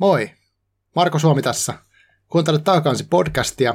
[0.00, 0.30] Moi,
[0.96, 1.74] Marko Suomi tässä.
[2.28, 3.74] Kuuntelet Taakansi podcastia.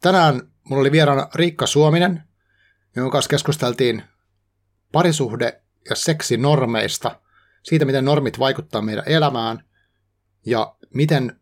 [0.00, 2.22] Tänään mulla oli vieraana Riikka Suominen,
[2.96, 4.02] jonka kanssa keskusteltiin
[4.92, 7.20] parisuhde- ja seksinormeista,
[7.62, 9.64] siitä miten normit vaikuttaa meidän elämään
[10.46, 11.40] ja miten,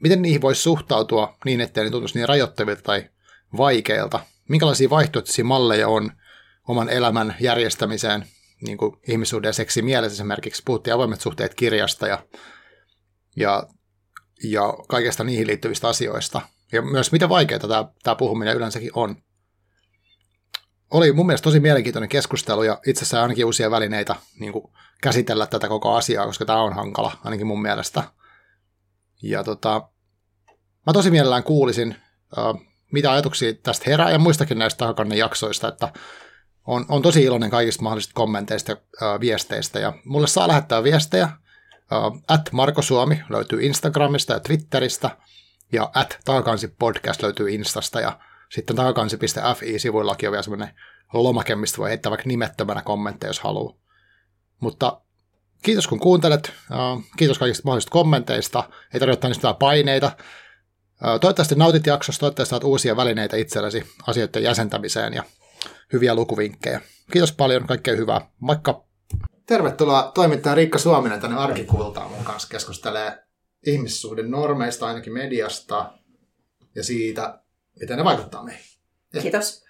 [0.00, 3.10] miten niihin voisi suhtautua niin, ettei ne tuntuisi niin rajoittavilta tai
[3.56, 4.20] vaikeilta.
[4.48, 6.10] Minkälaisia vaihtoehtoisia malleja on
[6.68, 8.26] oman elämän järjestämiseen,
[8.64, 10.62] niin kuin ihmissuhde ja seksi mielessä esimerkiksi.
[10.64, 12.26] Puhuttiin avoimet suhteet kirjasta ja,
[13.36, 13.66] ja,
[14.44, 16.40] ja kaikesta niihin liittyvistä asioista.
[16.72, 19.16] Ja myös miten vaikeaa tämä, tämä puhuminen yleensäkin on.
[20.90, 24.64] Oli mun mielestä tosi mielenkiintoinen keskustelu ja itse asiassa ainakin uusia välineitä niin kuin
[25.02, 28.02] käsitellä tätä koko asiaa, koska tämä on hankala, ainakin mun mielestä.
[29.22, 29.88] Ja tota,
[30.86, 31.96] mä tosi mielellään kuulisin,
[32.92, 35.92] mitä ajatuksia tästä herää ja muistakin näistä takakanne jaksoista, että
[36.66, 39.78] on, on tosi iloinen kaikista mahdollisista kommenteista ja äh, viesteistä.
[39.78, 41.24] Ja mulle saa lähettää viestejä.
[41.24, 41.38] Äh,
[42.28, 45.10] at Marko Suomi löytyy Instagramista ja Twitteristä.
[45.72, 48.00] Ja at Takakansi podcast löytyy Instasta.
[48.00, 48.18] Ja
[48.50, 50.74] sitten takakansi.fi-sivuillakin on vielä semmoinen
[51.12, 53.74] lomake, mistä voi heittää vaikka nimettömänä kommentteja, jos haluaa.
[54.60, 55.00] Mutta
[55.62, 56.52] kiitos kun kuuntelet.
[56.72, 58.64] Äh, kiitos kaikista mahdollisista kommenteista.
[58.94, 60.12] Ei tarvitse ottaa paineita.
[61.20, 65.22] Toivottavasti nautit jaksosta, toivottavasti saat uusia välineitä itsellesi asioiden jäsentämiseen ja
[65.92, 66.80] hyviä lukuvinkkejä.
[67.12, 68.30] Kiitos paljon, kaikkea hyvää.
[68.40, 68.84] Moikka!
[69.46, 73.24] Tervetuloa toimittaja Riikka Suominen tänne Arkikultaan mun kanssa keskustelee
[73.66, 75.92] ihmissuhden normeista, ainakin mediasta,
[76.74, 77.38] ja siitä,
[77.80, 78.64] miten ne vaikuttaa meihin.
[79.22, 79.64] Kiitos.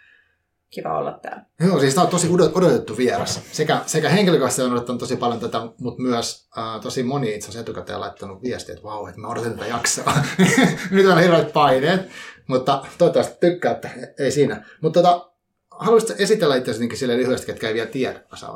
[0.71, 1.45] Kiva olla täällä.
[1.61, 3.41] Joo, siis tämä on tosi odotettu vieras.
[3.53, 7.61] Sekä, sekä henkilökohtaisesti on odottanut tosi paljon tätä, mutta myös äh, tosi moni itse asiassa
[7.61, 10.13] etukäteen laittanut viestiä, että vau, että mä odotan tätä jaksoa.
[10.91, 12.01] Nyt on hirveät paineet,
[12.47, 14.65] mutta toivottavasti tykkäätte, ei siinä.
[14.81, 15.34] Mutta tota,
[15.79, 18.47] haluaisitko esitellä itse sille lyhyesti, ketkä ei vielä tiedä, sä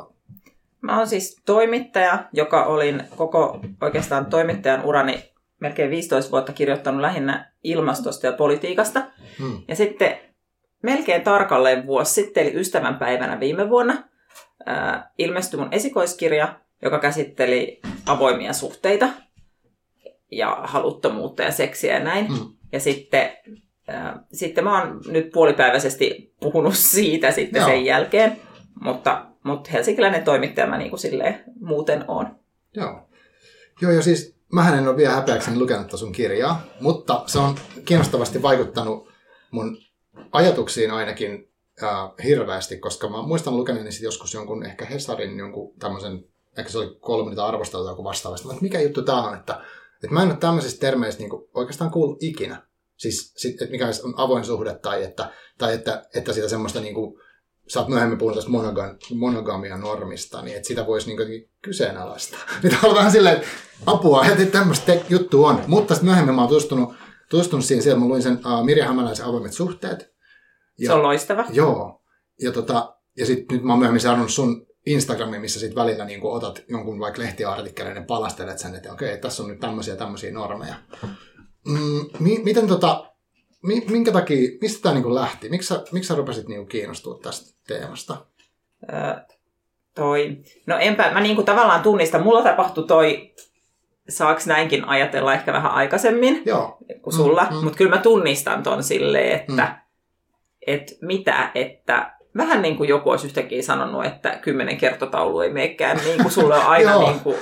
[0.81, 7.51] Mä oon siis toimittaja, joka olin koko oikeastaan toimittajan urani melkein 15 vuotta kirjoittanut lähinnä
[7.63, 9.03] ilmastosta ja politiikasta.
[9.39, 9.61] Hmm.
[9.67, 10.19] Ja sitten
[10.83, 14.03] melkein tarkalleen vuosi sitten, eli ystävänpäivänä viime vuonna,
[14.65, 19.09] ää, ilmestyi mun esikoiskirja, joka käsitteli avoimia suhteita
[20.31, 22.27] ja haluttomuutta ja seksiä ja näin.
[22.27, 22.53] Hmm.
[22.71, 23.31] Ja sitten
[24.33, 27.69] sitten mä oon nyt puolipäiväisesti puhunut siitä sitten Joo.
[27.69, 28.41] sen jälkeen,
[28.81, 32.35] mutta, mutta helsinkiläinen toimittaja mä niin kuin silleen muuten on.
[32.75, 33.09] Joo.
[33.81, 37.55] Joo, ja siis mä en ole vielä häpeäkseni lukenut sun kirjaa, mutta se on
[37.85, 39.09] kiinnostavasti vaikuttanut
[39.51, 39.77] mun
[40.31, 41.51] ajatuksiin ainakin
[41.83, 41.89] äh,
[42.23, 46.25] hirveästi, koska mä muistan lukeneeni sit joskus jonkun ehkä Hesarin jonkun tämmöisen,
[46.57, 49.61] ehkä se oli kolme niitä arvostelua joku vastaavasti, mutta mikä juttu tää on, että,
[49.93, 52.68] että mä en ole tämmöisistä termeistä niin oikeastaan kuullut ikinä.
[52.99, 56.93] Siis, sit, että mikä on avoin suhde tai että, tai että, että sitä semmoista niin
[56.93, 57.21] kuin,
[57.67, 62.39] sä oot myöhemmin puhunut tästä monogam, monogamia normista, niin että sitä voisi niin kyseenalaistaa.
[62.63, 63.47] Nyt on vähän silleen, että
[63.85, 65.63] apua, että tämmöistä juttu on.
[65.67, 66.93] Mutta sitten myöhemmin mä oon tutustunut,
[67.29, 70.13] tutustunut siihen, siellä mä luin sen uh, Mirja Hämäläisen avoimet suhteet.
[70.77, 71.45] Ja, se on loistava.
[71.49, 72.01] Joo.
[72.41, 76.19] Ja, tota, ja sitten nyt mä oon myöhemmin saanut sun Instagramiin, missä sitten välillä niin
[76.23, 80.75] otat jonkun vaikka lehtiartikkeleiden palastelet sen, että okei, tässä on nyt tämmöisiä tämmöisiä normeja.
[81.69, 83.09] Mm, mi, miten tota,
[83.63, 85.49] mi, minkä takia, mistä tämä niinku lähti?
[85.49, 88.17] Miksi sä, miksi sä rupesit niinku kiinnostua tästä teemasta?
[88.93, 89.15] Öö,
[89.95, 90.37] toi,
[90.67, 93.33] no enpä, mä niinku tavallaan tunnistan, mulla tapahtui toi,
[94.09, 96.77] saaks näinkin ajatella ehkä vähän aikaisemmin Joo.
[97.01, 97.63] kuin sulla, mm, mm.
[97.63, 99.81] mutta kyllä mä tunnistan ton silleen, että mm.
[100.67, 105.97] et mitä, että vähän niin kuin joku olisi yhtäkkiä sanonut, että kymmenen kertotaulu ei meekään,
[106.05, 107.35] niin kuin sulle on aina, niin kuin,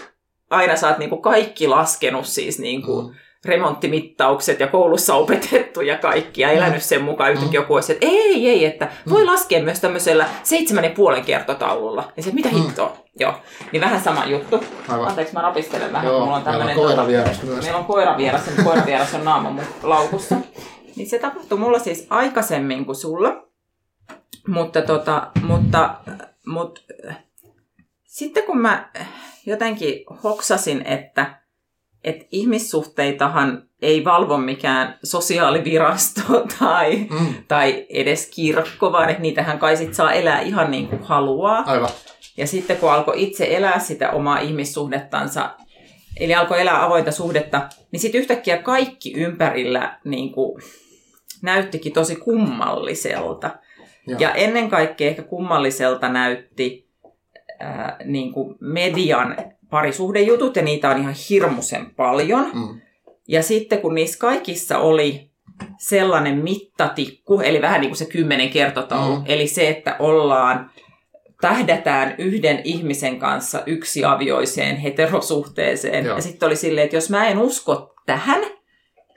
[0.49, 5.81] aina sä oot niin kuin kaikki laskenut siis niin kuin, mm remonttimittaukset ja koulussa opetettu
[5.81, 7.63] ja kaikki ja elänyt sen mukaan yhtäkkiä mm.
[7.63, 9.27] joku olisi, että ei, ei, että voi mm.
[9.27, 12.11] laskea myös tämmöisellä seitsemän ja puolen kertotaululla.
[12.17, 12.55] Ja se, mitä mm.
[12.55, 12.97] hittoa?
[13.19, 13.33] Joo,
[13.71, 14.63] niin vähän sama juttu.
[14.87, 15.07] Aivan.
[15.07, 16.67] Anteeksi, mä rapistelen vähän, Joo, mulla on tämmöinen...
[16.67, 17.63] Meillä on koiravieras myös.
[17.63, 20.35] Meillä on koiravieras, sen koiravieras on naama mun laukussa.
[20.95, 23.43] Niin se tapahtui mulla siis aikaisemmin kuin sulla.
[24.47, 25.95] Mutta tota, mutta,
[26.45, 26.81] mutta
[28.03, 28.89] sitten kun mä
[29.45, 31.41] jotenkin hoksasin, että
[32.07, 36.21] että ihmissuhteitahan ei valvo mikään sosiaalivirasto
[36.59, 37.33] tai, mm.
[37.47, 41.63] tai edes kirkko, vaan että niitähän kai sit saa elää ihan niin kuin haluaa.
[41.65, 41.89] Aivan.
[42.37, 45.49] Ja sitten kun alkoi itse elää sitä omaa ihmissuhdettansa,
[46.19, 50.61] eli alkoi elää avointa suhdetta, niin sitten yhtäkkiä kaikki ympärillä niin kuin,
[51.41, 53.55] näyttikin tosi kummalliselta.
[54.07, 54.19] Joo.
[54.19, 56.89] Ja ennen kaikkea ehkä kummalliselta näytti
[57.59, 59.35] ää, niin kuin median
[59.69, 62.51] parisuhdejutut, ja niitä on ihan hirmuisen paljon.
[62.53, 62.81] Mm.
[63.27, 65.29] Ja sitten kun niissä kaikissa oli
[65.77, 69.23] sellainen mittatikku, eli vähän niin kuin se kymmenen kertotaulu, mm.
[69.25, 70.71] eli se, että ollaan
[71.41, 76.05] tähdätään yhden ihmisen kanssa yksiavioiseen heterosuhteeseen.
[76.05, 76.15] Joo.
[76.15, 78.41] Ja sitten oli silleen, että jos mä en usko tähän,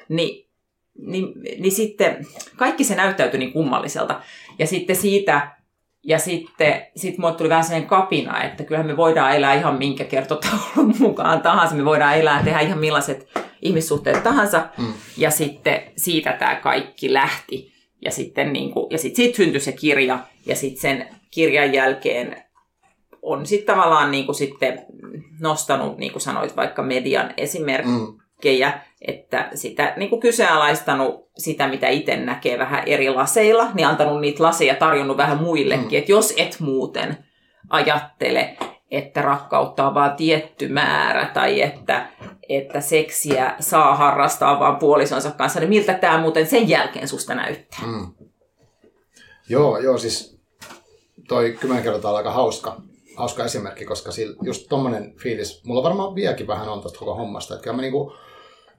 [0.09, 0.51] niin,
[0.99, 2.27] niin, niin sitten
[2.57, 4.21] kaikki se näyttäytyi niin kummalliselta.
[4.59, 5.60] Ja sitten siitä
[6.05, 10.05] ja sitten sit mulle tuli vähän sellainen kapina, että kyllähän me voidaan elää ihan minkä
[10.05, 11.75] kertotaulun mukaan tahansa.
[11.75, 13.29] Me voidaan elää tehdä ihan millaiset
[13.63, 14.69] ihmissuhteet tahansa.
[14.79, 14.93] Mm.
[15.17, 17.73] Ja sitten siitä tämä kaikki lähti.
[18.05, 20.19] Ja sitten niin kuin, ja sit siitä syntyi se kirja.
[20.47, 22.45] Ja sitten sen kirjan jälkeen
[23.23, 24.87] on sitten tavallaan niin kuin sitten
[25.41, 28.90] nostanut, niin kuin sanoit, vaikka median esimerkkejä, mm.
[29.01, 34.43] Että sitä niin kuin kyseenalaistanut sitä, mitä itse näkee vähän eri laseilla, niin antanut niitä
[34.43, 35.99] laseja tarjonnut vähän muillekin, mm.
[35.99, 37.25] että jos et muuten
[37.71, 38.57] ajattele,
[38.91, 42.09] että rakkautta on vain tietty määrä tai että,
[42.49, 47.81] että seksiä saa harrastaa vaan puolisonsa kanssa, niin miltä tämä muuten sen jälkeen susta näyttää?
[47.87, 48.07] Mm.
[49.49, 50.41] Joo, joo, siis
[51.29, 52.83] toi kymmenen kertaa aika hauska,
[53.17, 54.11] hauska esimerkki, koska
[54.43, 58.13] just tommonen fiilis, mulla varmaan vieläkin vähän on tästä koko hommasta, että kyllä mä niinku,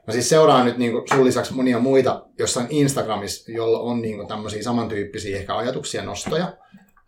[0.08, 4.64] Mä siis seuraan nyt niin sun lisäksi monia muita jossain Instagramissa, jolla on niin tämmöisiä
[4.64, 6.54] samantyyppisiä ehkä ajatuksia, nostoja.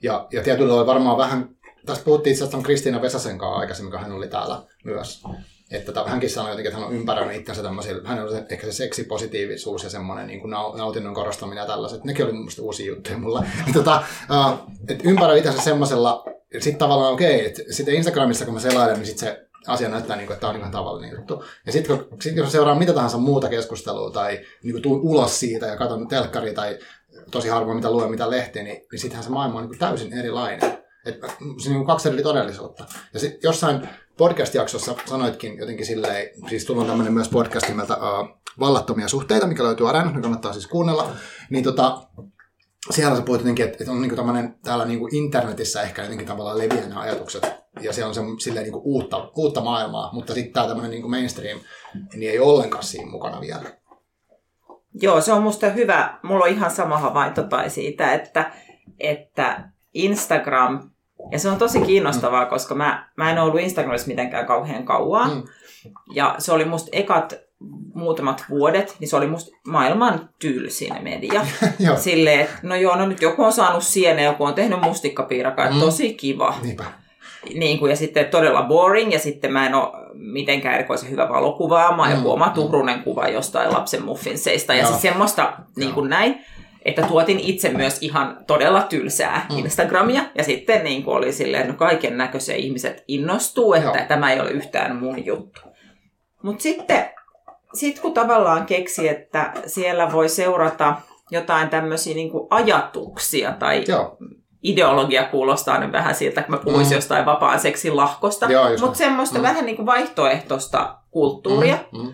[0.04, 1.50] Ja, ja tietyllä tavalla varmaan vähän,
[1.86, 5.24] tässä puhuttiin itse asiassa Kristiina Vesasen kanssa aikaisemmin, kun hän oli täällä myös.
[5.72, 9.84] Että hänkin sanoi jotenkin, että hän on ympäröinyt itsensä tämmöisillä, hän on ehkä se seksipositiivisuus
[9.84, 12.04] ja semmoinen niin nautinnon korostaminen ja tällaiset.
[12.04, 13.44] Nekin oli mun mielestä uusia juttuja mulla.
[13.74, 14.04] tota,
[14.88, 19.06] että ympäröi itsensä semmoisella, sitten tavallaan okei, okay, että sitten Instagramissa kun mä selailen, niin
[19.06, 21.44] sitten se asia näyttää, niin kuin, että tämä on ihan tavallinen juttu.
[21.66, 25.40] Ja sitten kun, sit, jos seuraa mitä tahansa muuta keskustelua tai niin kuin, tuun ulos
[25.40, 26.80] siitä ja katson telkkari tai
[27.32, 30.14] tosi harvoin mitä luen mitä lehtiä, niin, niin sittenhän se maailma on niin kuin täysin
[30.14, 30.84] erilainen.
[31.06, 31.22] Et,
[31.64, 32.86] se on niin kaksi eri todellisuutta.
[33.14, 39.08] Ja sitten jossain podcast-jaksossa sanoitkin jotenkin silleen, siis tullut tämmöinen myös podcast nimeltä uh, Vallattomia
[39.08, 41.10] suhteita, mikä löytyy Areenasta, kannattaa siis kuunnella.
[41.50, 42.08] Niin tota,
[42.92, 46.58] siellä sä puhut jotenkin, että, että on niinku tämmöinen täällä niinku internetissä ehkä jotenkin tavallaan
[46.58, 47.63] leviää nämä ajatukset.
[47.82, 51.60] Ja siellä on se silleen niinku uutta, uutta maailmaa, mutta sitten tämä tämmöinen niinku mainstream,
[52.14, 53.64] niin ei ollenkaan siinä mukana vielä.
[54.94, 56.20] Joo, se on musta hyvä.
[56.24, 58.52] Mulla on ihan sama havainto tai siitä, että,
[59.00, 60.90] että Instagram,
[61.32, 62.50] ja se on tosi kiinnostavaa, mm.
[62.50, 65.32] koska mä, mä en ollut Instagramissa mitenkään kauhean kauan.
[65.32, 65.44] Mm.
[66.14, 67.34] Ja se oli musta ekat
[67.94, 71.46] muutamat vuodet, niin se oli musta maailman tylsin media.
[71.96, 75.80] Silleen, että no joo, no nyt joku on saanut sieneen, joku on tehnyt mustikkapiirakaa, mm.
[75.80, 76.56] tosi kiva.
[76.62, 76.84] Niinpä.
[77.54, 82.12] Niin kuin, ja sitten todella boring, ja sitten mä en ole mitenkään erikoisen hyvä valokuvaamaan,
[82.12, 82.16] mm.
[82.16, 82.54] joku oma mm.
[82.54, 86.46] tuhrunen kuva jostain lapsen muffinseista, ja siis semmoista niin kuin näin
[86.86, 89.58] että tuotin itse myös ihan todella tylsää mm.
[89.58, 90.24] Instagramia.
[90.36, 94.08] Ja sitten niin kuin oli silleen, no kaiken näköisiä ihmiset innostuu, että Joo.
[94.08, 95.62] tämä ei ole yhtään mun juttu.
[96.42, 97.06] Mutta sitten
[97.74, 100.96] sitten kun tavallaan keksi, että siellä voi seurata
[101.32, 104.18] jotain tämmöisiä niin ajatuksia tai Joo.
[104.64, 106.98] Ideologia kuulostaa nyt vähän siltä, kun mä puhuisin mm.
[106.98, 108.48] jostain vapaan seksin lahkosta,
[108.82, 109.44] mutta semmoista mm.
[109.44, 111.78] vähän niin kuin vaihtoehtoista kulttuuria.
[111.92, 112.00] Mm.
[112.00, 112.14] Mm.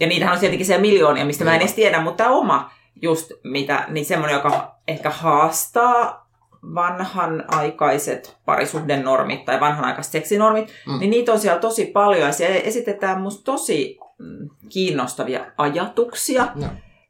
[0.00, 1.48] Ja niitähän on tietenkin siellä miljoonia, mistä mm.
[1.48, 2.70] mä en edes tiedä, mutta tämä oma
[3.02, 6.26] just mitä, niin semmoinen, joka ehkä haastaa
[6.74, 10.98] vanhanaikaiset parisuhdenormit tai vanhanaikaiset seksinormit, mm.
[10.98, 16.48] niin niitä on siellä tosi paljon ja siellä esitetään musta tosi Mm, kiinnostavia ajatuksia.
[16.54, 16.66] No.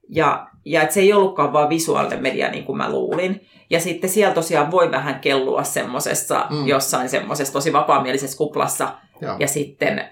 [0.09, 3.47] Ja, ja että se ei ollutkaan vaan visuaalinen media niin kuin mä luulin.
[3.71, 6.67] Ja sitten siellä tosiaan voi vähän kellua semmoisessa, mm.
[6.67, 8.89] jossain semmoisessa tosi vapaamielisessä kuplassa.
[9.21, 9.37] Joo.
[9.39, 10.09] Ja sitten,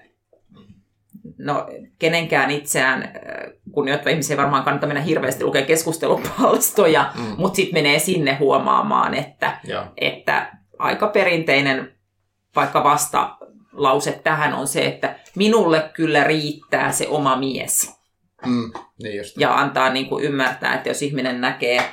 [1.37, 1.67] no
[1.99, 3.11] kenenkään itseään äh,
[3.71, 7.35] kunnioittava ihmisiä varmaan kannattaa mennä hirveästi lukea keskustelupalstoja, mm.
[7.37, 9.59] mutta sitten menee sinne huomaamaan, että,
[9.97, 11.93] että aika perinteinen
[12.55, 13.37] vaikka vasta
[13.71, 18.03] lause tähän on se, että minulle kyllä riittää se oma mies.
[18.45, 18.71] Mm,
[19.03, 19.37] niin just.
[19.37, 21.83] Ja antaa niin kuin ymmärtää, että jos ihminen näkee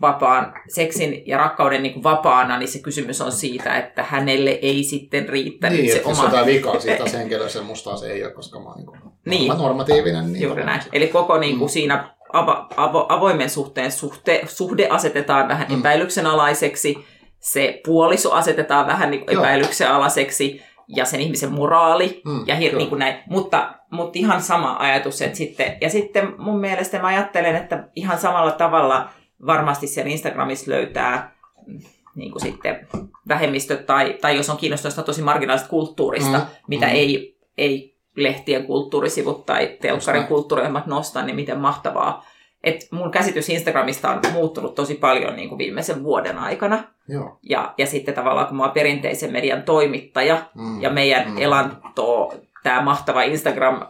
[0.00, 4.84] vapaan seksin ja rakkauden niin kuin vapaana, niin se kysymys on siitä, että hänelle ei
[4.84, 6.14] sitten riittänyt niin, se oma...
[6.14, 9.58] Niin, jotain vikaa siitä henkilössä, musta se ei ole, koska mä oon niin niin.
[9.58, 10.32] normatiivinen.
[10.32, 10.82] Niin Juuri näin.
[10.92, 11.72] Eli koko niin kuin mm.
[11.72, 15.78] siinä avo, avo, avoimen suhteen suhte, suhde asetetaan vähän mm.
[15.78, 17.04] epäilyksenalaiseksi,
[17.38, 22.98] se puoliso asetetaan vähän niin epäilyksenalaiseksi, ja sen ihmisen moraali mm, ja hir, niin kuin
[22.98, 23.16] näin.
[23.26, 25.22] Mutta, mutta ihan sama ajatus.
[25.22, 29.10] Että sitten, ja sitten mun mielestä mä ajattelen, että ihan samalla tavalla
[29.46, 31.78] varmasti siellä Instagramissa löytää mm,
[32.14, 32.88] niin kuin sitten
[33.28, 36.92] vähemmistö tai, tai jos on kiinnostusta tosi marginaalisesta kulttuurista, mm, mitä mm.
[36.92, 42.24] ei, ei lehtien kulttuurisivut tai telkkarin kulttuuriohjelmat nosta, niin miten mahtavaa
[42.66, 46.84] et mun käsitys Instagramista on muuttunut tosi paljon niin kuin viimeisen vuoden aikana.
[47.08, 47.38] Joo.
[47.42, 50.82] Ja, ja sitten tavallaan kun mä oon perinteisen median toimittaja mm.
[50.82, 51.38] ja meidän mm.
[51.38, 53.86] elanto, tämä mahtava Instagram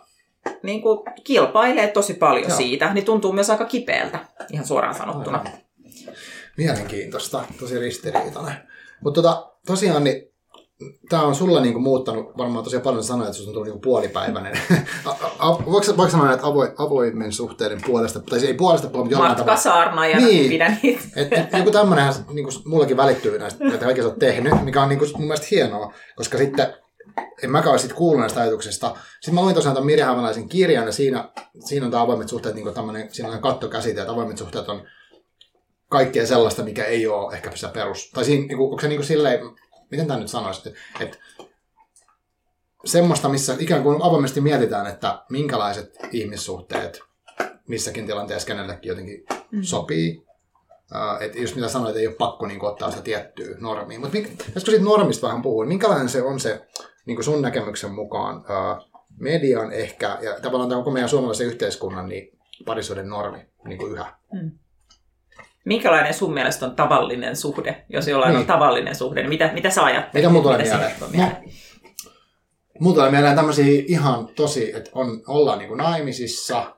[0.62, 2.56] niin kuin kilpailee tosi paljon Joo.
[2.56, 4.18] siitä, niin tuntuu myös aika kipeältä,
[4.52, 5.38] ihan suoraan sanottuna.
[5.38, 5.52] Aivan.
[6.56, 8.54] Mielenkiintoista, tosi ristiriitainen.
[9.00, 10.32] Mutta tota, tosiaan niin
[11.08, 14.58] tämä on sulla niinku muuttanut varmaan tosiaan paljon sanoja, että sinusta on tullut niinku puolipäiväinen.
[15.66, 19.52] voiko, voiko sanoa näitä avo, avoimen suhteiden puolesta, tai ei puolesta puolesta, mutta jollain tavalla.
[19.52, 20.50] Matkasaarna ja niin.
[20.50, 21.02] pidän niitä.
[21.16, 25.06] Et, et, joku tämmöinenhän niinku, mullakin välittyy näistä, mitä kaikki olet tehnyt, mikä on niinku,
[25.12, 26.74] mun mielestä hienoa, koska sitten
[27.42, 28.96] en mäkään ole sitten kuullut näistä ajatuksista.
[29.10, 31.28] Sitten mä luin tosiaan tämän Mirja Hämäläisen kirjan, ja siinä,
[31.64, 34.86] siinä on tämä avoimet suhteet, niin tämmöinen, siinä on kattokäsite, että avoimet suhteet on
[35.88, 38.10] kaikkea sellaista, mikä ei ole ehkä se perus.
[38.10, 39.40] Tai siinä, niin kuin, onko se niin kuin silleen,
[39.90, 41.18] miten tämä nyt sanoisi, että, että
[42.84, 47.00] semmoista, missä ikään kuin avoimesti mietitään, että minkälaiset ihmissuhteet
[47.68, 49.62] missäkin tilanteessa kenellekin jotenkin mm.
[49.62, 50.26] sopii.
[50.94, 54.00] Uh, että just mitä sanoit, ei ole pakko niin kuin, ottaa sitä tiettyä normia.
[54.00, 54.18] Mutta
[54.54, 56.66] josko siitä normista vähän puhuu, minkälainen se on se
[57.06, 58.44] niin kuin sun näkemyksen mukaan
[59.18, 64.14] median ehkä, ja tavallaan tämä koko meidän suomalaisen yhteiskunnan niin parisuuden normi niin kuin yhä?
[64.32, 64.50] Mm.
[65.64, 67.84] Minkälainen sun mielestä on tavallinen suhde?
[67.88, 68.40] Jos jollain niin.
[68.40, 70.14] on tavallinen suhde, niin mitä, mitä sä ajattelet?
[70.14, 70.92] Mikä mun tulee mieleen?
[71.10, 71.36] mieleen?
[72.80, 76.76] Mun tulee mieleen tämmöisiä ihan tosi, että on, ollaan niin kuin naimisissa,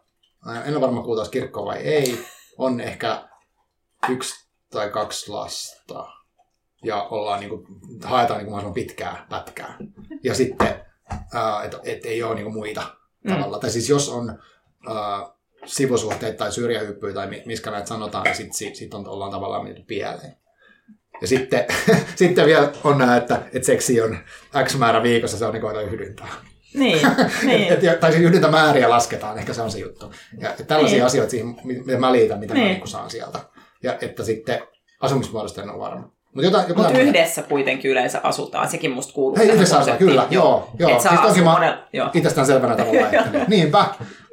[0.65, 2.25] en ole varma kuultaisi kirkko vai ei,
[2.59, 3.29] on ehkä
[4.09, 6.18] yksi tai kaksi lasta
[6.85, 7.67] ja ollaan niin kuin,
[8.05, 9.77] haetaan niin kuin mahdollisimman pitkää pätkää.
[10.23, 10.69] Ja sitten,
[11.65, 12.83] että et ei ole niin kuin muita
[13.25, 13.33] mm.
[13.33, 13.59] tavalla.
[13.59, 14.39] Tai siis jos on
[14.89, 15.33] ää,
[15.65, 19.87] sivusuhteita tai syrjähyppyjä tai miskä näitä sanotaan, niin sitten sit, sit on, ollaan tavallaan mennyt
[19.87, 20.37] pieleen.
[21.21, 21.65] Ja sitten,
[22.17, 24.19] sitten vielä on nämä, että, että seksi on
[24.65, 26.29] X määrä viikossa, se on niin kuin yhdyntää.
[26.75, 27.07] Niin,
[27.47, 27.73] niin.
[27.73, 30.13] et, et, tai siis yhdyntämääriä lasketaan, ehkä se on se juttu.
[30.39, 31.07] Ja tällaisia niin.
[31.07, 32.67] asioita siihen, mitä mä liitän, mitä niin.
[32.67, 33.39] mä niin saan sieltä.
[33.83, 34.63] Ja että sitten
[35.01, 36.13] asumismuodosta en ole varma.
[36.35, 40.27] Mutta jotain, jotain Mut yhdessä kuitenkin yleensä asutaan, sekin musta kuuluu Hei, yhdessä asutaan, kyllä,
[40.31, 40.71] joo.
[40.79, 40.91] joo.
[40.91, 42.11] Et siis toki mä joo.
[42.15, 43.85] itsestään selvänä tavalla, että niinpä.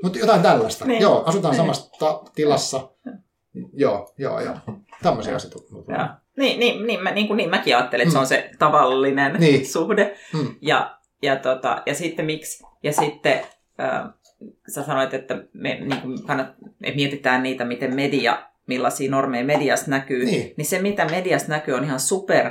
[0.03, 0.85] Mutta jotain tällaista.
[0.85, 1.01] Niin.
[1.01, 1.57] Joo, asutaan niin.
[1.57, 1.91] samassa
[2.35, 2.89] tilassa.
[3.73, 4.55] Joo, joo, joo.
[5.03, 5.59] Tämmöisiä asioita.
[6.37, 8.13] Niin, niin, niin, mä, niin, kuin niin mäkin ajattelin, että mm.
[8.13, 9.67] se on se tavallinen niin.
[9.67, 10.17] suhde.
[10.33, 10.55] Mm.
[10.61, 13.41] Ja, ja, tota, ja sitten miksi, ja sitten
[13.79, 14.09] äh,
[14.67, 16.47] sä sanoit, että me niin kuin kannat,
[16.79, 21.73] me mietitään niitä, miten media millaisia normeja mediassa näkyy, niin, niin se mitä mediassa näkyy
[21.73, 22.45] on ihan super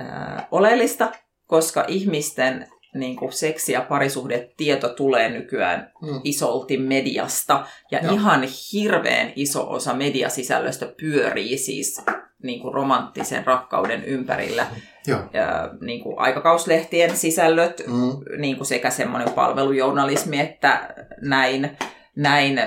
[0.00, 1.12] äh, oleellista,
[1.46, 6.20] koska ihmisten niin kuin seksi- ja parisuhdetieto tulee nykyään mm.
[6.24, 7.66] isolti mediasta.
[7.90, 8.14] Ja Joo.
[8.14, 12.04] ihan hirveän iso osa mediasisällöstä pyörii siis
[12.42, 14.66] niin kuin romanttisen rakkauden ympärillä.
[15.06, 15.20] Joo.
[15.32, 18.40] Ja, niin kuin aikakauslehtien sisällöt, mm.
[18.40, 21.76] niin kuin sekä semmoinen palvelujournalismi, että näin,
[22.16, 22.60] näin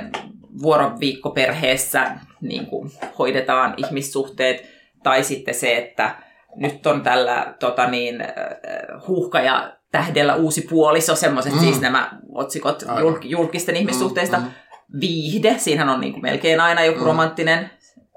[0.61, 2.11] vuoroviikkoperheessä
[2.41, 4.69] niin kuin hoidetaan ihmissuhteet,
[5.03, 6.15] tai sitten se, että
[6.55, 8.27] nyt on tällä tota niin, äh,
[9.07, 11.59] huuhka ja tähdellä uusi puoliso, semmoiset mm.
[11.59, 14.37] siis nämä otsikot julk, julkisten mm, ihmissuhteista.
[14.37, 14.51] Mm, mm.
[14.99, 17.05] Viihde, siinähän on niin kuin melkein aina joku mm.
[17.05, 17.69] romanttinen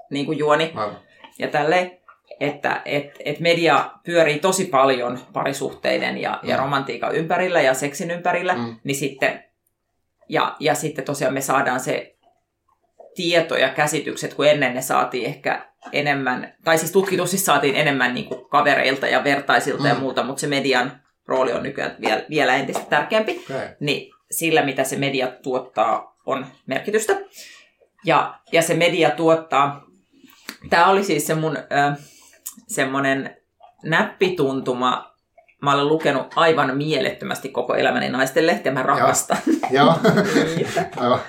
[0.09, 0.71] niin kuin juoni.
[0.73, 0.95] Mm.
[1.39, 2.01] Ja tälle,
[2.39, 6.49] että et, et media pyörii tosi paljon parisuhteiden ja, mm.
[6.49, 8.75] ja romantiikan ympärillä ja seksin ympärillä, mm.
[8.83, 9.43] niin sitten,
[10.29, 12.15] ja, ja sitten tosiaan me saadaan se
[13.21, 18.25] tieto ja käsitykset, kun ennen ne saatiin ehkä enemmän, tai siis tutkitusti saatiin enemmän niin
[18.25, 19.89] kuin kavereilta ja vertaisilta mm.
[19.89, 20.91] ja muuta, mutta se median
[21.27, 23.45] rooli on nykyään vielä, vielä entistä tärkeämpi.
[23.49, 23.67] Okay.
[23.79, 27.13] Niin sillä, mitä se media tuottaa, on merkitystä.
[28.05, 29.85] Ja, ja se media tuottaa,
[30.69, 31.97] tämä oli siis se mun äh,
[32.67, 33.37] semmoinen
[33.83, 35.15] näppituntuma,
[35.61, 39.37] mä olen lukenut aivan mielettömästi koko elämäni naisten lehtiä, mä rakastan.
[39.71, 39.95] Joo.
[40.97, 41.19] Aivan.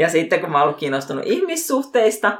[0.00, 2.38] Ja sitten kun mä oon kiinnostunut ihmissuhteista,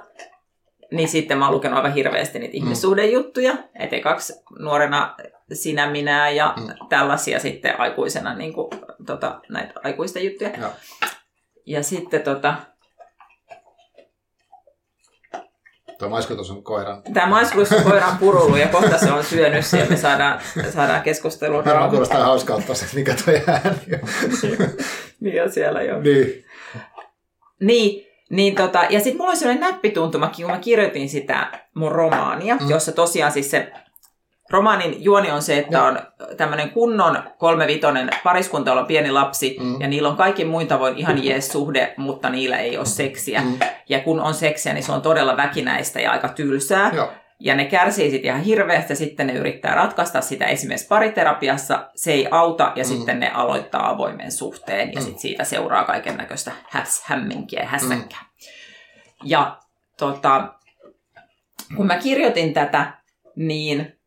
[0.90, 2.56] niin sitten mä oon lukenut aivan hirveästi niitä mm.
[2.56, 3.54] ihmissuhdejuttuja.
[3.78, 5.16] Et kaksi nuorena
[5.52, 6.88] sinä, minä ja mm.
[6.88, 8.68] tällaisia sitten aikuisena niin kuin,
[9.06, 10.50] tota, näitä aikuisten juttuja.
[10.50, 10.70] Ja,
[11.66, 12.54] ja sitten tota,
[15.98, 17.02] Tuo maiskutus on koiran.
[17.14, 20.40] Tämä maiskutus on koiran purulu ja kohta se on syönyt ja me saadaan,
[20.74, 21.64] saadaan keskustelua.
[21.64, 24.00] Varmaan kuulostaa hauskaa ottaa se, mikä toi ääni
[25.20, 26.00] Niin ja siellä jo.
[26.00, 26.44] Niin.
[27.60, 32.56] Niin, niin tota, ja sitten mulla oli sellainen näppituntumakin, kun mä kirjoitin sitä mun romaania,
[32.56, 32.70] mm.
[32.70, 33.72] jossa tosiaan siis se
[34.50, 35.84] romaanin juoni on se, että ja.
[35.84, 35.98] on
[36.36, 39.80] tämmöinen kunnon kolmevitonen pariskunta, on pieni lapsi, mm.
[39.80, 43.40] ja niillä on kaikki muin tavoin ihan jees suhde, mutta niillä ei ole seksiä.
[43.40, 43.58] Mm.
[43.88, 46.90] Ja kun on seksiä, niin se on todella väkinäistä ja aika tylsää.
[46.94, 47.12] Ja.
[47.40, 52.28] Ja ne kärsii sitten ihan hirveästi, sitten ne yrittää ratkaista sitä esimerkiksi pariterapiassa, se ei
[52.30, 52.88] auta, ja mm.
[52.88, 55.04] sitten ne aloittaa avoimen suhteen, ja mm.
[55.04, 56.52] sitten siitä seuraa kaiken näköistä
[57.04, 58.20] hämminkiä ja hässäkkää.
[58.20, 59.28] Mm.
[59.28, 59.58] Ja
[59.98, 60.54] tota,
[61.76, 62.92] kun mä kirjoitin tätä,
[63.36, 63.99] niin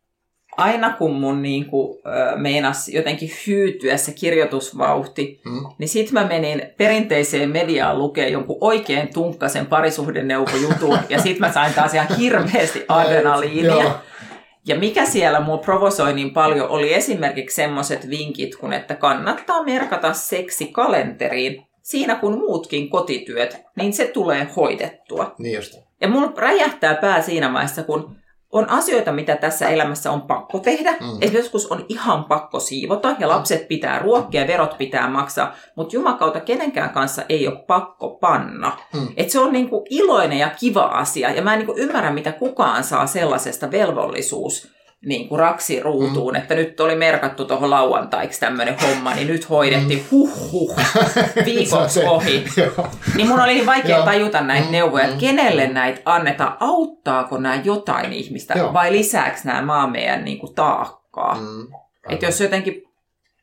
[0.57, 1.99] aina kun mun niin kuin,
[2.35, 5.65] meinas jotenkin hyytyä se kirjoitusvauhti, mm.
[5.77, 11.73] niin sit mä menin perinteiseen mediaan lukea jonkun oikein tunkkasen parisuhdeneuvojutun, ja sit mä sain
[11.73, 13.99] taas ihan hirveästi adrenaliinia.
[14.65, 20.13] Ja mikä siellä mua provosoi niin paljon oli esimerkiksi semmoiset vinkit, kun että kannattaa merkata
[20.13, 25.35] seksi kalenteriin siinä kun muutkin kotityöt, niin se tulee hoidettua.
[25.37, 25.79] Niin just.
[26.01, 28.15] Ja mulla räjähtää pää siinä vaiheessa, kun
[28.53, 30.91] on asioita, mitä tässä elämässä on pakko tehdä.
[30.91, 30.97] Mm.
[30.97, 35.95] Esimerkiksi joskus on ihan pakko siivota ja lapset pitää ruokkia ja verot pitää maksaa, mutta
[35.95, 38.77] jumakauta kenenkään kanssa ei ole pakko panna.
[38.93, 39.07] Mm.
[39.17, 42.83] Et se on niinku iloinen ja kiva asia ja mä en niinku ymmärrä, mitä kukaan
[42.83, 44.73] saa sellaisesta velvollisuus
[45.05, 46.39] niin kuin raksi ruutuun, mm.
[46.39, 50.05] että nyt oli merkattu tuohon lauantaiksi tämmöinen homma, niin nyt hoidettiin mm.
[50.11, 50.75] huh huh
[51.45, 52.45] viikoksi ohi.
[53.15, 54.05] niin mun oli vaikea Joo.
[54.05, 54.71] tajuta näitä mm.
[54.71, 55.19] neuvoja, että mm.
[55.19, 58.73] kenelle näitä annetaan, auttaako nämä jotain ihmistä Joo.
[58.73, 61.35] vai lisääkö nämä maa meidän niin kuin taakkaa.
[61.35, 61.67] Mm.
[62.09, 62.83] Että jos jotenkin,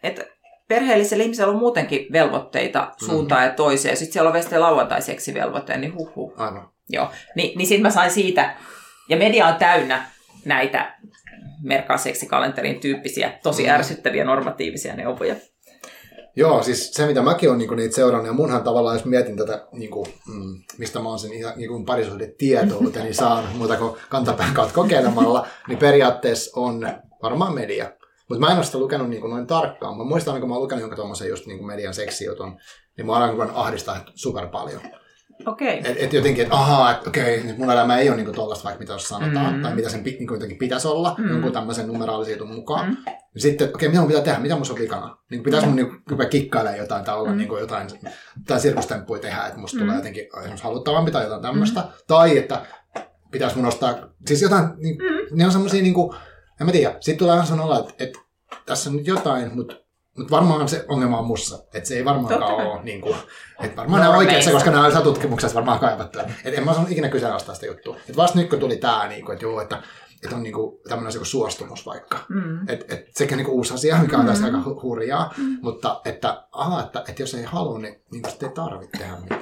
[0.03, 0.25] että
[0.69, 3.47] perheellisellä ihmisellä on muutenkin velvoitteita suuntaan mm.
[3.47, 6.33] ja toiseen, ja sitten siellä on vielä lauantaiseksi velvoitteen, niin huh huh.
[6.37, 6.69] Aivan.
[6.89, 8.55] Joo, Ni, niin sitten mä sain siitä,
[9.09, 10.07] ja media on täynnä
[10.45, 10.95] näitä
[11.63, 13.71] merkkaa seksikalenterin tyyppisiä, tosi mm.
[13.71, 15.35] ärsyttäviä normatiivisia neuvoja.
[16.37, 19.67] Joo, siis se mitä mäkin olen niin niitä seurannut, ja munhan tavallaan, jos mietin tätä,
[19.73, 23.97] niin kuin, mm, mistä mä oon sen ihan niin parisuuden tietouteni niin saan muuta kuin
[24.09, 26.89] kantapään kautta kokeilemalla, niin periaatteessa on
[27.23, 27.93] varmaan media.
[28.29, 29.99] Mutta mä en ole sitä lukenut niin kuin noin tarkkaan.
[29.99, 32.61] Mä muistan, kun mä oon lukenut jonkun tuommoisen just niin kuin median seksijutun,
[32.97, 34.81] niin mä oon ahdistaa super paljon.
[35.47, 35.79] Okei.
[35.79, 35.93] Okay.
[35.93, 38.81] Et, et jotenkin, että ahaa, että okei, nyt mun elämä ei ole niinku tollaista, vaikka
[38.81, 39.63] mitä sanotaan, mm-hmm.
[39.63, 41.33] tai mitä sen niinku jotenkin pitäisi olla, mm-hmm.
[41.33, 42.89] jonkun tämmöisen numeraalisen jutun mukaan.
[42.89, 43.15] Mm-hmm.
[43.37, 45.17] Sitten, okei, okay, mitä mun pitää tehdä, mitä mun on vikana?
[45.31, 45.97] Niin pitäisi mun niinku,
[46.31, 47.39] kikkailemaan jotain tai olla mm-hmm.
[47.39, 47.89] niinku jotain,
[48.47, 49.87] tai sirkustemppuja tehdä, että musta mm-hmm.
[49.87, 51.81] tulee jotenkin esimerkiksi haluttavampi tai jotain tämmöistä.
[51.81, 51.95] Mm-hmm.
[52.07, 52.67] Tai että
[53.31, 53.95] pitäisi mun ostaa,
[54.27, 55.39] siis jotain, niin, mm-hmm.
[55.39, 56.15] ne on semmoisia niinku,
[56.61, 58.19] en mä tiedä, sitten tulee aina olla, että, että
[58.67, 59.75] tässä on nyt jotain, mutta
[60.17, 61.59] mutta varmaan se ongelma on mussa.
[61.75, 63.17] Että se ei varmaankaan ole, niin kuin,
[63.63, 66.19] että varmaan nämä oikeassa, koska nämä on tutkimuksessa varmaan kaivattu.
[66.19, 67.97] Että en mä sanonut ikinä kyseenalaistaa sitä juttua.
[67.97, 69.83] Että vasta nyt kun tuli tämä, niin kuin, että joo, että,
[70.25, 72.19] että on niin kuin, tämmöinen kuin suostumus vaikka.
[72.29, 72.69] Mm.
[72.69, 72.85] Et,
[73.17, 74.55] sekä niin kuin uusi asia, mikä on tässä mm.
[74.55, 75.35] aika hurjaa.
[75.37, 75.59] Mm.
[75.63, 79.41] Mutta että, aha, että, että jos ei halua, niin, niin sitten ei tarvitse tehdä mitään.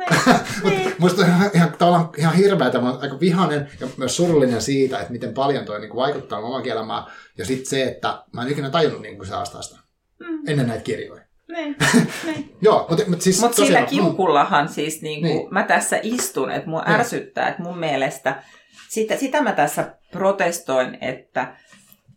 [0.64, 0.94] Niin.
[0.98, 5.12] Musta on ihan, ihan, tavallaan ihan hirveätä, mä aika vihainen ja myös surullinen siitä, että
[5.12, 7.04] miten paljon toi niin kuin vaikuttaa omaan elämään.
[7.38, 9.79] Ja sitten se, että mä en ikinä tajunnut niin kuin se sitä
[10.20, 10.48] mm.
[10.48, 11.22] ennen näitä kirjoja.
[11.48, 11.76] Niin,
[12.26, 12.56] niin.
[12.60, 15.54] Joo, mutta, mutta siis Mut sillä kiukullahan siis niin kuin, niin.
[15.54, 16.94] mä tässä istun, että mua niin.
[16.94, 18.42] ärsyttää, että mun mielestä
[18.88, 21.54] sitä, sitä mä tässä protestoin, että,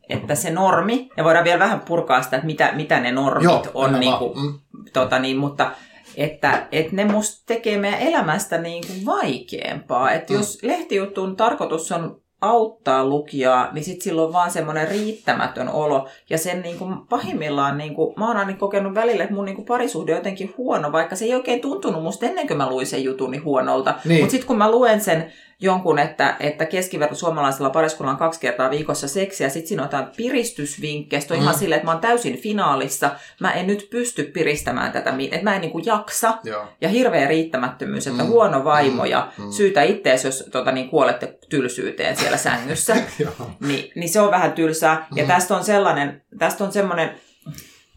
[0.10, 3.66] että se normi, ja voidaan vielä vähän purkaa sitä, että mitä, mitä ne normit Joo,
[3.74, 4.60] on, niin kuin, mm.
[4.94, 5.72] tota niin, mutta
[6.16, 10.12] että, että ne musta tekee meidän elämästä niin kuin vaikeampaa.
[10.12, 10.40] Että mm.
[10.40, 16.08] jos lehtijutun tarkoitus on auttaa lukijaa, niin sitten silloin on vaan semmoinen riittämätön olo.
[16.30, 19.56] Ja sen niin kuin pahimmillaan, niin kuin, mä oon aina kokenut välillä, että mun niin
[19.56, 22.88] kuin parisuhde on jotenkin huono, vaikka se ei oikein tuntunut musta ennen kuin mä luin
[22.88, 23.96] sen jutun niin huonolta.
[24.06, 24.20] Niin.
[24.20, 28.70] Mutta sitten kun mä luen sen jonkun, että, että keskiverto suomalaisella pariskunnalla on kaksi kertaa
[28.70, 31.44] viikossa seksiä, sitten siinä on jotain piristysvinkkejä, on mm.
[31.44, 35.56] ihan silleen, että mä oon täysin finaalissa, mä en nyt pysty piristämään tätä, että mä
[35.56, 36.68] en niin kuin jaksa, Joo.
[36.82, 38.30] ja hirveä riittämättömyys, että mm.
[38.30, 39.10] huono vaimo, mm.
[39.10, 39.52] ja mm.
[39.52, 42.96] syytä ittees, jos tota, niin kuolette tylsyyteen siellä sängyssä,
[43.68, 45.18] niin, niin se on vähän tylsää, mm.
[45.18, 47.12] ja tästä on sellainen, tästä on semmoinen,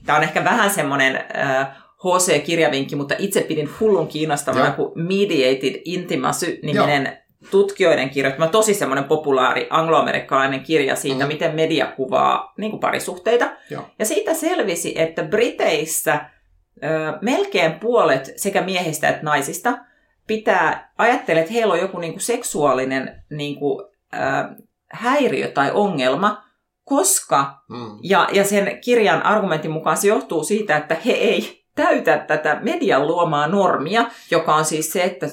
[0.07, 7.26] tämä on ehkä vähän semmoinen, äh, HC-kirjavinkki, mutta itse pidin hullun kiinnostavana, kuin Mediated Intimacy-niminen
[7.51, 11.29] tutkijoiden kirjoittama tosi semmoinen populaari angloamerikkalainen kirja siitä, mm.
[11.29, 13.51] miten media kuvaa niin kuin parisuhteita.
[13.71, 13.83] Joo.
[13.99, 16.21] Ja siitä selvisi, että Briteissä
[16.85, 16.89] ö,
[17.21, 19.79] melkein puolet sekä miehistä että naisista
[20.27, 24.19] pitää, ajattelee, että heillä on joku niin kuin seksuaalinen niin kuin, ö,
[24.93, 26.47] häiriö tai ongelma,
[26.85, 27.99] koska, mm.
[28.03, 33.07] ja, ja sen kirjan argumentin mukaan se johtuu siitä, että he ei täytä tätä median
[33.07, 35.27] luomaa normia, joka on siis se, että,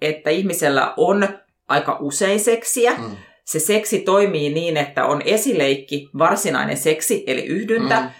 [0.00, 1.28] että ihmisellä on
[1.72, 2.92] aika usein seksiä.
[2.98, 3.16] Mm.
[3.44, 8.00] Se seksi toimii niin, että on esileikki, varsinainen seksi, eli yhdyntä.
[8.00, 8.10] Mm.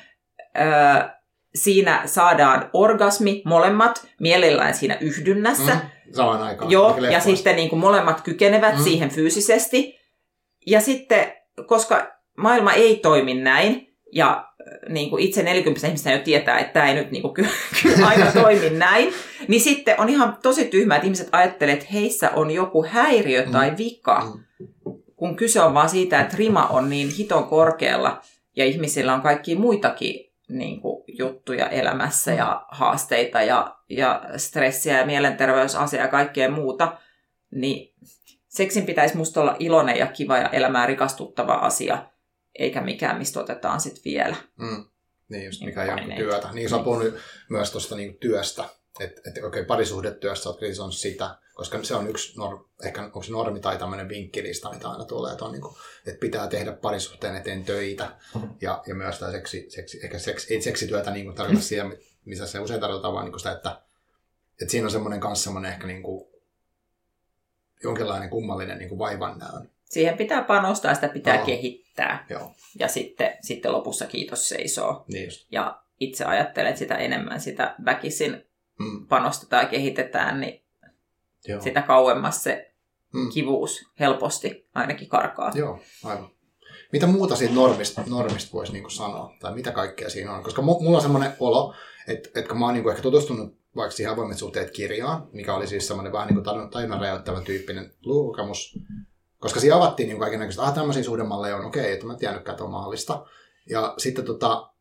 [0.62, 1.08] Öö,
[1.54, 5.74] siinä saadaan orgasmi, molemmat, mielellään siinä yhdynnässä.
[5.74, 5.80] Mm.
[6.12, 6.70] Samaan aikaan.
[6.70, 8.82] Joo, ja sitten niin kuin molemmat kykenevät mm.
[8.82, 9.98] siihen fyysisesti.
[10.66, 11.32] Ja sitten,
[11.66, 14.51] koska maailma ei toimi näin, ja
[14.88, 17.50] niin kuin itse 40 ihmistä jo tietää, että tämä ei nyt niin kuin, kyllä
[18.08, 19.12] aina toimi näin,
[19.48, 23.70] niin sitten on ihan tosi tyhmää, että ihmiset ajattelee, että heissä on joku häiriö tai
[23.70, 23.76] mm.
[23.78, 24.92] vika, mm.
[25.16, 28.22] kun kyse on vaan siitä, että rima on niin hiton korkealla
[28.56, 35.06] ja ihmisillä on kaikki muitakin niin kuin, juttuja elämässä ja haasteita ja, ja stressiä ja
[35.06, 36.96] mielenterveysasiaa ja kaikkea muuta,
[37.50, 37.94] niin
[38.48, 41.98] seksin pitäisi musta olla iloinen ja kiva ja elämää rikastuttava asia–
[42.58, 44.36] eikä mikään, mistä otetaan sitten vielä.
[44.56, 44.84] Mm.
[45.28, 46.48] Niin just, mikä ei ole työtä.
[46.52, 47.14] Niin sä puhunut
[47.48, 48.64] myös tuosta niin työstä,
[49.00, 53.22] että et, okei, okay, parisuhdetyössä olet kritisoinut sitä, koska se on yksi, norm, ehkä onko
[53.22, 55.74] se normi tai tämmöinen vinkkilista, mitä aina tulee, että, on niin kuin,
[56.06, 58.16] että pitää tehdä parisuhteen eteen töitä
[58.60, 62.46] ja, ja myös tämä seksi, seksi, ehkä seksi, ei seksityötä niin kuin tarkoita siihen, missä
[62.46, 63.82] se usein tarkoittaa, vaan niin kuin sitä, että,
[64.62, 66.28] että siinä on semmoinen kanssa semmoinen ehkä niin kuin,
[67.82, 69.70] jonkinlainen kummallinen niin kuin vaivannäön.
[69.92, 71.46] Siihen pitää panostaa, sitä pitää no.
[71.46, 72.26] kehittää.
[72.30, 72.52] Joo.
[72.78, 75.04] Ja sitten, sitten lopussa kiitos seisoo.
[75.08, 75.46] Niin just.
[75.50, 78.44] Ja itse ajattelen, että sitä enemmän sitä väkisin
[78.78, 79.06] mm.
[79.06, 80.62] panostetaan ja kehitetään, niin
[81.48, 81.60] Joo.
[81.60, 82.72] sitä kauemmas se
[83.12, 83.30] mm.
[83.34, 85.52] kivuus helposti ainakin karkaa.
[85.54, 86.30] Joo, aivan.
[86.92, 89.34] Mitä muuta siitä normista, normista voisi niinku sanoa?
[89.40, 90.42] Tai mitä kaikkea siinä on?
[90.42, 91.74] Koska mulla on semmoinen olo,
[92.08, 95.66] että, että kun mä oon niinku ehkä tutustunut vaikka siihen avoimet suhteet kirjaan, mikä oli
[95.66, 98.78] siis semmoinen vähän niin kuin tajunnan räjäyttävä tyyppinen lukukamus,
[99.42, 102.18] koska siinä avattiin niin kaiken näköistä, ah tämmöisiä suhdemalleja on, okei, okay, että mä en
[102.18, 103.26] tiennytkään, että on mahdollista.
[103.70, 104.72] Ja sitten tota,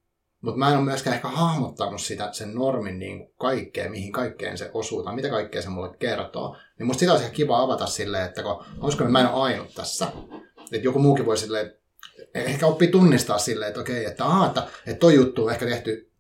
[0.42, 4.58] mutta mä en ole myöskään ehkä hahmottanut sitä, sen normin niin kuin kaikkeen, mihin kaikkeen
[4.58, 6.56] se osuu, tai mitä kaikkea se mulle kertoo.
[6.80, 9.74] Niin musta sitä olisi ehkä kiva avata silleen, että kun, olisiko mä en ole ainut
[9.76, 10.08] tässä.
[10.72, 11.76] Että joku muukin voi silleen,
[12.36, 16.12] ehkä oppii tunnistaa silleen, että okei, että, aha, että, että toi juttu on ehkä tehty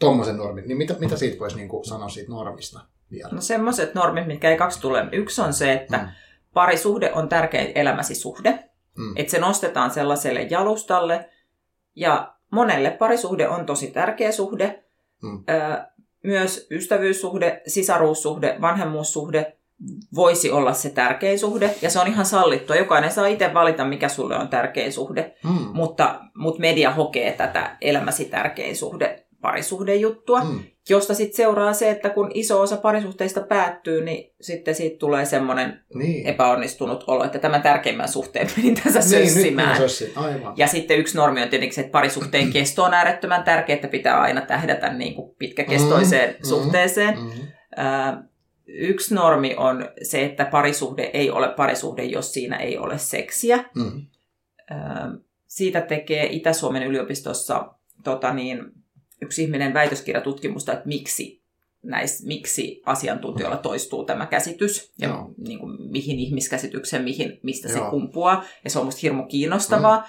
[0.00, 0.68] tuommoisen normin.
[0.68, 2.80] Niin mitä, mitä siitä voisi niin kuin sanoa siitä normista
[3.10, 3.28] vielä?
[3.32, 5.04] No semmoiset normit, mitkä ei kaksi tule.
[5.12, 6.08] Yksi on se, että mm.
[6.54, 8.64] Parisuhde on tärkein elämäsi suhde.
[8.98, 9.12] Mm.
[9.16, 11.30] Että se nostetaan sellaiselle jalustalle,
[11.96, 14.84] ja monelle parisuhde on tosi tärkeä suhde.
[15.22, 15.44] Mm.
[16.24, 19.56] Myös ystävyyssuhde, sisaruussuhde, vanhemmuussuhde
[20.14, 22.76] voisi olla se tärkein suhde, ja se on ihan sallittua.
[22.76, 25.50] Jokainen saa itse valita, mikä sulle on tärkein suhde, mm.
[25.72, 30.60] mutta, mutta media hokee tätä elämäsi tärkein suhde parisuhdejuttua, mm.
[30.88, 35.80] Josta sitten seuraa se, että kun iso osa parisuhteista päättyy, niin sitten siitä tulee semmoinen
[35.94, 36.26] niin.
[36.26, 39.76] epäonnistunut olo, että tämän tärkeimmän suhteen menin tässä niin, sössimään.
[40.16, 40.54] Aivan.
[40.56, 44.20] Ja sitten yksi normi on tietenkin se, että parisuhteen kesto on äärettömän tärkeä, että pitää
[44.20, 47.18] aina tähdätä niin kuin pitkäkestoiseen mm, suhteeseen.
[47.18, 48.28] Mm, mm.
[48.66, 53.64] yksi normi on se, että parisuhde ei ole parisuhde, jos siinä ei ole seksiä.
[53.74, 54.06] Mm.
[55.46, 58.83] siitä tekee Itä-Suomen yliopistossa tota niin,
[59.24, 61.42] yksi ihminen väitöskirjatutkimusta, että miksi,
[61.82, 65.34] näis, miksi asiantuntijoilla toistuu tämä käsitys ja Joo.
[65.46, 67.84] niin kuin, mihin ihmiskäsitykseen, mihin, mistä Joo.
[67.84, 68.44] se kumpuaa.
[68.64, 70.04] Ja se on musta hirmu kiinnostavaa, mm.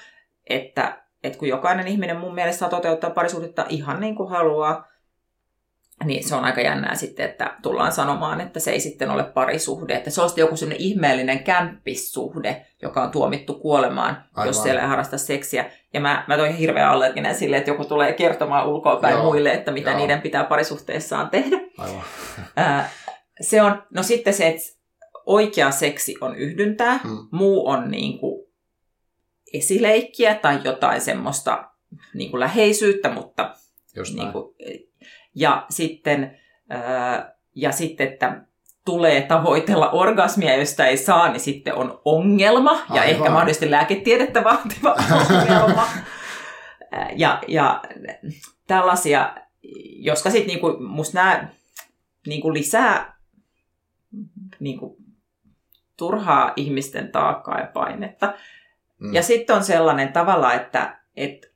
[0.49, 4.87] että, että kun jokainen ihminen mun mielestä saa toteuttaa parisuhdetta ihan niin kuin haluaa,
[6.03, 9.95] niin se on aika jännää sitten, että tullaan sanomaan, että se ei sitten ole parisuhde.
[9.95, 14.47] Että se on sitten joku sellainen ihmeellinen kämppissuhde, joka on tuomittu kuolemaan, Aivan.
[14.47, 15.71] jos siellä ei harrasta seksiä.
[15.93, 19.23] Ja mä, mä toin hirveän allerginen sille, että joku tulee kertomaan ulkoa päin Joo.
[19.23, 19.99] muille, että mitä Joo.
[19.99, 21.57] niiden pitää parisuhteessaan tehdä.
[21.77, 22.03] Aivan.
[23.41, 24.61] se on, no sitten se, että
[25.25, 27.27] oikea seksi on yhdyntää, hmm.
[27.31, 28.47] muu on niin kuin
[29.53, 31.69] esileikkiä tai jotain semmoista
[32.13, 33.55] niin kuin läheisyyttä, mutta
[33.95, 34.55] Just niin kuin,
[35.35, 36.37] ja sitten,
[37.55, 38.41] ja sitten, että
[38.85, 42.95] tulee tavoitella orgasmia, josta ei saa, niin sitten on ongelma Aivan.
[42.95, 44.95] ja ehkä mahdollisesti lääketiedettä vaativa
[45.29, 45.87] ongelma.
[47.15, 47.81] ja, ja
[48.67, 49.35] tällaisia,
[49.97, 51.47] joska sitten niinku, musta nämä
[52.27, 53.15] niinku lisää
[54.59, 54.97] niinku,
[55.97, 58.33] turhaa ihmisten taakkaa ja painetta.
[58.99, 59.13] Mm.
[59.13, 61.47] Ja sitten on sellainen tavalla, että, että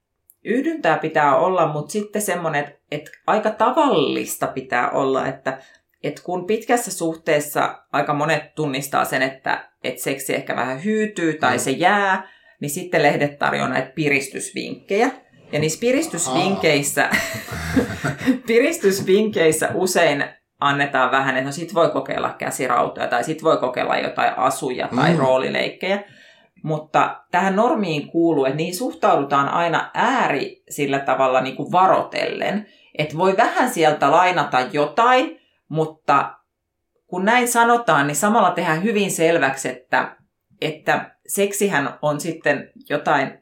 [0.44, 5.60] yhdyntää pitää olla, mutta sitten semmoinen, että, että aika tavallista pitää olla, että,
[6.04, 11.56] että kun pitkässä suhteessa aika monet tunnistaa sen, että, että seksi ehkä vähän hyytyy tai
[11.56, 11.60] mm.
[11.60, 12.30] se jää,
[12.62, 15.12] niin sitten lehdet tarjoaa näitä piristysvinkkejä.
[15.52, 17.10] Ja niissä piristysvinkkeissä,
[18.48, 20.26] piristysvinkkeissä usein
[20.60, 25.12] annetaan vähän, että no sit voi kokeilla käsirautoja tai sit voi kokeilla jotain asuja tai
[25.12, 25.20] mm.
[25.20, 26.04] roolileikkejä.
[26.64, 32.68] Mutta tähän normiin kuuluu, että niihin suhtaudutaan aina ääri sillä tavalla niin kuin varotellen.
[32.98, 36.36] Että voi vähän sieltä lainata jotain, mutta
[37.08, 40.16] kun näin sanotaan, niin samalla tehdään hyvin selväksi, että,
[40.62, 43.40] että seksihän on sitten jotain,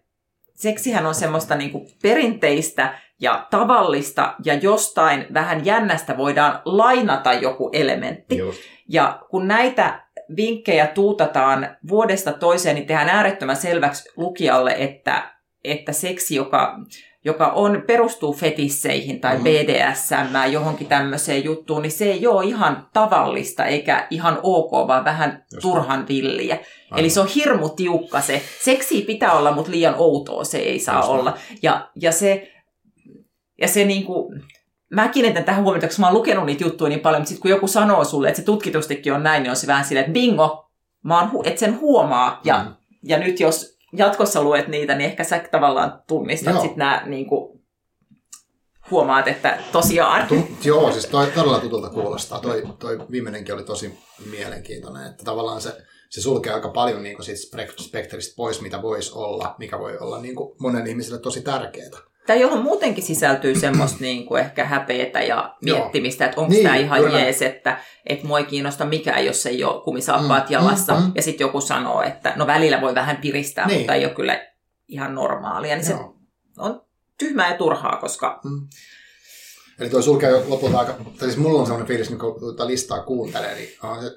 [0.55, 7.69] seksihän on semmoista niin kuin perinteistä ja tavallista ja jostain vähän jännästä voidaan lainata joku
[7.73, 8.37] elementti.
[8.37, 8.59] Just.
[8.89, 16.35] Ja kun näitä vinkkejä tuutataan vuodesta toiseen, niin tehdään äärettömän selväksi lukijalle, että, että seksi,
[16.35, 16.79] joka,
[17.25, 19.37] joka on, perustuu fetisseihin tai.
[19.37, 25.45] BDSM, johonkin tämmöiseen juttuun, niin se ei ole ihan tavallista eikä ihan ok, vaan vähän
[25.53, 26.55] Just turhan villiä.
[26.55, 26.99] Aivan.
[26.99, 28.41] Eli se on hirmu tiukka se.
[28.61, 31.37] Seksi pitää olla, mutta liian outoa se ei saa Just olla.
[31.61, 32.51] Ja, ja se,
[33.61, 34.33] ja se niinku,
[34.91, 37.51] mä kiinnitän tähän huomiota, koska mä oon lukenut niitä juttuja niin paljon, mutta sitten kun
[37.51, 40.71] joku sanoo sulle, että se tutkitustikin on näin, niin on se vähän silleen, että bingo,
[41.03, 42.41] mä oon, että sen huomaa.
[42.43, 42.73] Ja, mm.
[43.03, 47.57] ja nyt jos jatkossa luet niitä, niin ehkä sä tavallaan tunnistat sitten nämä niin kuin,
[48.91, 50.27] huomaat, että tosiaan.
[50.27, 52.39] Tu- joo, siis toi todella tutulta kuulostaa.
[52.39, 55.77] Toi, toi viimeinenkin oli tosi mielenkiintoinen, että tavallaan se,
[56.09, 60.35] se sulkee aika paljon niin siitä spektristä pois, mitä voisi olla, mikä voi olla niin
[60.35, 61.89] kuin monen ihmiselle tosi tärkeää.
[62.27, 66.75] Tai johon muutenkin sisältyy semmoista niin kuin ehkä häpeetä ja miettimistä, että onko niin, tämä
[66.75, 67.19] ihan kyllä.
[67.19, 70.93] jees, että, että mua ei kiinnosta mikään, jos ei ole kumisaappaat mm, jalassa.
[70.93, 71.11] Mm, mm.
[71.15, 73.79] Ja sitten joku sanoo, että no välillä voi vähän piristää, niin.
[73.79, 74.45] mutta ei ole kyllä
[74.87, 75.75] ihan normaalia.
[75.75, 75.97] Niin Joo.
[75.97, 76.81] se on
[77.17, 78.39] tyhmää ja turhaa, koska...
[78.43, 78.67] Mm.
[79.79, 83.55] Eli tuo sulkee lopulta aika, tai siis mulla on sellainen fiilis, kun tuota listaa kuuntelee,
[83.55, 83.69] niin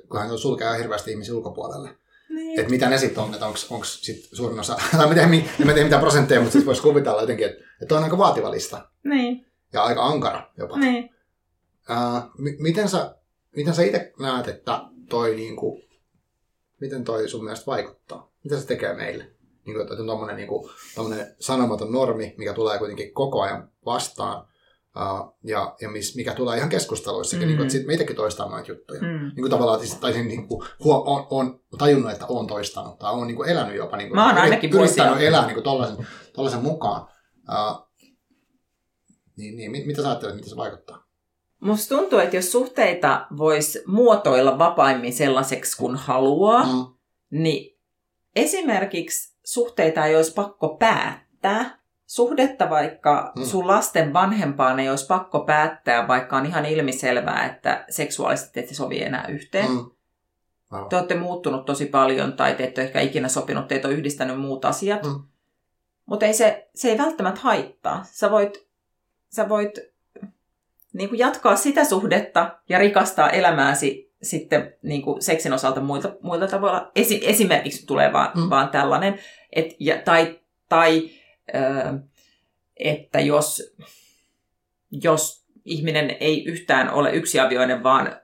[0.08, 1.99] kunhan tuo sulkee hirveästi ihmisiä ulkopuolelle.
[2.30, 2.60] Niin.
[2.60, 5.98] Että mitä ne sitten on, että onko sit suurin osa, tai mitä, en tiedä mitä
[5.98, 8.88] prosentteja, mutta sitten voisi kuvitella jotenkin, että, että on aika vaativa lista.
[9.04, 9.46] Niin.
[9.72, 10.78] Ja aika ankara jopa.
[10.78, 11.04] Niin.
[11.90, 13.14] Uh, m- miten sä,
[13.56, 15.82] miten sä itse näet, että toi niinku,
[16.80, 18.32] miten toi sun mielestä vaikuttaa?
[18.44, 19.24] Mitä se tekee meille?
[19.66, 23.70] Niin kuin, että on tommonen, niin kuin, tommonen sanomaton normi, mikä tulee kuitenkin koko ajan
[23.84, 24.46] vastaan.
[24.96, 27.46] Uh, ja, ja mis, mikä tulee ihan keskusteluissakin, mm.
[27.46, 29.00] niin kuin, että sit meitäkin toistaa noita juttuja.
[29.00, 29.08] Mm.
[29.08, 33.12] Niin kuin tavallaan, että tai niin kuin, huo, on, on, tajunnut, että on toistanut, tai
[33.12, 36.06] on niin kuin, elänyt jopa, niin kuin, Mä oon ainakin yrittänyt elää niin kuin, tollaisen,
[36.34, 37.08] tollaisen mukaan.
[37.48, 37.90] Uh,
[39.36, 41.04] niin, niin, mit, mitä sä ajattelet, mitä se vaikuttaa?
[41.60, 46.86] Musta tuntuu, että jos suhteita voisi muotoilla vapaimmin sellaiseksi kuin haluaa, mm.
[47.30, 47.78] niin
[48.36, 51.79] esimerkiksi suhteita ei olisi pakko päättää,
[52.10, 53.44] suhdetta vaikka mm.
[53.44, 59.02] sun lasten vanhempaan ei olisi pakko päättää, vaikka on ihan ilmiselvää, että seksuaalisesti ette sovi
[59.02, 59.70] enää yhteen.
[59.70, 59.90] Mm.
[60.88, 64.40] Te olette muuttunut tosi paljon tai te ette ole ehkä ikinä sopinut, teitä on yhdistänyt
[64.40, 65.02] muut asiat.
[65.02, 65.22] Mm.
[66.06, 68.04] Mutta ei se, se ei välttämättä haittaa.
[68.04, 68.68] Sä voit,
[69.28, 69.78] sä voit
[70.92, 76.46] niin kuin jatkaa sitä suhdetta ja rikastaa elämääsi sitten niin kuin seksin osalta muilta, muilta
[76.46, 76.90] tavoilla.
[76.94, 78.50] Esi, esimerkiksi tulee vaan, mm.
[78.50, 79.18] vaan tällainen,
[79.52, 81.19] et, ja, tai, tai
[82.76, 83.74] että jos,
[84.90, 88.16] jos ihminen ei yhtään ole yksiavioinen, vaan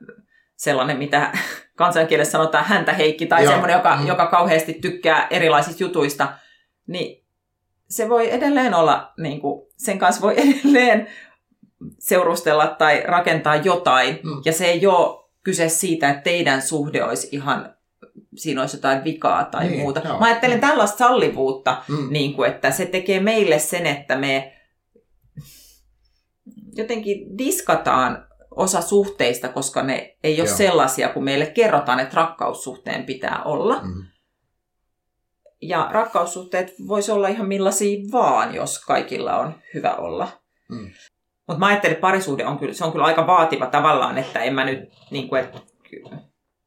[0.56, 1.32] sellainen, mitä
[1.74, 3.52] kansankielessä sanotaan häntä Heikki, tai Joo.
[3.52, 4.06] semmoinen, joka, mm.
[4.06, 6.32] joka kauheasti tykkää erilaisista jutuista,
[6.86, 7.24] niin
[7.88, 11.08] se voi edelleen olla, niin kuin, sen kanssa voi edelleen
[11.98, 14.42] seurustella tai rakentaa jotain, mm.
[14.44, 17.75] ja se ei ole kyse siitä, että teidän suhde olisi ihan
[18.36, 20.00] siinä olisi jotain vikaa tai niin, muuta.
[20.04, 20.18] Joo.
[20.18, 22.06] Mä ajattelen tällaista sallivuutta, mm.
[22.10, 24.52] niin kuin, että se tekee meille sen, että me
[26.72, 30.56] jotenkin diskataan osa suhteista, koska ne ei ole Joo.
[30.56, 33.80] sellaisia, kun meille kerrotaan, että rakkaussuhteen pitää olla.
[33.82, 34.04] Mm.
[35.62, 40.28] Ja rakkaussuhteet voisi olla ihan millaisia vaan, jos kaikilla on hyvä olla.
[40.68, 40.90] Mm.
[41.48, 44.54] Mutta mä ajattelin, että parisuhde on kyllä, se on kyllä aika vaativa tavallaan, että en
[44.54, 45.60] mä nyt, niin kuin, että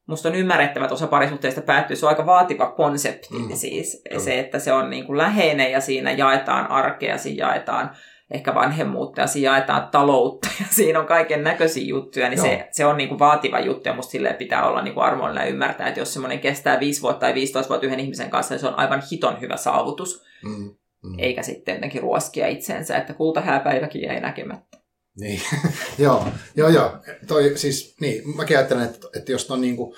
[0.10, 1.96] musta on ymmärrettävä, että osa parisuhteista päättyy.
[1.96, 3.56] Se on aika vaativa konsepti mm.
[3.56, 4.04] siis.
[4.14, 4.20] Mm.
[4.20, 7.92] Se, että se on niin kuin läheinen ja siinä jaetaan arkea, siinä jaetaan
[8.32, 12.86] ehkä vanhemmuutta ja siinä jaetaan taloutta ja siinä on kaiken näköisiä juttuja, niin se, se
[12.86, 15.88] on niin kuin vaativa juttu ja musta silleen pitää olla niin kuin armollinen ja ymmärtää,
[15.88, 18.80] että jos semmoinen kestää 5 vuotta tai 15 vuotta yhden ihmisen kanssa, niin se on
[18.80, 20.26] aivan hiton hyvä saavutus.
[20.44, 20.76] Mm.
[21.04, 21.16] Mm.
[21.18, 24.79] Eikä sitten jotenkin ruoskia itsensä, että kultahääpäiväkin jäi näkemättä.
[25.20, 25.42] Niin,
[25.98, 26.98] joo, joo, joo.
[27.28, 29.96] Toi, siis, niin, mäkin ajattelen, että, että jos, on, niin kuin,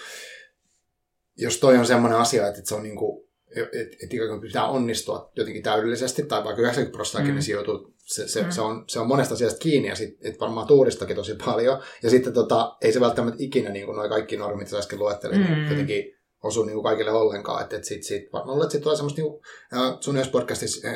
[1.38, 5.64] jos toi on semmoinen asia, että se on niin kuin, että, että pitää onnistua jotenkin
[5.64, 7.36] täydellisesti, tai vaikka 90 prosenttia mm.
[7.36, 8.52] niin sijoituu, se, se, mm.
[8.52, 12.10] se, on, se on monesta asiasta kiinni, ja sit, että varmaan tuuristakin tosi paljon, ja
[12.10, 15.58] sitten tota, ei se välttämättä ikinä, niin kuin noi kaikki normit, mitä äsken luettelin, niin
[15.58, 15.70] mm.
[15.70, 17.63] jotenkin osu niin kaikille ollenkaan.
[17.63, 19.34] Että, että sit, sit, mä luulen, että sit tulee semmoista, niin
[19.99, 20.95] sun jos podcastissa äh,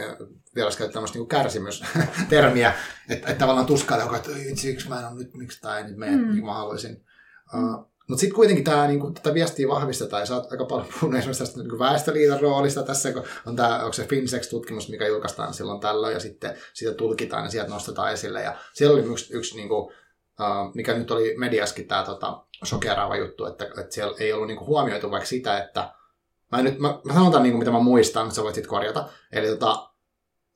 [0.55, 2.73] vielä käyttää tämmöistä niin kärsimystermiä,
[3.09, 6.15] että, että tavallaan tuskailee, että siksi mä en ole nyt, miksi tämä ei nyt mene,
[6.15, 6.31] mm.
[6.31, 7.05] niin mä haluaisin.
[7.53, 11.19] Uh, mutta sitten kuitenkin tämä, niin tätä viestiä vahvistetaan, ja sä oot aika paljon puhunut
[11.19, 15.79] esimerkiksi tästä niin väestöliiton roolista tässä, kun on tämä, onko se Finsex-tutkimus, mikä julkaistaan silloin
[15.79, 18.41] tällöin, ja sitten sitä tulkitaan ja sieltä nostetaan esille.
[18.41, 19.83] Ja siellä oli yksi, yksi niin kuin,
[20.39, 24.65] uh, mikä nyt oli mediaskin tämä tota, sokeraava juttu, että, että siellä ei ollut niinku
[24.65, 25.93] huomioitu vaikka sitä, että
[26.51, 29.09] mä, nyt, mä, mä sanon tämän, niinku, mitä mä muistan, sä voit sitten korjata.
[29.31, 29.89] Eli tota,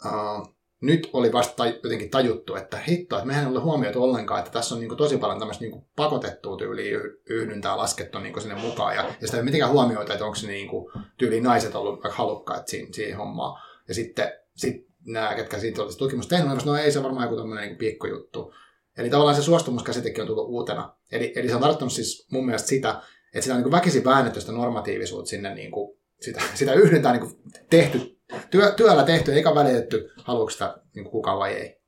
[0.05, 4.51] uh, nyt oli vasta jotenkin tajuttu, että hitto, että mehän ei ole huomioitu ollenkaan, että
[4.51, 8.95] tässä on niinku tosi paljon tämmöistä niinku pakotettua tyyliä yhdyntää laskettu niinku sinne mukaan.
[8.95, 12.67] Ja, ja sitä ei mitenkään huomioitu, että onko se niinku, tyyliin naiset ollut vaikka halukkaat
[12.67, 13.61] siihen, siihen hommaan.
[13.87, 17.63] Ja sitten sit nämä, ketkä siitä olisi tutkimus tehnyt, no ei se varmaan joku tämmöinen
[17.63, 18.53] niinku pikkujuttu.
[18.99, 20.95] Eli tavallaan se suostumuskäsitekin on tullut uutena.
[21.11, 23.01] Eli, eli se on tarkoittanut siis mun mielestä sitä,
[23.33, 27.39] että sitä on niin väkisin väännetty sitä normatiivisuutta sinne, niin kuin, sitä, sitä yhdentää niin
[27.69, 31.81] tehty, työ, työllä tehty, eikä välitetty, haluatko sitä niin kukaan vai ei.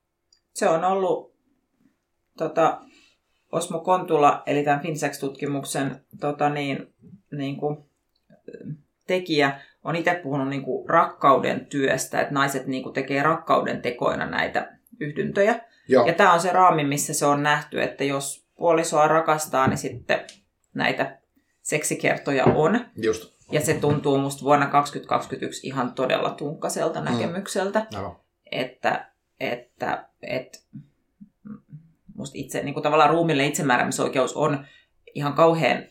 [0.54, 1.36] Se on ollut
[2.38, 2.82] tota,
[3.52, 6.94] Osmo Kontula, eli tämän Finsex-tutkimuksen tota, niin,
[7.32, 7.78] niin kuin,
[9.08, 14.26] tekijä, on itse puhunut niin kuin rakkauden työstä, että naiset niin kuin, tekee rakkauden tekoina
[14.26, 15.60] näitä yhdyntöjä.
[15.88, 16.08] Joo.
[16.08, 20.20] Ja tämä on se raami, missä se on nähty, että jos puolisoa rakastaa, niin sitten
[20.74, 21.20] näitä
[21.62, 22.86] seksikertoja on.
[22.96, 23.42] Just.
[23.52, 27.06] Ja se tuntuu musta vuonna 2021 ihan todella tunkkaselta mm.
[27.06, 27.86] näkemykseltä.
[27.96, 28.16] Aivan.
[28.52, 30.60] Että, että, että
[32.16, 34.66] musta itse, niin kuin tavallaan ruumille itsemääräämisoikeus on
[35.16, 35.84] ihan kauhean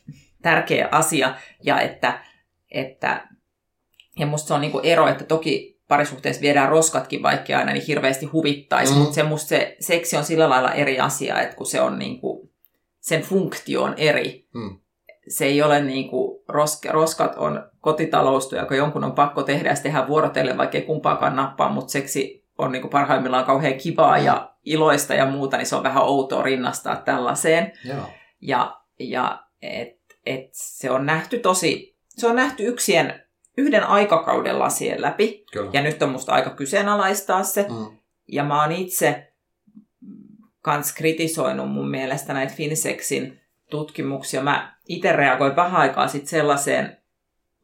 [0.42, 1.34] tärkeä asia.
[1.62, 2.24] Ja että,
[2.70, 3.28] että
[4.18, 7.87] ja musta se on niin kuin ero, että toki parisuhteessa viedään roskatkin, vaikka aina niin
[7.87, 8.98] hirveästi huvittaisi, mm.
[8.98, 12.20] mutta se, musta se seksi on sillä lailla eri asia, että kun se on niin
[12.20, 12.50] kuin,
[13.00, 14.48] sen funktio on eri.
[14.55, 14.79] Mm.
[15.29, 19.76] Se ei ole niin kuin, roska, roskat on kotitaloustyö, joka jonkun on pakko tehdä ja
[19.76, 24.24] tehdään vuorotellen, vaikka ei kumpaakaan nappaa, mutta seksi on niin kuin parhaimmillaan kauhean kivaa mm.
[24.24, 27.72] ja iloista ja muuta, niin se on vähän outoa rinnastaa tällaiseen.
[27.85, 28.11] Joo.
[28.40, 33.22] Ja, ja et, et se on nähty tosi, se on nähty yksien
[33.60, 35.44] yhden aikakauden lasien läpi.
[35.52, 35.70] Kyllä.
[35.72, 37.66] Ja nyt on musta aika kyseenalaistaa se.
[37.68, 37.98] Mm.
[38.28, 39.32] Ja mä oon itse
[40.62, 44.42] kans kritisoinut mun mielestä näitä Finsexin tutkimuksia.
[44.42, 46.98] Mä itse reagoin vähän aikaa sitten sellaiseen,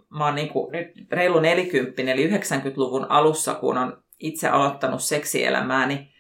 [0.09, 6.13] mä oon niinku nyt reilu 40, eli 90-luvun alussa, kun on itse aloittanut seksielämääni,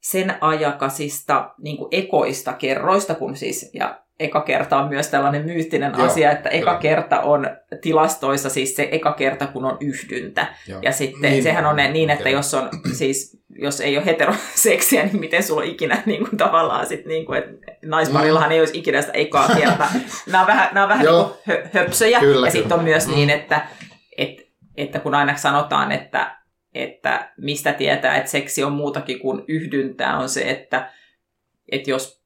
[0.00, 6.06] sen ajakasista niin ekoista kerroista, kun siis, ja eka kerta on myös tällainen myyttinen Joo,
[6.06, 6.80] asia, että eka kyllä.
[6.80, 7.46] kerta on
[7.80, 10.46] tilastoissa siis se eka kerta, kun on yhdyntä.
[10.68, 10.80] Joo.
[10.82, 12.32] Ja sitten niin, sehän on niin, että okay.
[12.32, 16.86] jos on siis jos ei ole heteroseksiä, niin miten sulla on ikinä niin kuin, tavallaan
[16.86, 18.52] sit, niin kuin, että naisparillahan mm.
[18.52, 19.90] ei olisi ikinä sitä ekaa kertaa.
[20.26, 22.20] nämä on vähän, nämä on vähän niin kuin höpsöjä.
[22.20, 23.14] Kyllä, ja sitten on myös mm.
[23.14, 23.66] niin, että,
[24.18, 24.42] että,
[24.76, 26.36] että kun aina sanotaan, että,
[26.74, 30.90] että mistä tietää, että seksi on muutakin kuin yhdyntää, on se, että,
[31.72, 32.21] että jos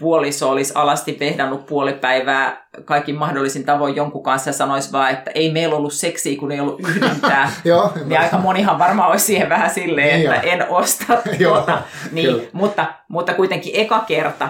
[0.00, 5.52] puoliso olisi alasti vehdannut puolipäivää kaikin mahdollisin tavoin jonkun kanssa ja sanoisi vaan, että ei
[5.52, 7.52] meillä ollut seksiä, kun ei ollut yhdentää.
[7.64, 11.06] Joo, niin aika monihan varmaan olisi siihen vähän silleen, niin että en osta
[11.44, 11.82] tuota.
[12.12, 14.48] niin, mutta, mutta kuitenkin eka kerta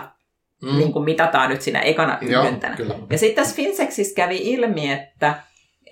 [0.63, 0.79] mm.
[0.79, 2.77] niin kuin mitataan nyt siinä ekana yhdentänä.
[3.11, 5.35] ja sitten tässä Finsexissä kävi ilmi, että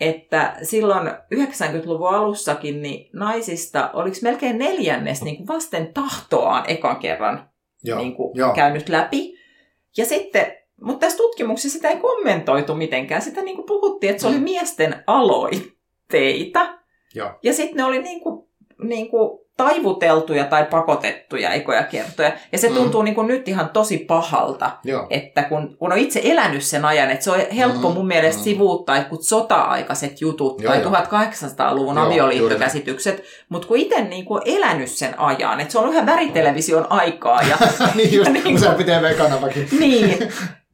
[0.01, 7.49] että silloin 90-luvun alussakin niin naisista oliko melkein neljännes niin kuin vasten tahtoaan ekan kerran
[7.85, 9.34] Joo, niin kuin käynyt läpi.
[9.97, 10.47] Ja sitten,
[10.81, 13.23] mutta tässä tutkimuksessa sitä ei kommentoitu mitenkään.
[13.23, 14.43] Sitä niin kuin puhuttiin, että se oli mm.
[14.43, 16.79] miesten aloitteita.
[17.15, 17.31] Joo.
[17.43, 18.49] Ja sitten ne oli niin kuin,
[18.83, 22.33] niin kuin taivuteltuja tai pakotettuja ekoja kertoja.
[22.53, 22.75] Ja se mm.
[22.75, 23.05] tuntuu mm.
[23.05, 25.07] niin kuin nyt ihan tosi pahalta, Joo.
[25.11, 27.95] että kun, kun on itse elänyt sen ajan, että se on helppo mm.
[27.95, 28.45] mun mielestä mm.
[28.45, 30.91] sivuuttaa että ota-aikaiset jutut Joo, tai jo.
[30.91, 36.07] 1800-luvun Joo, avioliittokäsitykset, mutta kun itse niin kuin elänyt sen ajan, että se on ihan
[36.07, 37.43] väritelevision aikaa.
[37.43, 37.57] Ja,
[37.95, 39.69] niin just, niin useampi TV-kanavakin.
[39.81, 40.29] niin,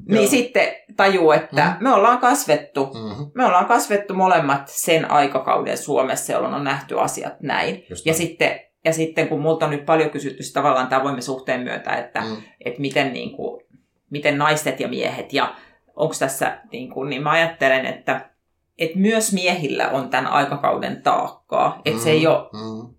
[0.09, 1.85] niin sitten tajuu, että mm.
[1.85, 3.31] me ollaan kasvettu, mm-hmm.
[3.35, 7.87] me ollaan kasvettu molemmat sen aikakauden Suomessa, jolloin on nähty asiat näin.
[7.91, 11.61] Just ja sitten ja sitten kun multa on nyt paljon kysytty tavallaan tämän avoimen suhteen
[11.61, 12.37] myötä, että, mm.
[12.65, 13.63] että miten, niin kuin,
[14.11, 15.55] miten naiset ja miehet ja
[15.97, 18.31] onko tässä, niin, kuin, niin mä ajattelen, että,
[18.79, 21.83] että myös miehillä on tämän aikakauden taakkaa.
[21.85, 22.05] Että mm.
[22.05, 22.95] se, ei ole, mm.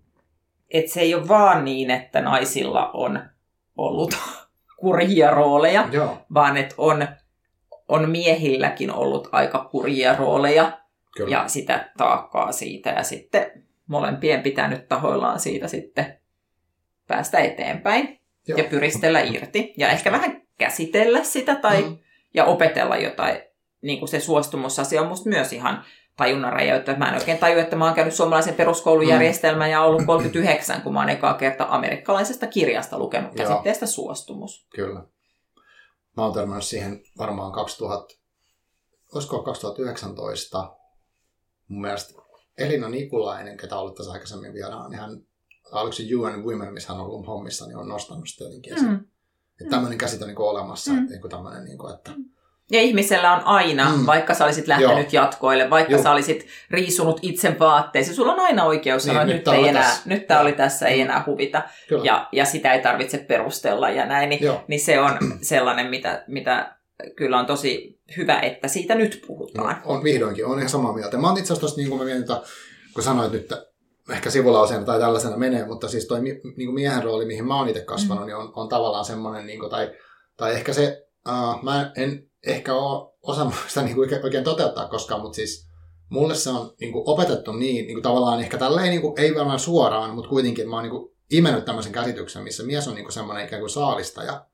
[0.70, 3.22] että se ei ole vaan niin, että naisilla on
[3.76, 4.18] ollut
[4.80, 6.18] kurjia rooleja, Joo.
[6.34, 7.08] vaan että on,
[7.88, 10.78] on miehilläkin ollut aika kurjia rooleja
[11.16, 11.30] Kyllä.
[11.30, 12.90] ja sitä taakkaa siitä.
[12.90, 16.18] Ja sitten molempien pitää nyt tahoillaan siitä sitten
[17.08, 18.58] päästä eteenpäin Joo.
[18.58, 19.74] ja pyristellä irti.
[19.76, 21.98] Ja ehkä vähän käsitellä sitä tai, mm.
[22.34, 23.40] ja opetella jotain.
[23.82, 25.84] Niin kuin se suostumusasia on musta myös ihan
[26.16, 26.96] tajunnan räjäyttä.
[26.96, 29.72] Mä en oikein taju, että mä oon käynyt suomalaisen peruskoulujärjestelmän mm.
[29.72, 33.48] ja ollut 39, kun mä oon ekaa kerta amerikkalaisesta kirjasta lukenut Joo.
[33.48, 34.66] käsitteestä suostumus.
[34.74, 35.00] Kyllä.
[36.16, 38.14] Mä oon törmännyt siihen varmaan 2000,
[39.14, 40.76] olisiko 2019,
[41.68, 42.21] mun mielestä
[42.58, 45.20] Elina Nikulainen, ketä ollut tässä aikaisemmin vieraan, niin hän,
[45.72, 48.90] oliko se UN Women, missä hän on ollut hommissa, niin on nostanut sitä jotenkin esiin.
[48.90, 49.04] Mm.
[49.60, 50.98] Että tämmöinen käsite on niin olemassa, mm.
[50.98, 52.12] että, niin tämmöinen, niin kuin, että
[52.72, 54.06] ja ihmisellä on aina, mm.
[54.06, 55.24] vaikka sä olisit lähtenyt Joo.
[55.24, 56.02] jatkoille, vaikka Joo.
[56.02, 59.70] sä olisit riisunut itse vaatteesi, sulla on aina oikeus sanoa, niin, että nyt, nyt, ei
[59.70, 60.02] enää, tässä.
[60.04, 61.62] nyt tämä oli tässä, ei enää huvita.
[62.02, 64.28] Ja, ja sitä ei tarvitse perustella ja näin.
[64.28, 66.76] Niin, niin se on sellainen, mitä, mitä
[67.16, 69.76] kyllä on tosi hyvä, että siitä nyt puhutaan.
[69.84, 71.16] No, on vihdoinkin, on ihan samaa mieltä.
[71.16, 72.26] Mä oon itse asiassa niin kuin mä mietin,
[72.94, 73.52] kun sanoit nyt,
[74.10, 77.68] ehkä sivulauseena tai tällaisena menee, mutta siis toi niin kuin miehen rooli, mihin mä oon
[77.68, 78.26] itse kasvanut, mm.
[78.26, 79.90] niin on, on tavallaan semmoinen, niin kuin, tai,
[80.36, 85.20] tai ehkä se, uh, mä en ehkä ole osannut sitä niin kuin oikein toteuttaa koskaan,
[85.20, 85.68] mutta siis
[86.08, 89.34] mulle se on niin kuin opetettu niin, niin kuin tavallaan ehkä tälleen, niin kuin, ei
[89.34, 93.04] varmaan suoraan, mutta kuitenkin mä oon niin kuin imennyt tämmöisen käsityksen, missä mies on niin
[93.04, 94.46] kuin semmoinen ikään kuin saalistaja,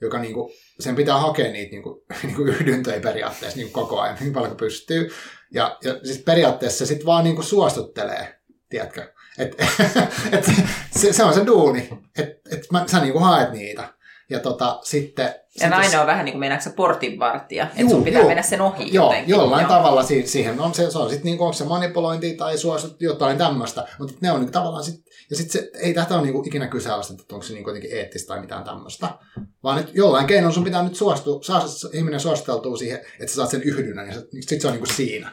[0.00, 4.50] joka niinku, sen pitää hakea niitä niinku, niinku yhdyntöjä periaatteessa niinku koko ajan, niin paljon
[4.50, 5.10] kuin pystyy.
[5.50, 9.12] Ja, ja siis periaatteessa se sitten vaan niinku suostuttelee, tiedätkö?
[9.38, 9.56] Et,
[10.32, 10.44] et
[10.90, 11.88] se, se, on se duuni,
[12.18, 13.95] että et sä niinku haet niitä.
[14.30, 15.34] Ja tota, sitten...
[15.60, 18.94] Ja nainen on vähän niin kuin mennäänkö portinvartija, että sun pitää juu, mennä sen ohi
[18.94, 19.30] joo, jotenkin.
[19.30, 19.70] Jollain joo.
[19.70, 23.88] tavalla siihen on se, se on sitten niin onko se manipulointi tai suosittu jotain tämmöistä,
[23.98, 26.66] mutta ne on niin tavallaan sit, ja sitten se, ei tästä ole niin kuin ikinä
[26.66, 29.08] kyseenalaista, että onko se niin jotenkin eettistä tai mitään tämmöistä,
[29.62, 31.62] vaan että jollain keinoin sun pitää nyt suostua, saa
[31.92, 35.30] ihminen suositeltua siihen, että sä saat sen yhdynnän, ja sitten se on niin kuin siinä.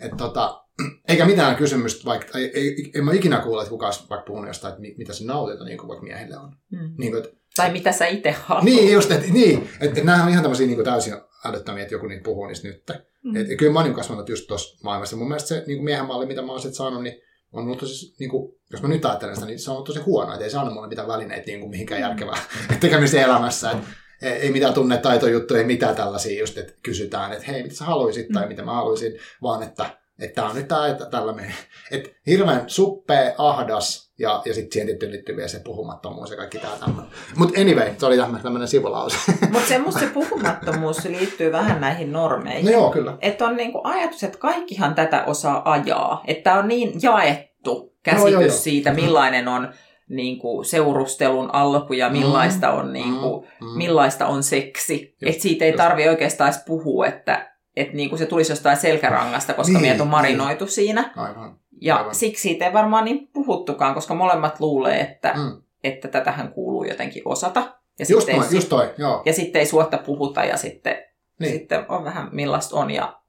[0.00, 0.64] Et tota,
[1.08, 4.74] eikä mitään kysymystä, vaikka ei, ei, en mä ikinä kuule, että kukaan vaikka puhunut jostain,
[4.74, 6.56] että mitä se nautinto niin kuin vaikka miehille on.
[6.70, 6.94] Mm.
[6.98, 8.64] Niin kuin, että, tai mitä sä itse haluat.
[8.64, 12.06] Niin, just, että, niin, että, nämä on ihan tämmöisiä niin kuin täysin älyttömiä, että joku
[12.06, 12.82] niitä puhuu niistä nyt.
[13.24, 13.36] Mm.
[13.36, 15.16] Et, kyllä mä oon niin kasvanut just tuossa maailmassa.
[15.16, 17.22] Mun mielestä se niin kuin miehen malli, mitä mä oon sitten saanut, niin
[17.52, 20.00] on ollut tosi, niin kuin, jos mä nyt ajattelen sitä, niin se on ollut tosi
[20.00, 22.08] huono, että ei se anna mulle mitään välineitä niin kuin mihinkään mm.
[22.08, 22.38] järkevää
[22.80, 23.70] tekemistä elämässä.
[23.70, 23.86] Että
[24.22, 28.42] ei mitään tunnetaitojuttuja, ei mitään tällaisia just, että kysytään, että hei, mitä sä haluaisit tai
[28.42, 28.48] mm.
[28.48, 31.54] mitä mä haluaisin, vaan että että tämä on nyt tämä, että tällä menee.
[31.90, 36.58] Että hirveän suppea, ahdas ja, ja sitten siihen tietysti liittyy vielä se puhumattomuus ja kaikki
[36.58, 37.12] tämä tämmöinen.
[37.36, 39.16] Mutta anyway, se oli tämmöinen sivulause.
[39.52, 42.64] Mutta semmoista se puhumattomuus liittyy vähän näihin normeihin.
[42.64, 43.16] No joo, kyllä.
[43.20, 46.22] Että on niinku ajatus, että kaikkihan tätä osaa ajaa.
[46.26, 48.50] Että on niin jaettu käsitys no, joo, joo.
[48.50, 49.68] siitä, millainen on
[50.08, 55.16] niin kuin seurustelun alku ja millaista on, niin kuin, mm, millaista on seksi.
[55.26, 59.72] Että siitä ei tarvi oikeastaan edes puhua, että että niinku se tulisi jostain selkärangasta, koska
[59.72, 60.72] niin, meitä on marinoitu niin.
[60.72, 61.12] siinä.
[61.16, 61.61] Aivan.
[61.82, 62.14] Ja aivan.
[62.14, 65.62] siksi siitä ei varmaan niin puhuttukaan, koska molemmat luulee, että, mm.
[65.84, 67.78] että tätähän kuuluu jotenkin osata.
[67.98, 69.22] Ja just, toi, just toi, joo.
[69.26, 70.96] Ja sitten ei suotta puhuta ja sitten,
[71.38, 71.52] niin.
[71.52, 72.90] sitten on vähän millaista on.
[72.90, 73.20] Ja,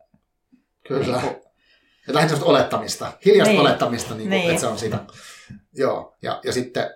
[0.88, 1.18] Kyllä.
[1.18, 1.36] Niin kuin,
[2.08, 3.62] ja lähinnä olettamista, hiljasta niin.
[3.62, 4.50] olettamista, niin kuin, niin.
[4.50, 5.00] että se on sitä.
[5.74, 6.90] Joo, ja, ja sitten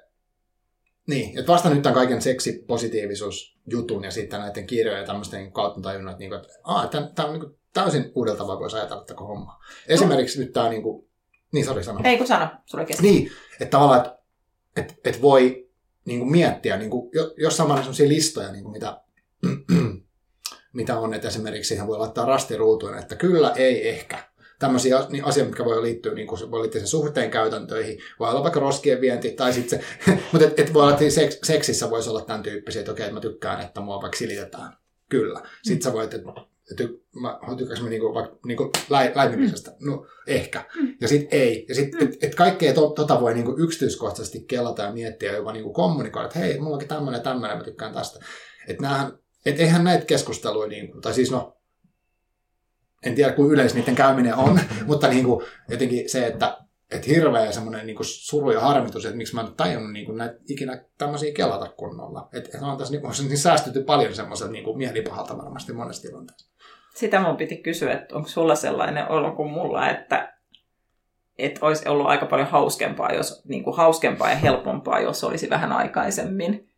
[1.08, 6.12] niin, että vasta nyt tämän kaiken seksipositiivisuusjutun ja sitten näiden kirjojen ja tämmöisten kautta tajunnut,
[6.12, 9.60] että, niinku, että aah, tämä, tämä on niin täysin uudella tavalla voisi ajatella tätä hommaa.
[9.88, 10.44] Esimerkiksi no.
[10.44, 11.07] nyt tämä, niin kuin,
[11.54, 12.00] niin sori sano.
[12.04, 13.12] Ei kun sano, sulle kesken.
[13.12, 14.18] Niin, että tavallaan, että,
[14.76, 15.70] että, että voi
[16.06, 19.02] niin kuin miettiä, niin kuin, jos samalla sellaisia listoja, niin kuin mitä,
[20.74, 24.24] mitä on, että esimerkiksi siihen voi laittaa rastiruutuun, että kyllä, ei, ehkä
[24.60, 28.44] tämmöisiä niin asioita, mitkä voi liittyä, niin kuin voi liittyä sen suhteen käytäntöihin, voi olla
[28.44, 32.10] vaikka roskien vienti, tai sitten se, mutta et, et voi olla, että seks, seksissä voisi
[32.10, 34.78] olla tämän tyyppisiä, että okei, että mä tykkään, että mua vaikka silitetään.
[35.10, 35.42] Kyllä.
[35.64, 36.28] Sitten sä voit, että
[36.76, 39.72] ty, mä tykkäänkö mä niinku, vaikka niinku läi, läimimisestä?
[39.80, 40.66] No, ehkä.
[41.02, 41.66] Ja sitten ei.
[41.70, 45.52] Ja sitten, et, et kaikkea to, tota voi niinku yksityiskohtaisesti kelata ja miettiä ja jopa
[45.52, 48.20] niinku kommunikoida, että hei, mulla onkin tämmöinen tämmöinen, mä tykkään tästä.
[48.68, 51.58] Että näähän, et eihän näitä keskusteluja, niinku, tai siis no,
[53.04, 56.58] en tiedä kuin yleis niiden käyminen on, mutta niin kuin, jotenkin se, että
[56.92, 60.36] et hirveä semmoinen niin suru ja harmitus, että miksi mä en tajunnut niin kuin näitä
[60.50, 62.30] ikinä tämmöisiä kelata kunnolla.
[62.34, 66.50] Että et on tässä niin kuin, niin säästytty paljon semmoiselta niin mielipahalta varmasti monessa tilanteessa.
[66.98, 70.34] Sitä mun piti kysyä, että onko sulla sellainen olo kuin mulla, että,
[71.38, 75.72] että olisi ollut aika paljon hauskempaa, jos, niin kuin hauskempaa ja helpompaa, jos olisi vähän
[75.72, 76.70] aikaisemmin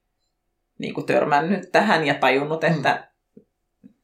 [0.78, 3.09] niin kuin törmännyt tähän ja tajunnut, että mm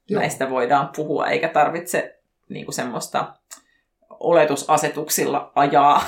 [0.10, 3.34] näistä voidaan puhua, eikä tarvitse niin kuin semmoista
[4.10, 6.04] oletusasetuksilla ajaa.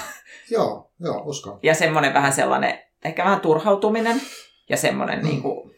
[0.51, 1.60] Joo, joo, uskon.
[1.64, 4.22] Ja semmoinen vähän sellainen, ehkä vähän turhautuminen
[4.70, 5.26] ja semmoinen, mm.
[5.26, 5.76] niin kuin,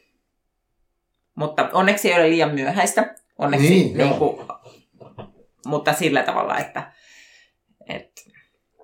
[1.35, 3.15] mutta onneksi ei ole liian myöhäistä.
[3.39, 4.47] Onneksi, niin, niin kuin,
[5.65, 6.91] mutta sillä tavalla, että,
[7.89, 8.21] että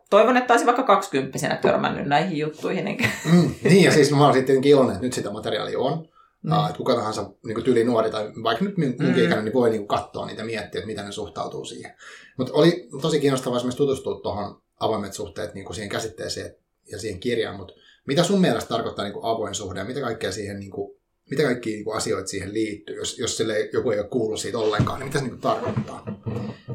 [0.10, 2.88] toivon, että olisin vaikka kaksikymppisenä törmännyt näihin juttuihin.
[2.88, 3.10] Enkä...
[3.34, 6.08] Mm, niin, ja siis mä olen sitten iloinen, että nyt sitä materiaalia on.
[6.42, 6.52] Mm.
[6.52, 9.10] Uh, että kuka tahansa niin tyli nuori tai vaikka nyt minun mm.
[9.10, 11.96] ikäinen, niin voi niin katsoa niitä ja miettiä, että miten ne suhtautuu siihen.
[12.38, 16.56] Mutta oli tosi kiinnostavaa esimerkiksi tutustua tuohon avoimet suhteet niin kuin siihen käsitteeseen
[16.92, 17.74] ja siihen kirjaan, mutta
[18.08, 20.95] mitä sun mielestä tarkoittaa niin kuin avoin suhde ja mitä kaikkea siihen niin kuin,
[21.30, 24.58] mitä kaikki niin kuin asioita siihen liittyy, jos, jos sille joku ei ole kuullut siitä
[24.58, 26.04] ollenkaan, niin mitä se niin kuin tarkoittaa?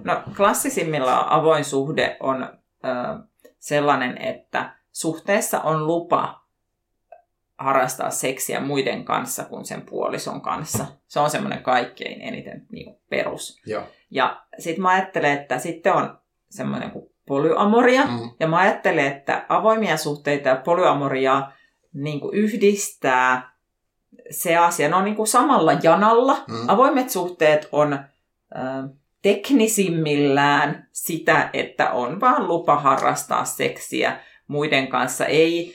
[0.05, 2.89] No klassisimmilla avoin suhde on ö,
[3.59, 6.41] sellainen, että suhteessa on lupa
[7.59, 10.87] harrastaa seksiä muiden kanssa kuin sen puolison kanssa.
[11.07, 13.63] Se on semmoinen kaikkein eniten niin kuin perus.
[13.67, 13.83] Joo.
[14.11, 16.19] Ja sitten mä ajattelen, että sitten on
[16.51, 18.07] semmoinen kuin polyamoria.
[18.07, 18.31] Mm.
[18.41, 21.53] Ja mä ajattelen, että avoimia suhteita ja polyamoria
[21.95, 23.50] niin kuin yhdistää
[24.31, 24.89] se asia.
[24.89, 26.45] Ne on niin kuin samalla janalla.
[26.49, 26.69] Mm.
[26.69, 28.05] Avoimet suhteet on äh,
[29.23, 35.27] teknisimmillään sitä, että on vaan lupa harrastaa seksiä muiden kanssa.
[35.27, 35.75] Ei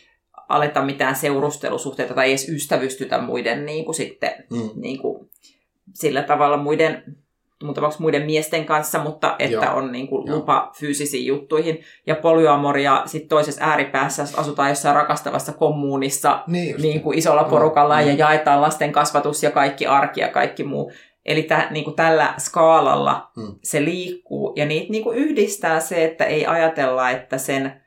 [0.49, 4.69] aleta mitään seurustelusuhteita tai edes ystävystytä muiden niin kuin sitten, mm.
[4.75, 5.29] niin kuin,
[5.93, 7.17] sillä tavalla muiden,
[7.99, 9.75] muiden miesten kanssa, mutta että Joo.
[9.75, 11.79] on niin kuin, lupa fyysisiin juttuihin.
[12.07, 18.07] Ja polyamoria sitten toisessa ääripäässä asutaan jossain rakastavassa kommuunissa niin, niin kuin isolla porukalla mm.
[18.07, 20.91] ja jaetaan lasten kasvatus ja kaikki arki ja kaikki muu.
[21.25, 23.55] Eli tä, niin kuin tällä skaalalla mm.
[23.63, 27.84] se liikkuu ja niitä niin kuin yhdistää se, että ei ajatella, että sen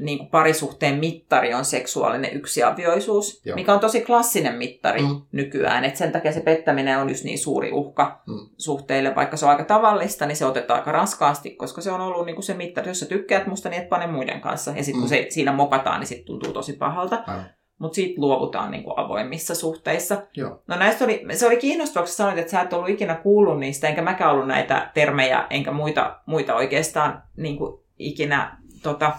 [0.00, 3.54] niin kuin parisuhteen mittari on seksuaalinen yksiavioisuus, Joo.
[3.54, 5.20] mikä on tosi klassinen mittari Mm.
[5.32, 5.84] nykyään.
[5.84, 8.48] Et sen takia se pettäminen on just niin suuri uhka Mm.
[8.56, 9.14] suhteille.
[9.14, 12.36] Vaikka se on aika tavallista, niin se otetaan aika raskaasti, koska se on ollut niin
[12.36, 12.88] kuin se mittari.
[12.90, 14.70] Jos sä tykkäät musta, niin et pane muiden kanssa.
[14.70, 15.16] Ja sitten kun Mm.
[15.16, 17.22] se, siinä mokataan, niin sitten tuntuu tosi pahalta.
[17.26, 17.44] Aivan.
[17.78, 20.22] Mutta siitä luovutaan niin kuin avoimissa suhteissa.
[20.36, 20.62] Joo.
[20.68, 23.88] No näistä oli, se oli kiinnostavaa, kun sanoit, että sä et ollut ikinä kuullut niistä,
[23.88, 29.12] enkä mäkään ollut näitä termejä, enkä muita, muita oikeastaan niin kuin ikinä, tota,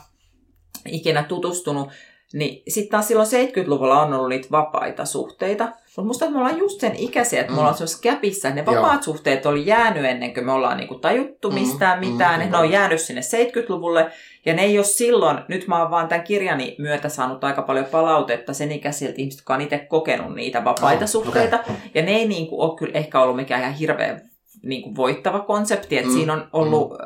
[0.90, 1.90] ikinä tutustunut.
[2.34, 5.64] Niin sitten taas silloin 70-luvulla on ollut niitä vapaita suhteita.
[5.66, 7.60] Mutta musta että me ollaan just sen ikäisiä, että me Mm.
[7.60, 8.50] ollaan semmoisessa käpissä.
[8.50, 8.76] Ne Joo.
[8.76, 12.46] vapaat suhteet oli jäänyt ennen kuin me ollaan niinku tajuttu Mm, mistään mm, mitään.
[12.46, 14.12] mm, ne on jäänyt sinne 70-luvulle.
[14.46, 17.86] Ja ne ei ole silloin, nyt mä oon vaan tämän kirjani myötä saanut aika paljon
[17.86, 21.60] palautetta sen ikäisiltä ihmisiltä, jotka on itse kokenut niitä vapaita Oh, suhteita.
[21.94, 24.22] Ja ne ei niin kuin, ole kyllä ehkä ollut mikään ihan hirveän
[24.64, 26.16] niin kuin, voittava konsepti, että mm.
[26.16, 26.98] siinä on ollut mm.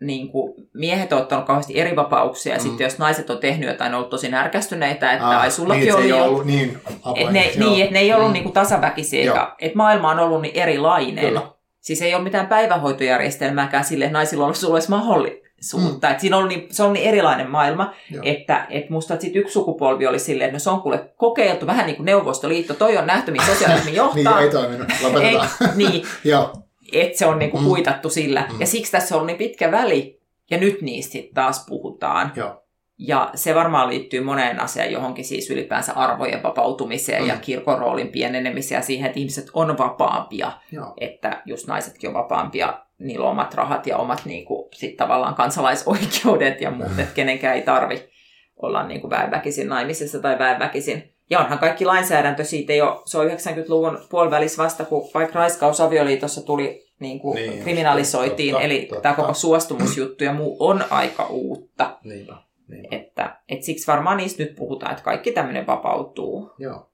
[0.00, 2.62] Niin kuin, miehet on ottanut kauheasti eri vapauksia, ja Mm.
[2.62, 5.94] sitten jos naiset on tehnyt jotain, on ollut tosi närkästyneitä, että Ah, ai sullakin niin,
[5.96, 7.32] oli ei ollut niin Et avoin.
[7.32, 7.70] ne, Joo.
[7.70, 8.30] niin, että ne ei ollut Mm.
[8.30, 8.32] mm.
[8.32, 9.34] niinku tasaväkisiä, Joo.
[9.34, 11.24] eikä, että maailma on ollut niin erilainen.
[11.26, 11.42] Kyllä.
[11.80, 16.06] Siis ei ole mitään päivähoitojärjestelmääkään sille, että naisilla olisi ollut mahdollisuutta.
[16.06, 16.12] Mm.
[16.12, 18.22] Et siinä on niin, se on niin erilainen maailma, Joo.
[18.26, 21.66] että et musta että sit yksi sukupolvi oli silleen, että no se on kuule kokeiltu,
[21.66, 24.40] vähän niin kuin Neuvostoliitto, toi on nähty, mihin sosialismi Niin, johtaa.
[24.40, 24.88] ei toiminut.
[24.90, 25.48] ei, Lopetetaan.
[25.76, 26.52] niin, Joo.
[26.92, 27.64] Että se on niinku Mm.
[27.64, 28.46] kuitattu sillä.
[28.52, 28.60] Mm.
[28.60, 30.20] Ja siksi tässä on niin pitkä väli,
[30.50, 32.32] ja nyt niistä taas puhutaan.
[32.36, 32.56] Joo.
[32.98, 37.24] Ja se varmaan liittyy moneen asiaan, johonkin siis ylipäänsä arvojen vapautumiseen Mm.
[37.24, 37.30] mm.
[37.30, 40.52] ja kirkon roolin pienenemiseen ja siihen, että ihmiset on vapaampia.
[40.72, 40.94] Joo.
[41.00, 46.60] Että just naisetkin on vapaampia, niillä on omat rahat ja omat niinku, sit tavallaan kansalaisoikeudet
[46.60, 48.08] ja muut, että kenenkään ei tarvi
[48.56, 51.14] olla niinku väenväkisin naimisissa tai väenväkisin.
[51.30, 56.42] Ja onhan kaikki lainsäädäntö siitä jo, se on 90-luvun puolivälissä vasta, kun vaikka raiskaus avioliitossa
[56.42, 59.02] tuli niin kuin Niin, kriminalisoitiin, totta, eli totta.
[59.02, 61.98] tämä koko suostumusjuttu ja muu on aika uutta.
[62.04, 62.36] Niinpä.
[62.68, 62.96] Niinpä.
[62.96, 66.50] Että, et siksi varmaan niistä nyt puhutaan, että kaikki tämmöinen vapautuu.
[66.58, 66.86] Joo.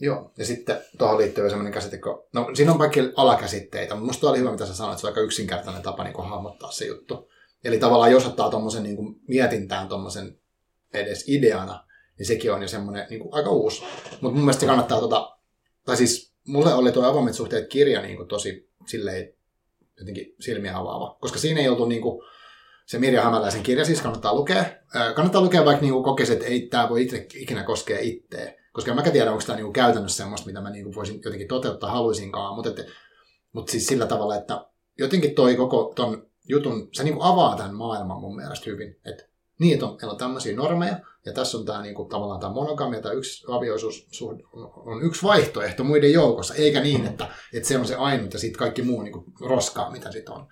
[0.00, 4.30] Joo, ja sitten tuohon liittyy sellainen käsite, kun, no siinä on kaikki alakäsitteitä, mutta musta
[4.30, 6.86] oli hyvä, mitä sä sanoit, että se on aika yksinkertainen tapa niin kuin hahmottaa se
[6.86, 7.30] juttu.
[7.64, 10.38] Eli tavallaan jos ottaa tuommoisen niin kuin mietintään tuommoisen
[10.94, 11.85] edes ideana,
[12.18, 13.82] niin sekin on jo semmoinen niin kuin aika uusi.
[14.10, 15.36] Mutta mun mielestä se kannattaa, tota,
[15.84, 19.34] tai siis mulle oli tuo avoimet suhteet kirja niin kuin tosi silleen
[19.98, 22.22] jotenkin silmiä avaava, koska siinä ei oltu niin kuin,
[22.86, 24.64] se Mirja Hämäläisen kirja siis kannattaa lukea.
[25.14, 28.54] Kannattaa lukea vaikka niinku kokisi, että ei tämä voi itse, ikinä koskea itseä.
[28.72, 32.54] Koska mäkään tiedä, onko tämä niinku käytännössä semmoista, mitä mä niinku voisin jotenkin toteuttaa haluaisinkaan.
[32.54, 32.70] Mutta,
[33.52, 34.66] mutta siis sillä tavalla, että
[34.98, 39.00] jotenkin toi koko ton jutun, se niinku avaa tämän maailman mun mielestä hyvin.
[39.06, 39.28] Että
[39.58, 43.00] niin, että on, meillä on tämmöisiä normeja, ja tässä on tämä niinku, tavallaan tämä monogamia
[43.00, 44.08] tai yksi avioisuus
[44.76, 48.58] on yksi vaihtoehto muiden joukossa, eikä niin, että, että se on se ainut ja sitten
[48.58, 50.46] kaikki muu niinku, roskaa, mitä sitten on.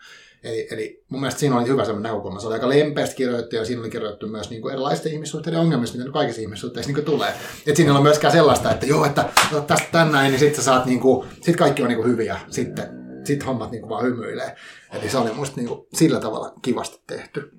[0.44, 2.40] Eli, eli mun mielestä siinä oli hyvä semmoinen näkökulma.
[2.40, 5.96] Se oli aika lempeästi kirjoitettu ja siinä oli kirjoitettu myös niin kuin erilaisten ihmissuhteiden ongelmista,
[5.96, 7.32] mitä nyt kaikissa ihmissuhteissa niin tulee.
[7.66, 10.86] Et siinä ole myöskään sellaista, että joo, että no, tästä tän näin, niin sitten saat
[10.86, 12.40] niin kuin, sit kaikki on niin kuin hyviä.
[12.50, 12.88] Sitten
[13.24, 14.56] sit hommat niin kuin vaan hymyilee.
[14.92, 17.50] Eli se oli musta niin kuin sillä tavalla kivasti tehty.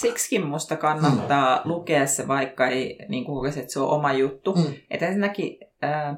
[0.00, 1.70] Siksikin musta kannattaa mm.
[1.70, 4.54] lukea se, vaikka ei niin kokisi, että se on oma juttu.
[4.54, 4.74] Mm.
[4.90, 6.16] Että ensinnäkin äh,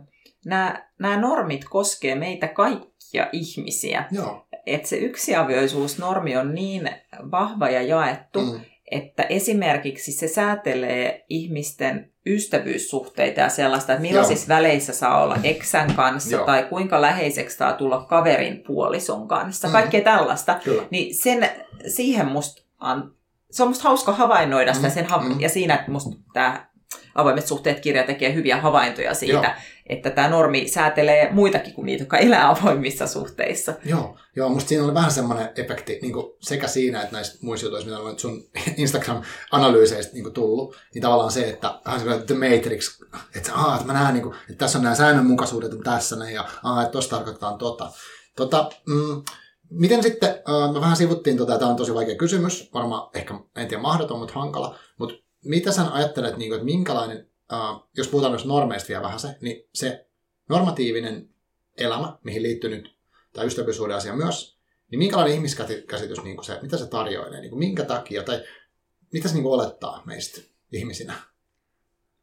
[0.99, 4.05] nämä normit koskee meitä kaikkia ihmisiä.
[4.11, 4.47] Joo.
[4.67, 6.91] Että se yksiavioisuusnormi on niin
[7.31, 8.61] vahva ja jaettu, mm.
[8.91, 14.57] että esimerkiksi se säätelee ihmisten ystävyyssuhteita ja sellaista, että millaisissa Joo.
[14.57, 16.47] väleissä saa olla eksän kanssa Joo.
[16.47, 19.73] tai kuinka läheiseksi saa tulla kaverin puolison kanssa, mm.
[19.73, 20.61] kaikkea tällaista.
[20.65, 20.83] Kyllä.
[20.91, 21.51] Niin sen,
[21.89, 23.13] siihen musta an,
[23.51, 24.95] se on musta hauska havainnoida sitä mm.
[24.95, 25.41] sen, mm.
[25.41, 26.69] ja siinä, että musta tämä
[27.15, 29.55] avoimet suhteet kirja tekee hyviä havaintoja siitä, Joo.
[29.87, 33.75] että tämä normi säätelee muitakin kuin niitä, jotka elää avoimissa suhteissa.
[33.85, 37.91] Joo, Joo musta siinä oli vähän semmoinen efekti niin sekä siinä, että näistä muissa jutuissa,
[37.91, 38.45] mitä on sun
[38.77, 43.01] Instagram-analyyseistä niin tullut, niin tavallaan se, että vähän semmoinen The Matrix,
[43.37, 46.33] että, aa, että mä näen, niin kuin, että tässä on nämä säännönmukaisuudet on tässä, ne,
[46.33, 47.93] ja aa, että tossa tarkoitetaan tota.
[48.37, 49.23] tota mm,
[49.71, 53.69] Miten sitten, äh, me vähän sivuttiin, tota, tämä on tosi vaikea kysymys, varmaan ehkä, en
[53.69, 57.59] tiedä mahdoton, mutta hankala, mutta mitä sä ajattelet, niin kuin, että minkälainen, äh,
[57.97, 60.07] jos puhutaan myös normeista vielä vähän se, niin se
[60.49, 61.29] normatiivinen
[61.79, 62.99] elämä, mihin liittyy nyt
[63.33, 64.59] tämä ystävyyssuhde asia myös,
[64.91, 68.45] niin minkälainen ihmiskäsitys, niin kuin se, mitä se tarjoilee, niin kuin minkä takia, tai
[69.13, 70.41] mitä se niin kuin olettaa meistä
[70.73, 71.15] ihmisinä?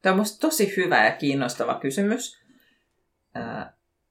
[0.02, 2.38] Tämä on tosi hyvä ja kiinnostava kysymys.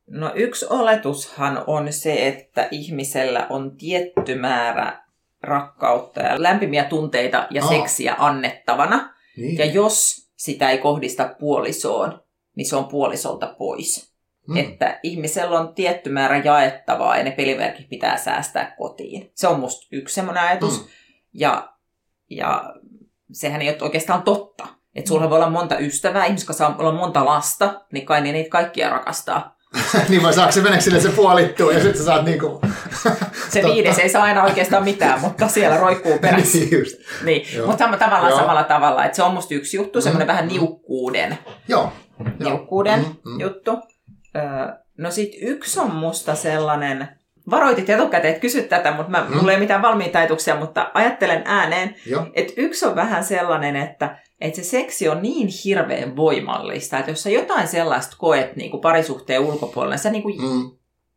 [0.07, 5.05] No yksi oletushan on se, että ihmisellä on tietty määrä
[5.43, 7.69] rakkautta ja lämpimiä tunteita ja Aa.
[7.69, 9.15] seksiä annettavana.
[9.37, 9.59] Niin.
[9.59, 12.23] Ja jos sitä ei kohdista puolisoon,
[12.57, 14.15] niin se on puolisolta pois.
[14.47, 14.57] Hmm.
[14.57, 19.31] Että ihmisellä on tietty määrä jaettavaa ja ne pelimerkit pitää säästää kotiin.
[19.35, 20.81] Se on musta yksi semmoinen ajatus.
[20.81, 20.89] Hmm.
[21.33, 21.75] Ja,
[22.31, 22.75] ja
[23.33, 24.67] sehän ei ole oikeastaan totta.
[24.95, 28.33] Että sulla voi olla monta ystävää, ihmiset, jotka saa olla monta lasta, niin kai niin
[28.33, 29.57] niitä kaikkia rakastaa.
[30.09, 32.61] niin vai saako se mennä sille se puolittuu ja sitten sä saat niinku...
[33.53, 36.59] se viides ei saa aina oikeastaan mitään, mutta siellä roikkuu perässä.
[36.59, 36.97] niin just.
[37.25, 38.41] Niin, mutta tavallaan Joo.
[38.41, 40.33] samalla tavalla, että se on musta yksi juttu, semmoinen mm.
[40.33, 41.93] vähän niukkuuden, Joo.
[42.39, 43.41] niukkuuden mm, mm.
[43.41, 43.71] juttu.
[44.99, 47.09] no sit yksi on musta sellainen,
[47.51, 49.37] varoitit etukäteen, että kysyt tätä, mutta mä, mm.
[49.37, 52.27] mulla ei mitään valmiita ajatuksia, mutta ajattelen ääneen, Joo.
[52.35, 57.23] että yksi on vähän sellainen, että että se seksi on niin hirveän voimallista, että jos
[57.23, 60.71] sä jotain sellaista koet niin kuin parisuhteen ulkopuolella, sä niin kuin, mm.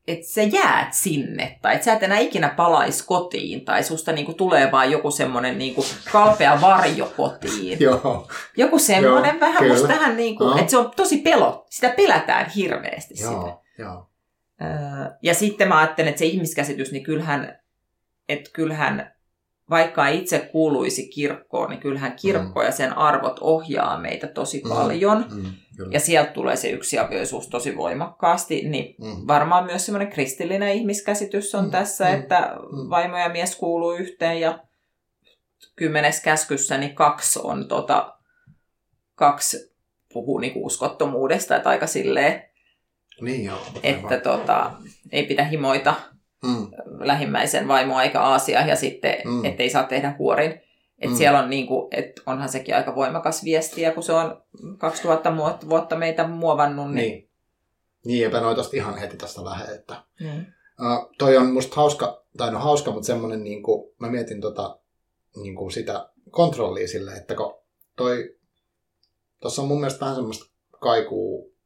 [0.08, 4.26] että sä jäät sinne, tai että sä et enää ikinä palaisi kotiin, tai susta niin
[4.26, 7.80] kuin tulee vaan joku semmoinen niin kuin kalpea varjo kotiin.
[7.86, 8.28] Joo.
[8.58, 9.74] Joku semmoinen Joo, vähän kyllä.
[9.74, 10.58] musta tähän, niin kuin, no.
[10.58, 13.58] että se on tosi pelo, sitä pelätään hirveästi Joo, sitä.
[13.78, 14.07] Joo.
[15.22, 17.60] Ja sitten mä ajattelen, että se ihmiskäsitys, niin kyllähän,
[18.30, 19.18] että kyllähän
[19.70, 22.66] vaikka itse kuuluisi kirkkoon, niin kyllähän kirkko mm.
[22.66, 24.70] ja sen arvot ohjaa meitä tosi mm.
[24.70, 25.26] paljon.
[25.32, 25.46] Mm.
[25.92, 28.62] Ja sieltä tulee se yksiavioisuus tosi voimakkaasti.
[28.70, 29.28] Niin mm.
[29.28, 31.72] varmaan myös semmoinen kristillinen ihmiskäsitys on mm.
[31.72, 32.14] tässä, mm.
[32.14, 32.90] että mm.
[32.90, 34.60] vaimo ja mies kuuluu yhteen ja
[35.76, 38.18] kymmenes käskyssä niin kaksi on tota,
[39.16, 39.76] kaksi
[40.14, 42.44] puhuu niinku uskottomuudesta, että aika silleen,
[43.22, 44.72] niin joo, että tota,
[45.12, 45.94] ei pidä himoita
[46.44, 46.68] mm.
[47.00, 49.46] lähimmäisen vaimoa eikä Aasia ja sitten, mm.
[49.46, 50.62] ettei saa tehdä huorin.
[51.00, 51.16] Et mm.
[51.16, 54.44] Siellä on niinku, et onhan sekin aika voimakas viesti, ja kun se on
[54.78, 55.34] 2000
[55.70, 56.92] vuotta meitä muovannut.
[56.92, 57.30] Niin, niin.
[58.06, 60.40] niin ja noin tosta ihan heti tästä lähe, että mm.
[60.40, 64.80] uh, toi on musta hauska, tai no hauska, mutta semmoinen, niinku, mä mietin tota,
[65.36, 67.56] niinku sitä kontrollia sille, että kun
[67.96, 68.38] toi,
[69.42, 70.46] tuossa on mun mielestä vähän semmoista
[70.80, 71.57] kaikuu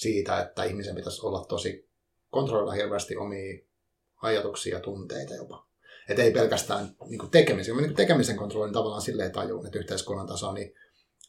[0.00, 1.88] siitä, että ihmisen pitäisi olla tosi
[2.30, 3.58] kontrolloida hirveästi omia
[4.22, 5.68] ajatuksia ja tunteita jopa.
[6.08, 7.76] Että ei pelkästään niin kuin tekemisen.
[7.76, 10.74] Niin tekemisen kontrollin tavallaan silleen tajuun, että yhteiskunnan taso, niin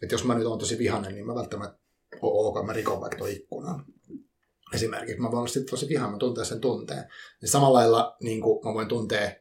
[0.01, 1.79] että jos mä nyt oon tosi vihainen, niin mä välttämättä
[2.21, 3.85] oo ok, mä rikon vaikka tuon ikkunan.
[4.73, 7.03] Esimerkiksi mä voin olla sitten tosi vihainen, mä tuntea sen tunteen.
[7.41, 9.31] Niin samalla lailla niin kuin mä voin tuntea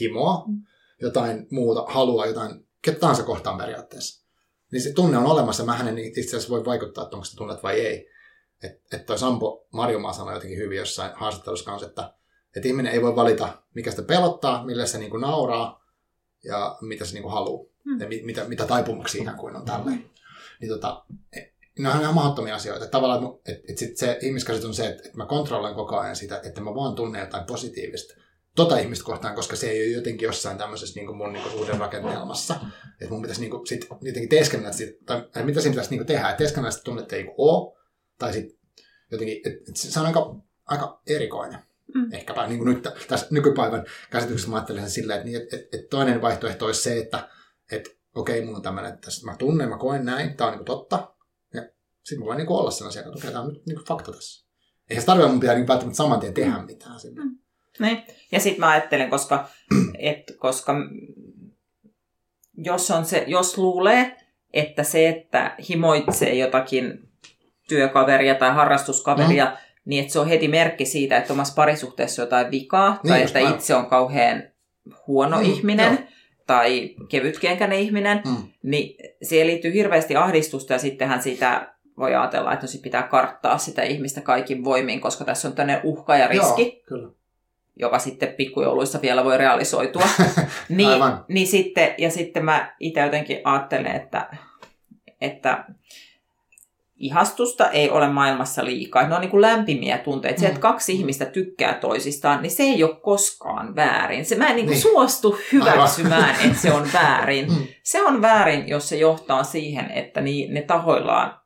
[0.00, 0.62] himoa, mm.
[1.00, 4.26] jotain muuta, halua, jotain, ketä tahansa kohtaan periaatteessa.
[4.72, 7.62] Niin se tunne on olemassa, mä hänen itse asiassa voi vaikuttaa, että onko se tunnet
[7.62, 8.10] vai ei.
[8.62, 12.12] Että et toi Sampo Marjomaa sanoi jotenkin hyvin jossain haastattelussa kanssa, että
[12.56, 15.84] että ihminen ei voi valita, mikä sitä pelottaa, millä se niin kuin nauraa
[16.44, 17.64] ja mitä se niin kuin haluaa.
[17.84, 18.00] Hmm.
[18.00, 19.90] Ja mitä, mitä taipumuksia ikään kuin on tällä.
[20.60, 21.04] Niin tota,
[21.78, 22.84] ne on ihan mahdottomia asioita.
[22.84, 26.16] Että tavallaan, että, että sit se ihmiskäsitys on se, että, että mä kontrolloin koko ajan
[26.16, 28.14] sitä, että mä vaan tunnen jotain positiivista
[28.56, 32.54] tota ihmistä kohtaan, koska se ei ole jotenkin jossain tämmöisessä niin kuin mun niin rakennelmassa.
[33.00, 36.06] Että mun pitäisi niin kuin, sit, jotenkin teeskennellä sitä, tai mitä siinä pitäisi niin kuin
[36.06, 37.79] tehdä, että teeskennellä sitä tunnetta ei ole,
[38.20, 38.58] tai sitten
[39.10, 41.58] jotenkin, että, että se on aika, aika erikoinen.
[41.94, 42.12] Mm.
[42.12, 45.76] Ehkäpä niin kuin nyt tässä nykypäivän käsityksessä mä ajattelen sen silleen, että, niin, että, että,
[45.76, 47.28] että toinen vaihtoehto olisi se, että,
[47.72, 50.66] että okei, okay, mulla on tämmöinen, että mä tunnen, mä koen näin, tämä on niin
[50.66, 51.14] kuin totta.
[51.54, 51.62] Ja
[52.02, 54.12] sitten mä voin niin kuin olla sellaisia, että okei, tämä on nyt niin kuin fakta
[54.12, 54.46] tässä.
[54.90, 57.00] Eihän se tarvitse mun pitää niin välttämättä saman tien tehdä mitään.
[57.00, 57.24] Sinne.
[57.24, 57.38] Mm.
[57.78, 58.02] Niin.
[58.32, 59.48] Ja sitten mä ajattelen, koska,
[59.98, 60.74] et, koska
[62.56, 64.16] jos, on se, jos luulee,
[64.52, 67.09] että se, että himoitsee jotakin
[67.70, 72.26] työkaveria tai harrastuskaveria, mm niin että se on heti merkki siitä, että omassa parisuhteessa on
[72.26, 74.42] jotain vikaa, niin, tai että itse on kauhean
[75.06, 76.08] huono mm, ihminen, joo.
[76.46, 78.36] tai kevytkenkäinen ihminen, mm.
[78.62, 83.58] niin siihen liittyy hirveästi ahdistusta, ja sittenhän sitä voi ajatella, että no sit pitää karttaa
[83.58, 86.62] sitä ihmistä kaikin voimin, koska tässä on tämmöinen uhka ja riski.
[86.62, 87.08] Joo, kyllä
[87.76, 90.02] joka sitten pikkujouluissa vielä voi realisoitua.
[90.68, 94.36] niin, niin sitten, ja sitten mä itse jotenkin ajattelen, että,
[95.20, 95.64] että
[97.00, 99.08] ihastusta ei ole maailmassa liikaa.
[99.08, 100.40] Ne on niin kuin lämpimiä tunteita.
[100.40, 100.62] Se, että mm.
[100.62, 104.24] kaksi ihmistä tykkää toisistaan, niin se ei ole koskaan väärin.
[104.24, 104.82] Se, mä en niin kuin niin.
[104.82, 107.48] suostu hyväksymään, että se on väärin.
[107.48, 107.66] Mm.
[107.82, 111.40] Se on väärin, jos se johtaa siihen, että ne tahoillaan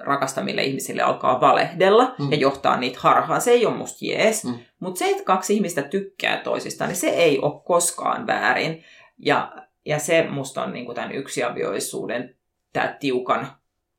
[0.00, 2.32] rakastamille ihmisille alkaa valehdella mm.
[2.32, 3.40] ja johtaa niitä harhaan.
[3.40, 4.44] Se ei ole musta jees.
[4.44, 4.58] Mm.
[4.80, 8.84] Mutta se, että kaksi ihmistä tykkää toisistaan, niin se ei ole koskaan väärin.
[9.18, 9.52] Ja,
[9.84, 12.36] ja se musta on niin kuin tämän yksiavioisuuden
[12.72, 13.48] tämä tiukan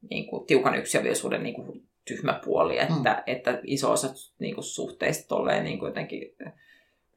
[0.10, 3.24] niin kuin, tiukan yksilöllisyyden niin kuin, tyhmä puoli, että, mm.
[3.26, 4.08] että iso osa
[4.40, 6.36] niin kuin, suhteista tolleen niin kuin, jotenkin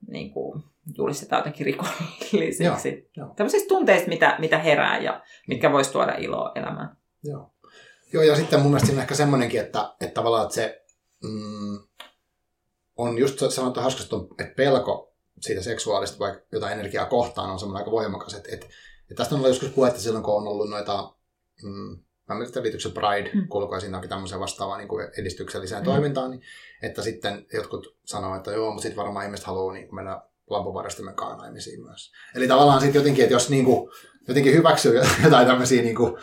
[0.08, 0.62] niin kuin,
[0.98, 3.10] julistetaan jotenkin rikollisiksi.
[3.16, 5.72] Joo, Tämmöisistä tunteista, mitä, mitä herää ja mitkä mm.
[5.72, 6.96] voisi tuoda iloa elämään.
[7.24, 7.50] Joo.
[8.12, 10.84] Joo, ja sitten mun mielestä siinä ehkä semmoinenkin, että, että tavallaan että se
[11.22, 11.78] mm,
[12.96, 17.90] on just sanottu hauskasti, että pelko siitä seksuaalista vaikka jotain energiaa kohtaan on semmoinen aika
[17.90, 18.34] voimakas.
[18.34, 21.14] Että, että, että tästä on ollut joskus puhetta silloin, kun on ollut noita
[21.62, 21.98] mm,
[22.30, 23.48] Amerikan liityksen Pride mm.
[23.48, 25.84] kulkoi siinä tämmöisen vastaavaan niin kuin edistykselliseen mm.
[25.84, 26.42] toimintaan, niin,
[26.82, 30.20] että sitten jotkut sanoo, että joo, mutta sitten varmaan ihmiset haluaa niin mennä
[30.50, 32.12] lampuvarastimen kanssa naimisiin myös.
[32.34, 33.92] Eli tavallaan sitten jotenkin, että jos niinku,
[34.28, 36.18] jotenkin hyväksyy jotain tämmöisiä niinku,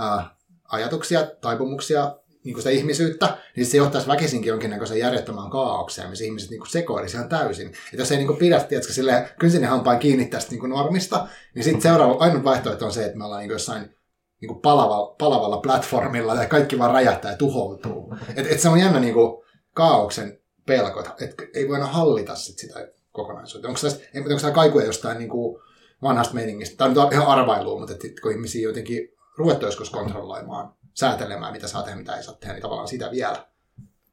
[0.00, 0.30] äh,
[0.72, 6.66] ajatuksia, taipumuksia, niinku sitä ihmisyyttä, niin se johtaisi väkisinkin jonkinnäköisen järjettömään kaaukseen, missä ihmiset niinku
[6.66, 7.72] sekoilisi ihan täysin.
[7.92, 11.82] Et jos ei niinku pidä, tiedätkö, silleen kynsin hampaan kiinni tästä niinku normista, niin sitten
[11.82, 13.96] seuraava ainut vaihtoehto on se, että me ollaan niinku jossain
[14.42, 18.14] niinku palavalla, palavalla platformilla ja kaikki vaan räjähtää ja tuhoutuu.
[18.36, 23.68] Et, et se on jännä niinku kaauksen pelko, että ei voida hallita sit sitä kokonaisuutta.
[23.68, 25.62] Onko tässä, onko tämä kaikuja jostain niin kuin
[26.02, 26.76] vanhasta meiningistä?
[26.76, 31.68] Tämä on nyt ihan arvailua, mutta että kun ihmisiä jotenkin ruvettu joskus kontrolloimaan, säätelemään, mitä
[31.68, 33.46] saa tehdä, mitä ei saa tehdä, niin tavallaan sitä vielä.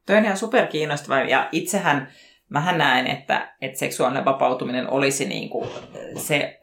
[0.05, 1.19] Toi on ihan superkiinnostava.
[1.19, 2.11] Ja itsehän
[2.49, 5.69] mähän näen, että, että seksuaalinen vapautuminen olisi niin kuin
[6.17, 6.59] se,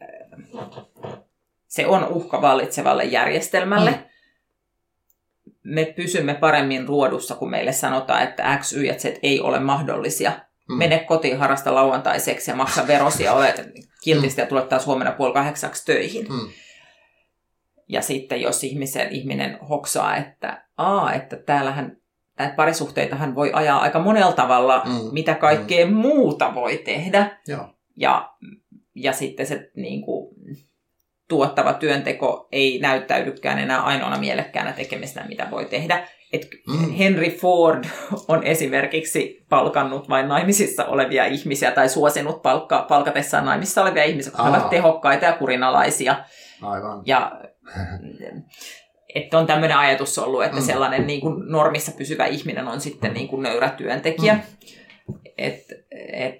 [1.77, 3.91] se on uhka vallitsevalle järjestelmälle.
[3.91, 3.97] Mm.
[5.63, 10.31] Me pysymme paremmin ruodussa, kun meille sanotaan, että X, Y ja Z ei ole mahdollisia.
[10.69, 10.75] Mm.
[10.75, 13.53] Mene kotiin, harrasta lauantaiseksi ja maksa verosia, ole
[14.03, 14.43] kiltisti mm.
[14.43, 16.27] ja tule taas huomenna puoli kahdeksaksi töihin.
[16.29, 16.49] Mm.
[17.87, 21.97] Ja sitten jos ihmisen, ihminen hoksaa, että, aa, että täällähän
[22.39, 25.09] näitä parisuhteitahan voi ajaa aika monella tavalla, mm.
[25.11, 25.93] mitä kaikkea mm.
[25.93, 27.39] muuta voi tehdä.
[27.47, 27.69] Joo.
[27.95, 28.33] Ja,
[28.95, 30.36] ja sitten se niin kuin,
[31.27, 36.07] tuottava työnteko ei näyttäydykään enää ainoana mielekkäänä tekemistä, mitä voi tehdä.
[36.33, 36.91] Et mm.
[36.91, 37.83] Henry Ford
[38.27, 44.43] on esimerkiksi palkannut vain naimisissa olevia ihmisiä tai suosinut palkka, palkatessaan naimisissa olevia ihmisiä, jotka
[44.43, 46.15] ovat tehokkaita ja kurinalaisia.
[46.61, 47.01] Aivan.
[47.05, 47.31] Ja
[49.15, 50.63] että on tämmöinen ajatus ollut, että mm.
[50.63, 54.33] sellainen niin kuin normissa pysyvä ihminen on sitten niin kuin nöyrä työntekijä.
[54.33, 54.41] Mm.
[55.37, 55.65] Et,
[56.13, 56.35] et,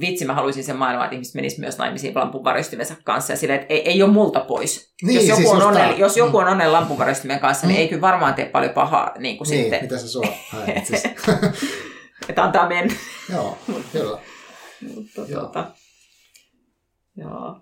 [0.00, 3.32] vitsi, mä haluaisin sen maailman, että ihmiset menisivät myös naimisiin lampunvaristimensa kanssa.
[3.32, 4.94] Ja sille, että ei, ei ole multa pois.
[5.02, 5.92] Niin, jos joku siis on, onne, tämä.
[5.92, 7.68] jos joku on onnen lampunvaristimen kanssa, mm.
[7.68, 9.82] niin ei kyllä varmaan tee paljon pahaa niin kuin Niin, sitten.
[9.82, 10.26] mitä se sua
[12.28, 12.94] että antaa mennä.
[13.32, 13.58] Joo,
[13.92, 14.18] kyllä.
[14.94, 15.42] Mutta, Joo.
[15.42, 15.70] Tota,
[17.16, 17.60] joo.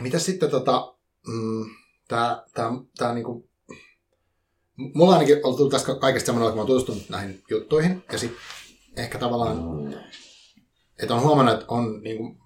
[0.00, 0.94] Mitä sitten tota,
[1.26, 1.64] mm,
[2.08, 3.48] tää, tää, tää niinku,
[4.94, 8.40] mulla ainakin on tullut tästä kaikesta semmoinen, kun mä oon tutustunut näihin juttuihin, ja sitten
[8.98, 9.58] ehkä tavallaan,
[11.02, 12.36] että on huomannut, että on niinku,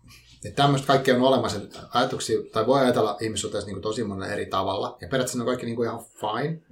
[0.45, 4.47] että tämmöistä kaikkea on olemassa, että ajatuksia, tai voi ajatella ihmissuhteessa niinku tosi monella eri
[4.47, 6.63] tavalla, ja periaatteessa ne on kaikki niinku ihan fine,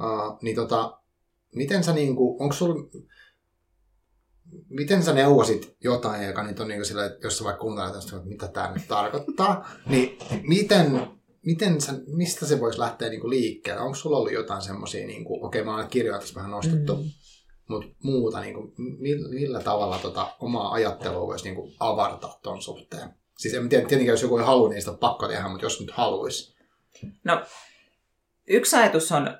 [0.00, 1.00] uh, niin tota,
[1.54, 2.88] miten sä niinku, onko sulla,
[4.68, 8.20] miten sä neuvosit jotain, joka nyt on niin sillä, että jos sä vaikka kuuntelet, että
[8.24, 11.08] mitä tämä nyt tarkoittaa, niin miten,
[11.46, 13.82] miten sä, mistä se voisi lähteä niin kuin liikkeelle?
[13.82, 17.02] Onko sulla ollut jotain semmoisia, niin kuin, okei mä oon kirjoja tässä vähän nostettu, mm.
[17.70, 18.72] Mutta muuta, niin kuin,
[19.30, 23.08] millä, tavalla tota, omaa ajattelua voisi niin kuin, avartaa ton suhteen?
[23.38, 25.80] Siis en tiedä, tietenkään jos joku ei halua, niin sitä on pakko tehdä, mutta jos
[25.80, 26.56] nyt haluaisi.
[27.24, 27.42] No,
[28.48, 29.38] yksi ajatus on,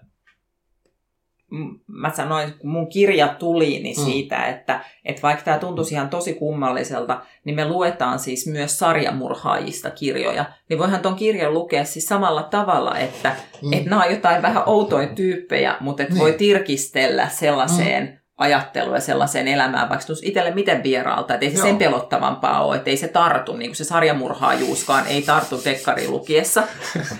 [1.86, 4.04] mä sanoin, kun mun kirja tuli, niin Mm.
[4.04, 9.90] siitä, että, että vaikka tämä tuntuisi ihan tosi kummalliselta, niin me luetaan siis myös sarjamurhaajista
[9.90, 10.44] kirjoja.
[10.68, 13.72] Niin voihan ton kirjan lukea siis samalla tavalla, että Mm.
[13.72, 16.22] että nämä on jotain vähän outoja tyyppejä, mutta että Niin.
[16.22, 21.56] voi tirkistellä sellaiseen ajatteluun ja sellaiseen elämään, vaikka tuntuu itselle miten vieraalta, että ei se
[21.58, 21.66] Joo.
[21.66, 26.62] sen pelottavampaa ole, että ei se tartu, niin kuin se sarjamurhaajuuskaan ei tartu dekkari lukiessa.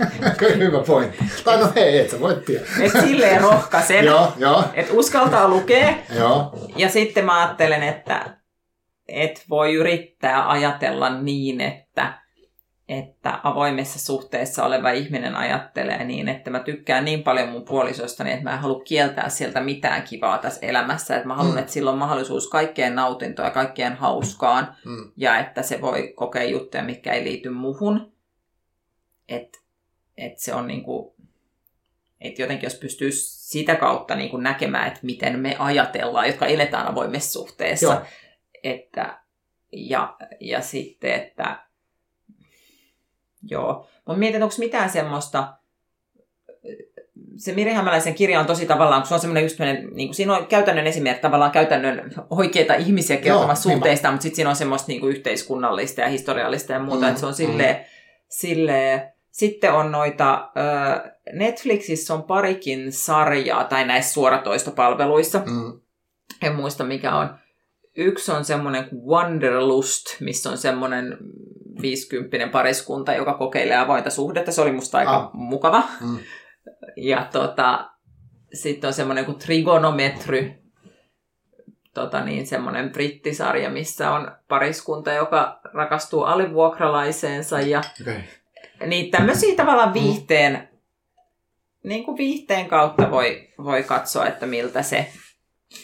[0.59, 1.25] Hyvä pointti.
[1.45, 2.65] Tai no hei, et sä voit tiedä.
[2.81, 4.05] Että silleen rohkaisen,
[4.75, 5.95] että uskaltaa lukea.
[6.17, 6.53] joo.
[6.77, 8.37] Ja sitten mä ajattelen, että
[9.09, 12.13] et voi yrittää ajatella niin, että,
[12.91, 18.45] että avoimessa suhteessa oleva ihminen ajattelee niin, että mä tykkään niin paljon mun puolisostani, että
[18.45, 21.17] mä en halua kieltää sieltä mitään kivaa tässä elämässä.
[21.17, 21.59] Että mä haluan, Mm.
[21.59, 24.77] että sillä on mahdollisuus kaikkeen nautintoon ja kaikkeen hauskaan.
[24.85, 25.13] Mm.
[25.17, 28.13] Ja että se voi kokea juttuja, mitkä ei liity muhun.
[29.29, 29.59] Että
[30.17, 31.15] et se on niinku,
[32.21, 37.33] että jotenkin jos pystyy sitä kautta niinku näkemään, että miten me ajatellaan, jotka eletään avoimessa
[37.33, 37.87] suhteessa.
[37.87, 38.03] Joo.
[38.63, 39.21] Että,
[39.73, 41.70] ja, ja sitten, että
[43.43, 43.87] joo.
[44.07, 45.55] Mutta mietin, onko mitään semmoista,
[47.37, 50.15] se Miri Hämäläisen kirja on tosi tavallaan, kun se on semmoinen just semmoinen, niin kuin
[50.15, 54.51] siinä on käytännön esimerkki, tavallaan käytännön oikeita ihmisiä kertomassa Joo, niin suhteista, mutta sitten siinä
[54.51, 57.37] on semmoista niin kuin yhteiskunnallista ja historiallista ja muuta, Mm, että se on mm.
[57.37, 57.87] silleen,
[58.29, 60.51] silleen sitten on noita,
[61.33, 65.81] Netflixissä on parikin sarjaa, tai näissä suoratoistopalveluissa, Mm.
[66.43, 67.35] en muista mikä on.
[67.97, 71.19] Yksi on semmoinen kuin Wanderlust, missä on semmoinen
[71.83, 74.53] 50 pariskunta, joka kokeilee avointa suhdetta.
[74.53, 75.31] Se oli musta aika Ah.
[75.33, 75.83] mukava.
[76.01, 76.19] Mm.
[76.97, 77.91] Ja tota,
[78.55, 80.53] sitten on semmoinen kuin Trigonometry,
[81.95, 87.61] tota niin, semmoinen brittisarja, missä on pariskunta, joka rakastuu alivuokralaiseensa.
[87.61, 88.25] Ja Okei.
[88.87, 90.69] niin tämmöisiä tavallaan viihteen,
[91.85, 95.13] niin kuin viihteen kautta voi, voi katsoa, että miltä se,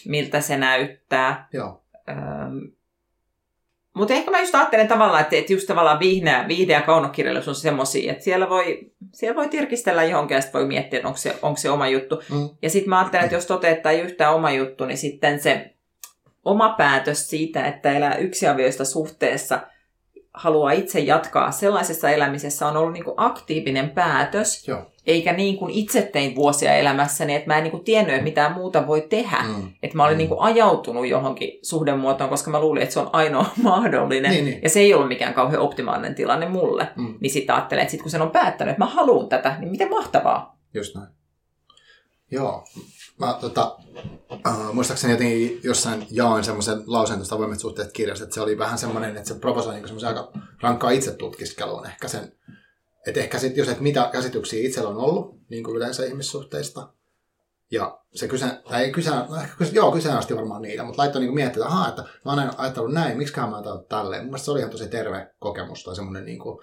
[0.05, 1.49] miltä se näyttää.
[1.53, 1.85] Joo.
[2.09, 2.73] Öm,
[3.97, 7.63] mutta ehkä mä just ajattelen tavallaan, että, että just tavallaan viihde, viihde ja kaunokirjallisuus on
[7.63, 11.37] semmoisia, että siellä voi, siellä voi tirkistellä johonkin ja sitten voi miettiä, että onko se,
[11.43, 12.23] onko se oma juttu.
[12.31, 12.49] Mm.
[12.63, 15.75] Ja sitten mä ajattelen, että jos toteuttaa yhtään oma juttu, niin sitten se
[16.45, 19.61] oma päätös siitä, että elää yksiavioista suhteessa–
[20.37, 24.83] haluaa itse jatkaa sellaisessa elämisessä on ollut niin kuin aktiivinen päätös, Joo.
[25.07, 28.53] eikä niin kuin itse tein vuosia elämässäni, että mä en niin kuin tiennyt, että mitään
[28.53, 29.43] muuta voi tehdä.
[29.43, 29.73] Mm.
[29.83, 30.19] Että mä olin mm.
[30.19, 34.31] niin kuin ajautunut johonkin suhdemuotoon, koska mä luulin, että se on ainoa mahdollinen.
[34.31, 34.61] Niin, niin.
[34.63, 36.89] Ja se ei ollut mikään kauhean optimaalinen tilanne mulle.
[36.97, 37.15] Mm.
[37.21, 39.91] Niin sitten ajattelen, että sit kun sen on päättänyt, että mä haluan tätä, niin miten
[39.91, 40.59] mahtavaa.
[40.75, 41.09] Just näin.
[42.31, 42.65] Joo.
[43.19, 43.79] Mä tota,
[44.47, 48.79] äh, muistaakseni jotenkin jossain jaoin semmoisen lauseen tuosta avoimet suhteet kirjasta, että se oli vähän
[48.79, 52.33] semmoinen, että se provosoi niin semmoisen aika rankkaa itsetutkiskeluun ehkä sen,
[53.07, 56.93] että ehkä sitten jos, että mitä käsityksiä itsellä on ollut, niin kuin yleensä ihmissuhteista,
[57.71, 61.23] ja se kyseen, tai ei kyseen, no ehkä kyseen, joo, kyseenalaisti varmaan niitä, mutta laittoi
[61.23, 64.23] niin miettiä, että, että mä oon ajatellut näin, miksi mä oon tälleen.
[64.23, 66.59] Mun mielestä se oli ihan tosi terve kokemus tai semmoinen, niin kuin,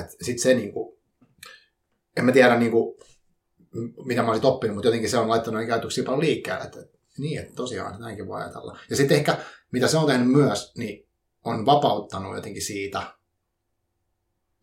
[0.00, 0.98] että sitten se niin kuin,
[2.16, 2.94] en mä tiedä, niin kuin,
[4.04, 6.80] mitä mä olisin oppinut, mutta jotenkin se on laittanut niitä ajatuksia paljon liikkeelle, että
[7.18, 8.78] niin, että tosiaan näinkin voi ajatella.
[8.90, 9.38] Ja sitten ehkä,
[9.72, 11.08] mitä se on tehnyt myös, niin
[11.44, 13.02] on vapauttanut jotenkin siitä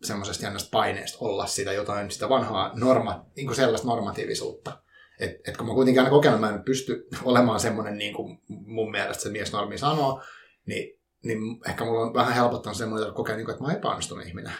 [0.02, 4.82] semmoisesta jännästä paineesta olla sitä jotain, sitä vanhaa norma, niin kuin sellaista normatiivisuutta.
[5.20, 8.90] että et kun mä kuitenkin aina kokenut, mä en pysty olemaan semmoinen, niin kuin mun
[8.90, 10.22] mielestä se mies normi sanoo,
[10.66, 11.38] niin, niin
[11.68, 14.52] ehkä mulla on vähän helpottanut semmoinen, että kokee, niin että mä oon epäonnistunut ihminen.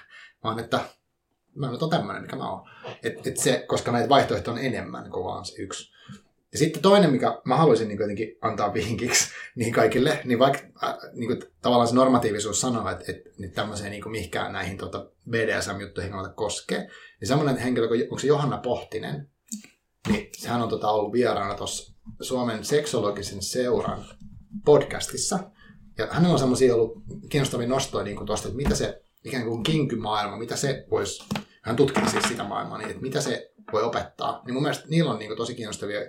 [0.45, 0.81] Vaan että
[1.55, 2.69] mä nyt on tämmöinen, mikä mä oon.
[3.03, 5.93] Et, et se, koska näitä vaihtoehtoja on enemmän kuin vaan se yksi.
[6.53, 10.95] Ja sitten toinen, mikä mä haluaisin niin jotenkin antaa vinkiksi niin kaikille, niin vaikka äh,
[11.13, 15.11] niin kuin, tavallaan se normatiivisuus sanoo, että, että nyt tämmöiseen niin kuin mihinkään näihin tuota
[15.31, 16.79] BDSM-juttuihin kannata koskee,
[17.21, 19.31] niin semmoinen henkilö, onko se Johanna Pohtinen,
[20.09, 24.05] niin sehän on tota, ollut vieraana tuossa Suomen seksologisen seuran
[24.65, 25.39] podcastissa.
[25.99, 30.37] Ja hänellä on semmoisia ollut kiinnostavia nostoja niin tuosta, että mitä se ikään kuin kinkymaailma,
[30.37, 31.25] mitä se voisi,
[31.63, 35.11] hän tutkii siis sitä maailmaa, niin että mitä se voi opettaa, niin mun mielestä niillä
[35.11, 36.01] on niin kuin tosi kiinnostavia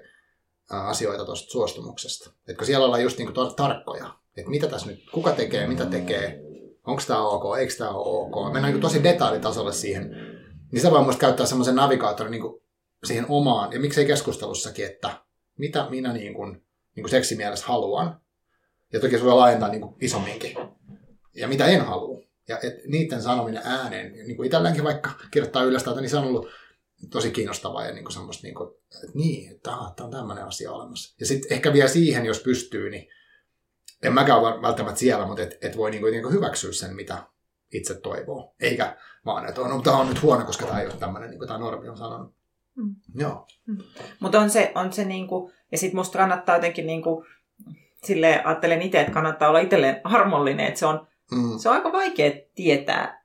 [0.69, 2.31] asioita tuosta suostumuksesta.
[2.47, 6.41] Että siellä ollaan just niin kuin tarkkoja, että mitä tässä nyt, kuka tekee, mitä tekee,
[6.87, 8.53] onko tämä ok, eikö tämä ole ok.
[8.53, 10.15] Mennään niin tosi detailitasolle siihen.
[10.71, 12.61] Niin se voi muista käyttää semmoisen navigaattorin niin
[13.03, 15.09] siihen omaan, ja miksei keskustelussakin, että
[15.57, 16.51] mitä minä niin kuin,
[16.95, 18.21] niin kuin seksimielessä haluan.
[18.93, 20.57] Ja toki se voi laajentaa niin kuin isomminkin.
[21.35, 22.21] Ja mitä en halua.
[22.47, 26.47] Ja et niiden sanominen ääneen, niin kuin itselläänkin vaikka kirjoittaa ylös niin se on ollut
[27.09, 30.71] tosi kiinnostavaa ja niin kuin semmoista, niin kuin, että niin, että tämä on tämmöinen asia
[30.71, 31.15] olemassa.
[31.19, 33.07] Ja sitten ehkä vielä siihen, jos pystyy, niin
[34.03, 36.95] en mäkään ole välttämättä siellä, mutta et, et voi niin kuin, niin kuin hyväksyä sen,
[36.95, 37.23] mitä
[37.73, 38.55] itse toivoo.
[38.59, 41.47] Eikä vaan, että no, tämä on nyt huono, koska tämä ei ole tämmöinen, niin kuin
[41.47, 42.33] tämä normi on sanonut.
[42.75, 42.95] Mm.
[43.15, 43.47] Joo.
[43.67, 43.77] Mm.
[44.19, 47.25] Mutta on se, on se niin kuin, ja sitten musta kannattaa jotenkin niin kuin,
[48.03, 51.57] silleen ajattelen itse, että kannattaa olla itselleen harmollinen, että se on, mm.
[51.57, 53.21] se on aika vaikea tietää,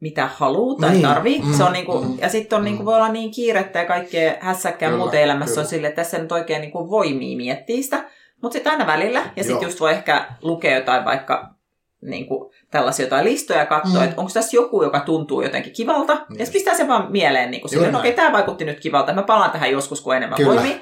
[0.00, 1.02] mitä haluaa tai niin.
[1.02, 1.42] tarvii.
[1.42, 2.86] Mm, se on niinku, mm, ja sitten on, niinku, mm.
[2.86, 5.64] voi olla niin kiirettä ja kaikkea hässäkkää muuten elämässä kyllä.
[5.64, 8.04] on sille, että tässä nyt oikein niinku voimia miettiä sitä.
[8.42, 11.54] Mutta sitten aina välillä, ja sitten just voi ehkä lukea jotain vaikka
[12.02, 14.04] niinku, tällaisia jotain listoja ja katsoa, mm.
[14.04, 16.14] että onko tässä joku, joka tuntuu jotenkin kivalta.
[16.14, 16.38] Niin.
[16.38, 19.22] Ja sitten pistää se vaan mieleen niin silleen, okei, okay, tämä vaikutti nyt kivalta, mä
[19.22, 20.54] palaan tähän joskus, kun enemmän Kyllä.
[20.54, 20.76] voimia.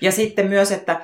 [0.00, 1.00] Ja sitten myös, että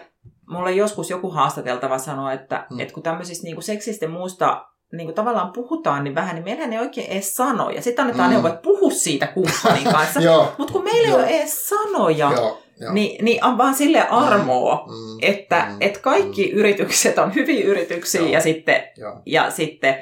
[0.48, 2.80] mulle joskus joku haastateltava sanoi, että, mm.
[2.80, 6.78] että kun tämmöisistä niin seksistä muusta niin kuin tavallaan puhutaan niin vähän, niin meidän ei
[6.78, 7.82] oikein edes sanoja.
[7.82, 8.32] Sitten annetaan mm.
[8.32, 10.20] neuvoa, että puhu siitä kumppanin kanssa.
[10.59, 12.32] Mutta kun meillä ei ole edes sanoja,
[12.80, 12.93] Joo.
[12.93, 16.59] Niin, niin on vaan sille armoa, mm, mm, että mm, et kaikki mm.
[16.59, 18.30] yritykset on hyviä yrityksiä Joo.
[18.30, 18.82] ja sitten,
[19.26, 19.97] ja sitten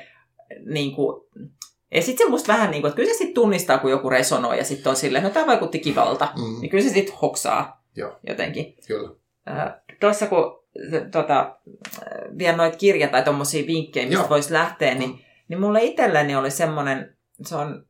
[0.67, 1.23] niin kuin,
[1.95, 4.59] ja sitten se musta vähän niin kuin, että kyllä se sitten tunnistaa, kun joku resonoi
[4.59, 6.61] ja sitten on silleen, no tämä vaikutti kivalta, mm.
[6.61, 8.13] niin kyllä se sitten hoksaa Joo.
[8.27, 8.77] jotenkin.
[8.87, 9.11] Kyllä.
[9.51, 10.65] Äh, Tuossa kun
[11.13, 11.57] tota,
[12.39, 15.19] vielä noita kirja tai tuommoisia vinkkejä, mistä voisi lähteä, niin, mm.
[15.49, 17.87] niin mulle itselleni oli semmoinen, se on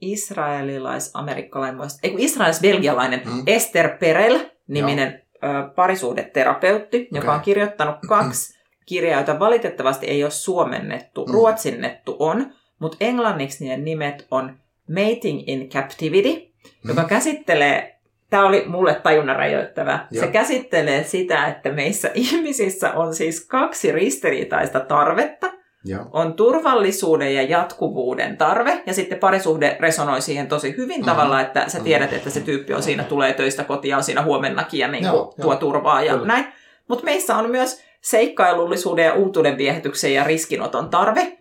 [0.00, 3.42] israelilais-amerikkalainen, ei kun israelis-belgialainen mm.
[3.46, 7.20] Esther Perel-niminen ö, parisuhdeterapeutti, okay.
[7.20, 11.26] joka on kirjoittanut kaksi kirjaa, joita valitettavasti ei ole suomennettu.
[11.26, 11.32] Mm.
[11.32, 14.58] Ruotsinnettu on, mutta englanniksi niiden nimet on
[14.88, 16.88] Mating in Captivity, mm.
[16.88, 17.93] joka käsittelee
[18.34, 19.98] tämä oli mulle tajunnan rajoittava.
[20.12, 25.52] Se käsittelee sitä, että meissä ihmisissä on siis kaksi ristiriitaista tarvetta.
[25.84, 26.06] Ja.
[26.12, 31.04] On turvallisuuden ja jatkuvuuden tarve, ja sitten parisuhde resonoi siihen tosi hyvin mm-hmm.
[31.04, 34.80] tavalla, että sä tiedät, että se tyyppi on siinä, tulee töistä kotia, on siinä huomennakin
[34.80, 36.26] ja niin kuin, tuo turvaa ja Kyllä.
[36.26, 36.46] näin.
[36.88, 41.36] Mutta meissä on myös seikkailullisuuden ja uutuuden viehätyksen ja riskinoton tarve.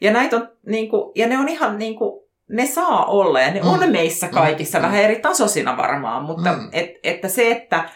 [0.00, 3.50] Ja, näitä on, niin kuin, ja ne on ihan niin kuin, ne saa olla ja
[3.50, 3.66] ne mm.
[3.66, 4.82] on meissä kaikissa mm.
[4.82, 6.68] vähän eri tasoisina varmaan, mutta mm.
[6.72, 7.88] et, että se, että,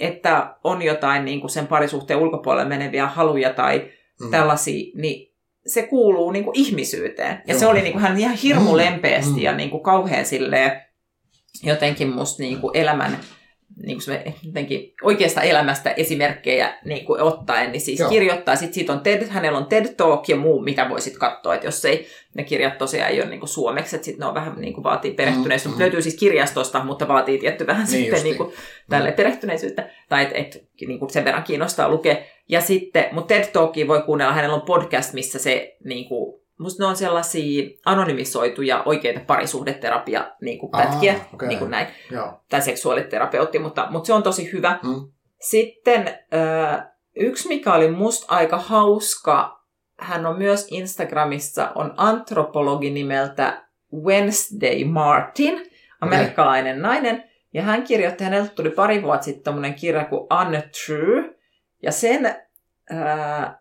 [0.00, 3.90] että on jotain niin kuin sen parisuhteen ulkopuolelle meneviä haluja tai
[4.20, 4.30] mm.
[4.30, 5.32] tällaisia, niin
[5.66, 7.42] se kuuluu niin kuin ihmisyyteen.
[7.46, 7.58] Ja Joo.
[7.60, 9.42] se oli niin kuin hän ihan hirmu lempeästi mm.
[9.42, 10.82] ja niin kuin kauhean silleen,
[11.62, 13.18] jotenkin musta niin kuin elämän
[13.86, 18.10] niin kuin se, jotenkin oikeasta elämästä esimerkkejä niin kuin ottaen, niin siis Joo.
[18.10, 18.56] kirjoittaa.
[18.56, 21.84] Sitten siitä on TED, hänellä on TED Talk ja muu, mitä voisit katsoa, että jos
[21.84, 24.74] ei, ne kirjat tosiaan ei ole niin kuin suomeksi, että sitten ne on vähän niin
[24.74, 25.68] kuin vaatii perehtyneisyyttä.
[25.68, 25.80] Mm, mm.
[25.80, 28.52] Löytyy siis kirjastosta, mutta vaatii tietty vähän niin sitten niin kuin,
[28.88, 29.16] tälle mm.
[29.16, 32.16] perehtyneisyyttä, tai että et, niin kuin sen verran kiinnostaa lukea.
[32.48, 36.82] Ja sitten, mutta TED Talkia voi kuunnella, hänellä on podcast, missä se niin kuin, Musta
[36.82, 41.48] ne on sellaisia anonymisoituja oikeita parisuhdeterapia niin kuin pätkiä, Aha, okay.
[41.48, 41.86] niin kuin näin.
[42.10, 42.40] Joo.
[42.48, 44.78] tai seksuaaliterapeutti, mutta, mutta se on tosi hyvä.
[44.82, 45.08] Mm.
[45.40, 46.18] Sitten
[47.16, 49.64] yksi, mikä oli musta aika hauska,
[49.98, 56.82] hän on myös Instagramissa, on antropologi nimeltä Wednesday Martin, amerikkalainen okay.
[56.82, 57.24] nainen.
[57.54, 61.34] Ja hän kirjoitti, häneltä tuli pari vuotta sitten tämmöinen kirja kuin Untrue.
[61.82, 62.36] Ja sen,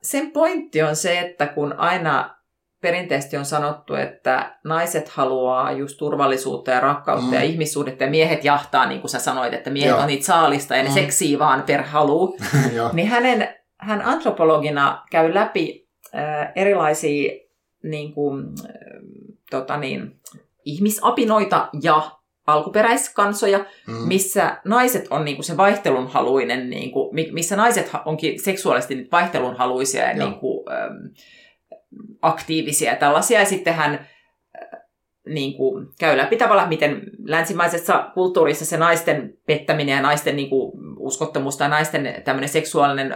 [0.02, 2.41] sen pointti on se, että kun aina
[2.82, 7.34] perinteisesti on sanottu, että naiset haluaa just turvallisuutta ja rakkautta mm.
[7.34, 10.00] ja ihmissuhdetta ja miehet jahtaa, niin kuin sä sanoit, että miehet Joo.
[10.00, 10.94] on niitä saalista ja ne mm.
[10.94, 12.38] seksii vaan per halu.
[12.94, 17.32] niin hänen, hän antropologina käy läpi äh, erilaisia
[17.84, 18.76] niin kuin, äh,
[19.50, 20.20] tota niin,
[20.66, 22.12] ihmisapinoita ja
[22.48, 23.94] alkuperäiskansoja, mm.
[23.94, 31.06] missä naiset on niinku se vaihtelunhaluinen, niinku, missä naiset onkin seksuaalisesti vaihtelunhaluisia ja niinku, ähm,
[32.22, 33.39] aktiivisia tällaisia.
[33.39, 34.80] Ja sitten hän äh,
[35.26, 40.72] niin kuin, käy läpi tavallaan, miten länsimaisessa kulttuurissa se naisten pettäminen ja naisten niin kuin,
[41.00, 43.14] uskottomuus tai naisten tämmöinen seksuaalinen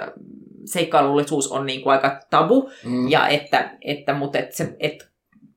[0.65, 2.69] seikkailullisuus on niin kuin, aika tabu.
[2.85, 3.09] Mm.
[3.09, 5.05] Ja että, että, mutta että se, että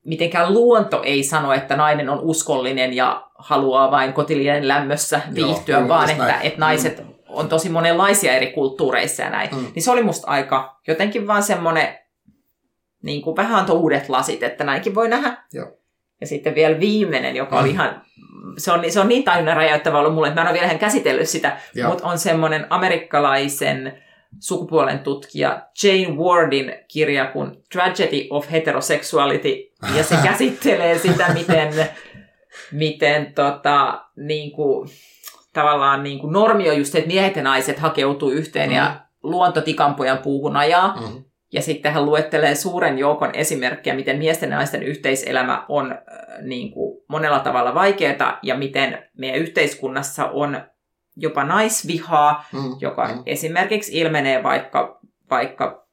[0.05, 5.87] mitenkään luonto ei sano, että nainen on uskollinen ja haluaa vain kotilien lämmössä viihtyä, Joo,
[5.87, 7.13] vaan että, että naiset mm.
[7.29, 9.49] on tosi monenlaisia eri kulttuureissa ja näin.
[9.55, 9.65] Mm.
[9.75, 11.98] Niin se oli musta aika jotenkin vaan semmoinen
[13.01, 15.37] niin kuin vähän antoi uudet lasit, että näinkin voi nähdä.
[15.53, 15.71] Joo.
[16.21, 17.61] Ja sitten vielä viimeinen, joka mm.
[17.61, 18.01] oli ihan,
[18.57, 21.29] se on, se on niin tajunnan räjäyttävä ollut mulle, että mä en ole vielä käsitellyt
[21.29, 21.89] sitä, Joo.
[21.89, 24.03] mutta on semmoinen amerikkalaisen
[24.39, 29.55] sukupuolen tutkija Jane Wardin kirja kuin Tragedy of Heterosexuality,
[29.95, 31.73] ja se käsittelee sitä, miten,
[32.71, 34.89] miten tota, niin kuin,
[35.53, 38.75] tavallaan niin kuin normi on just se, että miehet ja naiset hakeutuu yhteen mm.
[38.75, 41.23] ja luonto tikampojan puuhun ajaa, mm.
[41.51, 45.99] Ja sitten hän luettelee suuren joukon esimerkkejä, miten miesten ja naisten yhteiselämä on äh,
[46.41, 50.61] niin kuin monella tavalla vaikeaa ja miten meidän yhteiskunnassa on
[51.15, 53.23] jopa naisvihaa, mm, joka mm.
[53.25, 55.87] esimerkiksi ilmenee vaikka, vaikka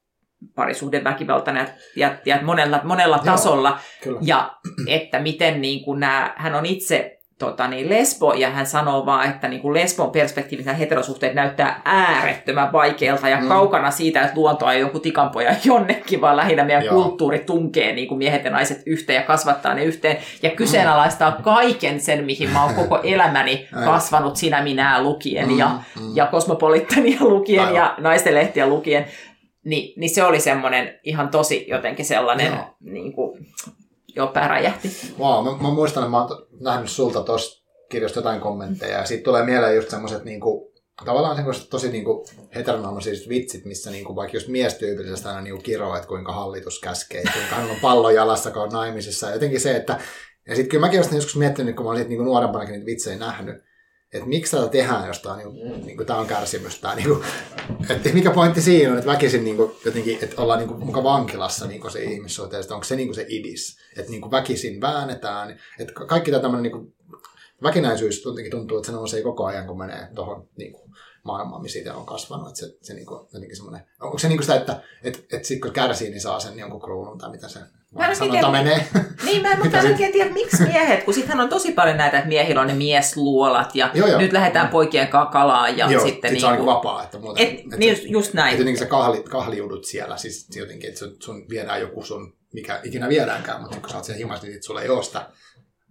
[0.55, 3.79] parisuhdeväkivaltana ja, ja, ja monella, monella Joo, tasolla.
[4.03, 4.19] Kyllä.
[4.23, 9.07] Ja että miten niin kuin nämä, hän on itse tota, niin lesbo, ja hän sanoo
[9.07, 13.49] vaan, että niin kuin lesbon perspektiivistä heterosuhteet näyttää äärettömän vaikealta ja mm.
[13.49, 16.95] kaukana siitä, että luontoa ei joku tikampoja jonnekin, vaan lähinnä meidän Joo.
[16.95, 21.43] kulttuuri tunkee niin kuin miehet ja naiset yhteen ja kasvattaa ne yhteen ja kyseenalaistaa mm.
[21.43, 25.59] kaiken sen, mihin mä oon koko elämäni kasvanut sinä minä lukien mm.
[25.59, 25.69] ja,
[26.01, 26.17] mm.
[26.17, 27.75] ja kosmopolittania lukien Aivan.
[27.75, 29.07] ja naistenlehtiä lukien.
[29.65, 33.47] Ni, niin se oli semmoinen ihan tosi jotenkin sellainen niin kuin,
[34.17, 34.91] Joo, pää räjähti.
[35.19, 39.25] Wow, mä, mä muistan, että mä oon nähnyt sulta tuosta kirjasta jotain kommentteja, ja siitä
[39.25, 40.73] tulee mieleen just semmoiset niinku,
[41.05, 46.09] tavallaan semmoiset tosi niinku heteronormaiset vitsit, missä niinku, vaikka just miestyypillisesti aina niinku kiroo, että
[46.09, 49.27] kuinka hallitus käskee, kuinka hän on pallo jalassa, kun on naimisissa.
[49.27, 50.01] Ja jotenkin se, että
[50.49, 53.57] ja sitten kyllä mäkin olisin joskus miettinyt, kun mä olin niinku nuorempanakin niitä vitsejä nähnyt,
[54.13, 56.81] että miksi tätä tehdään, jos tämä on, niin, niin kuin, tämä on kärsimys.
[56.81, 57.25] Tämä, niin kuin,
[57.91, 61.03] että mikä pointti siinä on, että väkisin niin kuin, jotenkin, että ollaan niin kuin, muka
[61.03, 64.81] vankilassa niin kuin se ihmissuhteesta, onko se niin kuin se idis, että niin kuin väkisin
[64.81, 66.95] väännetään, että kaikki tämä tämmöinen niin kuin,
[67.63, 70.91] väkinäisyys tuntuu, että se nousee koko ajan, kun menee tuohon niin kuin,
[71.27, 72.49] maailmaan, missä itse on kasvanut.
[72.49, 75.49] Että se, se niin kuin, jotenkin semmoinen, onko se niin kuin sitä, että että että
[75.49, 77.61] sit kun kärsii, niin saa sen jonkun kruunun tai mitä se
[77.99, 78.89] Mä en tiedä, menee.
[79.25, 82.29] Niin, mä, mutta en oikein tiedä, miksi miehet, kun sittenhän on tosi paljon näitä, että
[82.29, 84.21] miehillä on ne miesluolat ja joo, joo.
[84.21, 85.79] nyt lähdetään poikien kanssa kalaan.
[85.79, 87.03] Ja joo, sitten sit niin se on niin vapaa.
[87.03, 88.51] Että muuten, et, että, niin, just, just näin.
[88.51, 93.09] Että jotenkin sä kahli, kahliudut siellä, siis jotenkin, että sun viedään joku sun, mikä ikinä
[93.09, 95.31] viedäänkään, mutta kun sä oot siellä himassa, niin sulla ei ole sitä,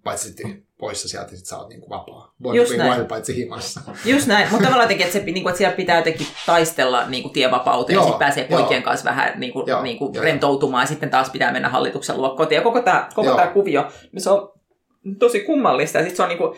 [0.05, 2.33] paitsi sitten poissa sieltä, niin sit sä oot niinku vapaa.
[2.43, 3.05] Voi Just näin.
[3.05, 3.81] paitsi himassa.
[4.05, 7.95] Just näin, mutta tavallaan jotenkin, että, se, niinku, että siellä pitää jotenkin taistella niinku, tievapauteen,
[7.95, 8.85] ja sitten pääsee poikien joo.
[8.85, 12.57] kanssa vähän niinku, joo, niinku, joo, rentoutumaan, ja sitten taas pitää mennä hallituksen luo kotiin.
[12.57, 13.87] Ja koko tämä koko tää kuvio,
[14.17, 14.51] se on
[15.19, 16.55] tosi kummallista, ja sitten se on niinku,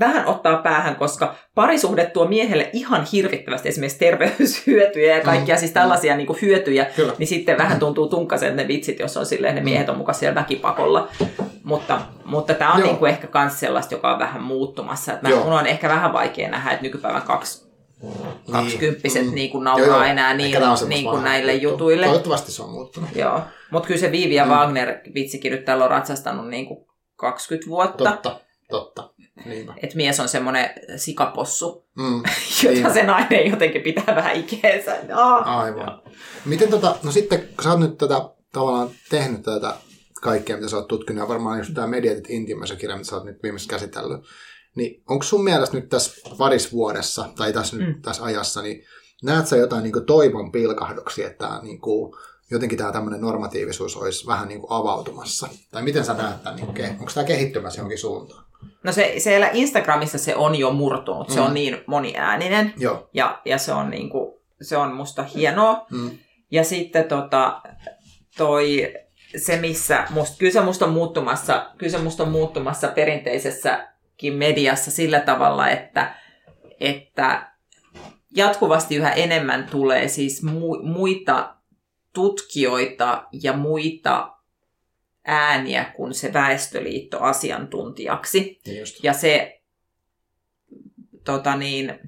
[0.00, 5.72] vähän ottaa päähän, koska parisuhde tuo miehelle ihan hirvittävästi esimerkiksi terveyshyötyjä ja kaikkia mm, siis
[5.72, 6.16] tällaisia mm.
[6.16, 7.12] niin kuin hyötyjä, Kyllä.
[7.18, 10.34] niin sitten vähän tuntuu tunkaisen ne vitsit, jos on silleen, ne miehet on mukaan siellä
[10.34, 11.08] väkipakolla.
[11.62, 15.12] Mutta, mutta tämä on niin kuin ehkä myös sellaista, joka on vähän muuttumassa.
[15.12, 17.64] Että mä, mun on ehkä vähän vaikea nähdä, että nykypäivän kaksi
[18.52, 19.34] kaksikymppiset niin.
[19.34, 20.04] niin kuin nauraa joo, joo.
[20.04, 20.56] enää niin,
[20.88, 21.68] niin kuin näille juttu.
[21.68, 22.06] jutuille.
[22.06, 23.10] Toivottavasti se on muuttunut.
[23.14, 24.50] Joo, mutta kyllä se Viivi ja mm.
[24.50, 28.04] Wagner vitsikin nyt täällä on ratsastanut niin kuin 20 vuotta.
[28.04, 29.10] Totta, totta.
[29.82, 32.22] Että mies on semmoinen sikapossu, mm,
[32.62, 34.96] jota se nainen jotenkin pitää vähän ikeensä.
[35.44, 36.02] Aivan.
[36.44, 39.74] Miten tota, no sitten kun sä oot nyt tätä tavallaan tehnyt tätä
[40.24, 43.24] kaikkea, mitä sä oot tutkinut, ja varmaan just tämä Mediatit Intimaisen kirja, mitä sä oot
[43.24, 44.20] nyt viimeksi käsitellyt,
[44.74, 47.82] niin onko sun mielestä nyt tässä parissa vuodessa, tai tässä, mm.
[47.82, 48.84] nyt, tässä ajassa, niin
[49.22, 52.14] näet sä jotain niin toivon pilkahduksia, että niin kuin,
[52.50, 55.48] jotenkin tämä tämmöinen normatiivisuus olisi vähän niin kuin avautumassa?
[55.70, 58.44] Tai miten sä näet tämän, niin onko tämä kehittymässä johonkin suuntaan?
[58.82, 61.34] No se, siellä Instagramissa se on jo murtunut, mm.
[61.34, 61.54] se on mm.
[61.54, 63.08] niin moniääninen Joo.
[63.14, 65.86] Ja, ja se, on niin kuin, se on musta hienoa.
[65.90, 66.10] Mm.
[66.50, 67.62] Ja sitten tota,
[68.36, 68.94] toi,
[69.36, 74.90] se, missä musta, kyllä se musta on muuttumassa, kyllä se musta on muuttumassa perinteisessäkin mediassa
[74.90, 76.14] sillä tavalla, että,
[76.80, 77.52] että
[78.36, 81.56] jatkuvasti yhä enemmän tulee siis mu, muita
[82.12, 84.36] tutkijoita ja muita
[85.26, 88.60] ääniä kuin se väestöliitto asiantuntijaksi.
[88.78, 89.04] Just.
[89.04, 89.60] Ja se
[91.24, 91.98] tota niin,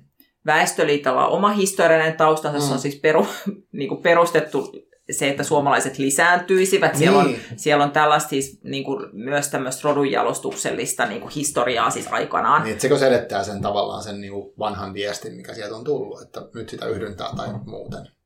[0.46, 2.64] Väestöliitolla on oma historiallinen taustansa, mm.
[2.64, 2.82] se on mm.
[2.82, 3.26] siis peru,
[3.72, 4.72] niin kuin perustettu
[5.10, 6.92] se, että suomalaiset lisääntyisivät.
[6.92, 6.98] Niin.
[6.98, 7.40] Siellä, on, niin.
[7.56, 12.64] siellä on tällaista siis, niin kuin, myös tämmöistä rodunjalostuksellista niin kuin historiaa siis aikanaan.
[12.64, 16.42] Niin, sekö selittää sen tavallaan sen niin kuin vanhan viestin, mikä sieltä on tullut, että
[16.54, 18.16] nyt sitä yhdyntää tai muuten?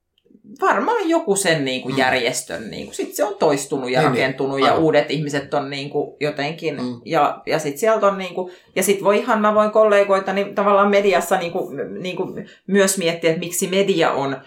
[0.61, 1.99] varmaan joku sen niin kuin mm.
[1.99, 4.23] järjestön, niin kuin, sit se on toistunut ja niin, niin.
[4.23, 4.67] rakentunut niin.
[4.67, 7.01] ja uudet ihmiset on niin kuin, jotenkin, mm.
[7.05, 10.55] ja, ja sitten sieltä on niin kuin, ja sitten voi ihan, mä voin kollegoita niin
[10.55, 14.41] tavallaan mediassa niin kuin, niin kuin myös miettiä, että miksi media on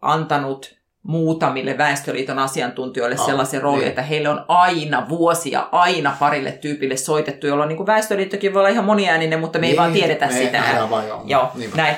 [0.00, 3.88] antanut muutamille Väestöliiton asiantuntijoille oh, sellaisen roolin, niin.
[3.88, 8.68] että heille on aina vuosia, aina parille tyypille soitettu, jolloin niin kuin Väestöliittokin voi olla
[8.68, 10.62] ihan moniääninen, mutta me niin, ei vaan tiedetä me sitä.
[10.76, 11.96] Joo, joo näin.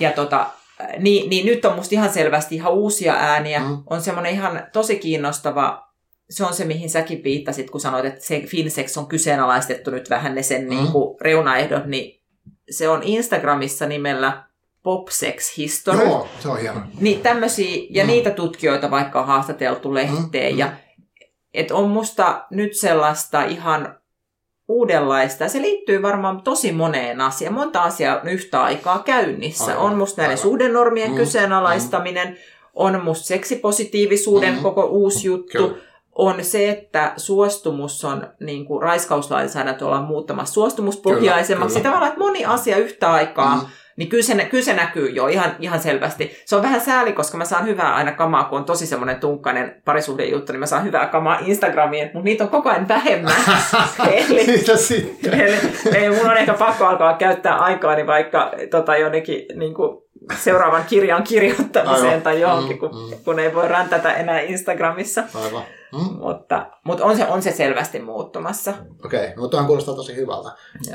[0.00, 0.46] Ja tota,
[0.98, 3.60] niin, niin nyt on musta ihan selvästi ihan uusia ääniä.
[3.60, 3.82] Mm.
[3.90, 5.88] On semmoinen ihan tosi kiinnostava,
[6.30, 10.34] se on se, mihin säkin viittasit, kun sanoit, että se Finsex on kyseenalaistettu nyt vähän
[10.34, 10.68] ne sen mm.
[10.68, 12.22] niin kuin reunaehdot, niin
[12.70, 14.44] se on Instagramissa nimellä
[14.82, 16.04] Popsex History.
[16.04, 16.80] Joo, se on hieno.
[17.00, 18.10] Niin tämmöisiä, ja mm.
[18.10, 20.58] niitä tutkijoita vaikka on haastateltu lehteen, mm.
[20.58, 20.72] ja
[21.54, 23.96] et on musta nyt sellaista ihan
[24.68, 25.48] uudenlaista.
[25.48, 27.54] Se liittyy varmaan tosi moneen asiaan.
[27.54, 29.72] Monta asiaa on yhtä aikaa käynnissä.
[29.72, 32.34] Aivan, on musta näiden suhdenormien mm, kyseenalaistaminen, mm.
[32.74, 35.68] on musta seksipositiivisuuden mm, koko uusi juttu.
[35.68, 35.82] Kyllä.
[36.12, 41.74] On se, että suostumus on, niin kuin raiskauslainsäädäntö ollaan muuttamassa suostumuspohjaisemmaksi.
[41.74, 41.92] Kyllä, kyllä.
[41.92, 43.66] Tavallaan, että moni asia yhtä aikaa mm
[44.02, 46.36] niin kyllä se, kyllä se näkyy jo ihan, ihan selvästi.
[46.44, 49.82] Se on vähän sääli, koska mä saan hyvää aina kamaa, kun on tosi semmoinen tunkkainen
[49.84, 53.34] parisuhdejuttu, niin mä saan hyvää kamaa Instagramiin, mutta niitä on koko ajan vähemmän.
[54.12, 55.34] eli, Mitä sitten?
[55.40, 55.56] Eli,
[55.94, 60.01] eli mun on ehkä pakko alkaa käyttää aikaani vaikka tota, jonnekin niin kuin
[60.44, 62.22] seuraavan kirjan kirjoittamiseen Aivan.
[62.22, 63.24] tai johonkin, kun, mm, mm.
[63.24, 65.24] kun ei voi räntätä enää Instagramissa.
[65.34, 65.62] Aivan.
[65.92, 66.16] Mm.
[66.18, 68.74] Mutta, mutta on, se, on se selvästi muuttumassa.
[69.04, 69.36] Okei, okay.
[69.36, 70.50] no tuohan kuulostaa tosi hyvältä.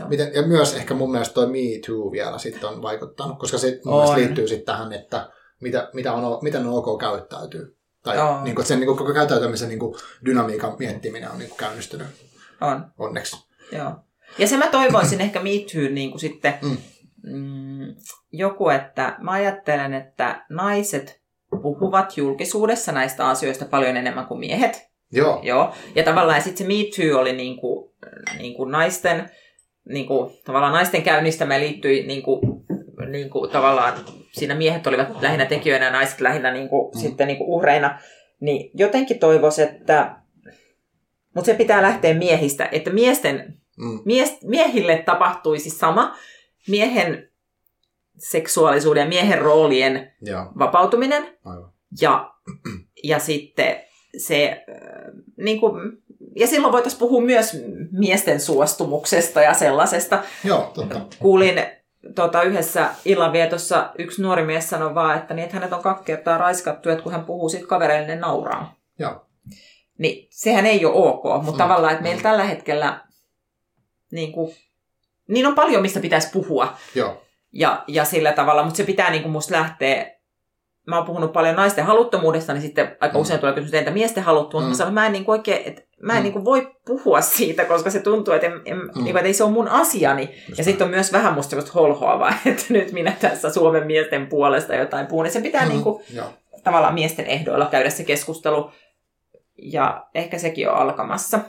[0.08, 3.80] Miten, ja myös ehkä mun mielestä toi Me Too vielä sitten on vaikuttanut, koska se
[3.86, 5.30] mun mielestä liittyy sitten tähän, että
[5.62, 7.78] mitä, mitä on, miten on ok käyttäytyy.
[8.04, 9.96] Tai niin kuin, sen niin kuin, koko käyttäytymisen niin kuin,
[10.26, 12.08] dynamiikan miettiminen on niin kuin, käynnistynyt.
[12.62, 12.86] On.
[12.98, 13.48] Onneksi.
[13.72, 13.92] Joo.
[14.38, 16.78] Ja se mä toivoisin ehkä Me Too niin kuin sitten mm.
[17.24, 17.96] Mm,
[18.32, 21.22] joku, että mä ajattelen, että naiset
[21.62, 24.88] puhuvat julkisuudessa näistä asioista paljon enemmän kuin miehet.
[25.12, 25.40] Joo.
[25.44, 25.74] Joo.
[25.96, 27.92] Ja tavallaan sitten se Me Too oli niin kuin,
[28.38, 29.30] niin kuin naisten,
[29.90, 32.42] niin kuin, tavallaan naisten käynnistämä liittyi niin kuin,
[33.10, 33.94] niin kuin, tavallaan,
[34.32, 37.00] siinä miehet olivat lähinnä tekijöinä ja naiset lähinnä niin kuin, mm.
[37.00, 38.00] sitten niin kuin uhreina.
[38.40, 40.16] Niin jotenkin toivoisi, että,
[41.36, 44.00] mutta se pitää lähteä miehistä, että miesten, mm.
[44.06, 46.16] mies, miehille tapahtuisi sama.
[46.68, 47.30] Miehen
[48.18, 50.46] seksuaalisuuden ja miehen roolien Joo.
[50.60, 51.38] vapautuminen.
[51.46, 51.72] Aivan.
[52.02, 52.34] Ja,
[53.04, 53.76] ja sitten
[54.18, 55.98] se, äh, niin kuin,
[56.36, 57.58] ja silloin voitaisiin puhua myös
[57.92, 60.24] miesten suostumuksesta ja sellaisesta.
[60.44, 61.02] Joo, totta.
[61.20, 61.66] Kuulin
[62.16, 66.38] tota, yhdessä illanvietossa yksi nuori mies sanoi vaan, että, niin, että hänet on kaksi kertaa
[66.38, 68.76] raiskattu, että kun hän puhuu sitten kavereille, ne nauraa.
[69.00, 69.26] Joo.
[69.98, 71.58] Niin sehän ei ole ok, mutta mm.
[71.58, 73.02] tavallaan, että meillä tällä hetkellä
[74.12, 74.56] niin, kuin,
[75.28, 76.74] niin on paljon, mistä pitäisi puhua.
[76.96, 77.22] Joo.
[77.54, 80.18] Ja, ja sillä tavalla, mutta se pitää niin kuin musta lähteä
[80.88, 83.22] mä oon puhunut paljon naisten haluttomuudesta, niin sitten aika mm.
[83.22, 84.66] usein tulee kysymys, että miesten haluttomuus.
[84.66, 84.70] Mm.
[84.70, 86.24] Mä sanon, mä en, niin kuin oikein, että mä en mm.
[86.24, 88.84] niin kuin voi puhua siitä, koska se tuntuu, että, en, en, mm.
[88.84, 90.30] niin kuin, että ei se ole mun asiani.
[90.48, 94.28] Just ja sitten on myös vähän musta semmoista holhoavaa, että nyt minä tässä Suomen miesten
[94.28, 95.26] puolesta jotain puhun.
[95.26, 95.70] Ja se pitää mm.
[95.70, 96.04] niin kuin,
[96.64, 98.72] tavallaan miesten ehdoilla käydä se keskustelu.
[99.62, 101.40] Ja ehkä sekin on alkamassa.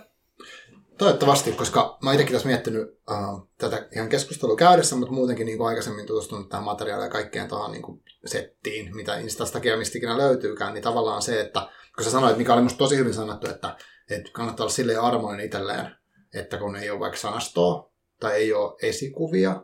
[0.99, 5.69] Toivottavasti, koska mä itsekin tässä miettinyt uh, tätä ihan keskustelua käydessä, mutta muutenkin niin kuin
[5.69, 10.75] aikaisemmin tutustunut tähän materiaaliin ja kaikkeen tuohon niin settiin, mitä Instastakin ja mistä ikinä löytyykään,
[10.75, 13.77] niin tavallaan se, että kun sä sanoit, mikä oli musta tosi hyvin sanottu, että,
[14.11, 15.87] että kannattaa olla silleen armoinen itselleen,
[16.35, 19.63] että kun ei ole vaikka sanastoa tai ei ole esikuvia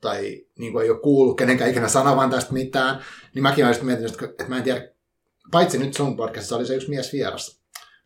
[0.00, 4.22] tai niin kuin ei ole kuullut kenenkään ikinä sanovan tästä mitään, niin mäkin olisin miettinyt,
[4.22, 4.88] että mä en tiedä,
[5.50, 7.57] paitsi nyt sun podcastissa oli se yksi mies vieras,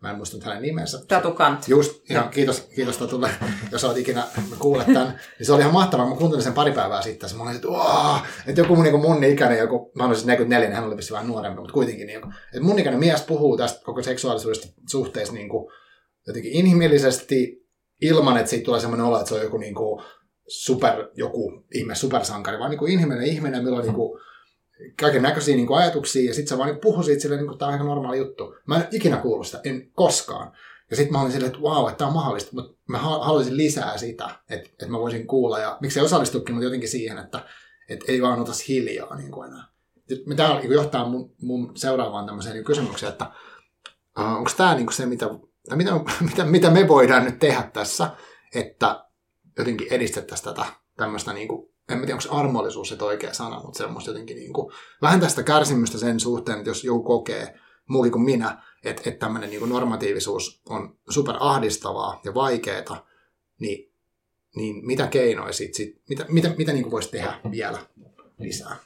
[0.02, 0.98] Mä en muista hänen nimensä.
[1.08, 1.68] Tatu Kant.
[1.68, 3.30] Just, ihan kiitos, kiitos Tatulle,
[3.72, 4.24] jos olet ikinä
[4.58, 5.20] kuullut tämän.
[5.38, 6.08] Niin se oli ihan mahtavaa.
[6.08, 7.30] Mä kuuntelin sen pari päivää sitten.
[7.36, 7.68] Mä olin, että,
[8.46, 11.26] että joku mun, niin mun ikäinen, joku, mä olin siis 44, niin hän oli vähän
[11.26, 12.06] nuorempi, mutta kuitenkin.
[12.06, 15.72] Niin, että mun ikäinen mies puhuu tästä koko seksuaalisuudesta suhteessa niin kuin,
[16.26, 17.66] jotenkin inhimillisesti
[18.00, 20.02] ilman, että siitä tulee sellainen olo, että se on joku niin kuin,
[20.48, 24.20] super, joku ihme supersankari, vaan niin kuin inhimillinen ihminen, millä on niin kuin,
[25.00, 27.68] kaiken näköisiä niin ajatuksia, ja sitten se vaan niin puhui siitä silleen, niin kuin, tämä
[27.68, 28.54] on ihan normaali juttu.
[28.66, 30.52] Mä en ikinä kuullut sitä, en koskaan.
[30.90, 33.98] Ja sitten mä olin silleen, että vau, että tämä on mahdollista, mutta mä haluaisin lisää
[33.98, 37.44] sitä, että, että mä voisin kuulla, ja miksei osallistukin, mutta jotenkin siihen, että,
[37.88, 39.64] että ei vaan ota hiljaa niin kuin enää.
[40.36, 43.26] Tämä niin johtaa mun, mun seuraavaan tämmöiseen niin kysymykseen, että
[44.18, 45.30] uh, onko tämä niin se, mitä,
[45.74, 45.92] mitä,
[46.30, 48.10] mitä, mitä me voidaan nyt tehdä tässä,
[48.54, 49.04] että
[49.58, 54.10] jotenkin edistettäisiin tätä tämmöistä niin kuin en tiedä, onko armollisuus se oikea sana, mutta semmoista
[54.10, 57.58] jotenkin niin kuin, vähän tästä kärsimystä sen suhteen, että jos joku kokee,
[57.88, 63.06] muukin kuin minä, että, että tämmöinen niin kuin normatiivisuus on super ahdistavaa ja vaikeaa,
[63.58, 63.92] niin,
[64.56, 67.78] niin mitä keinoja sit, sit mitä, mitä, mitä niin kuin voisi tehdä vielä
[68.38, 68.76] lisää?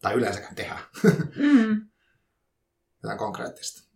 [0.00, 0.78] Tai yleensäkään tehdä.
[1.36, 1.88] Mm.
[3.02, 3.88] Jotain konkreettista.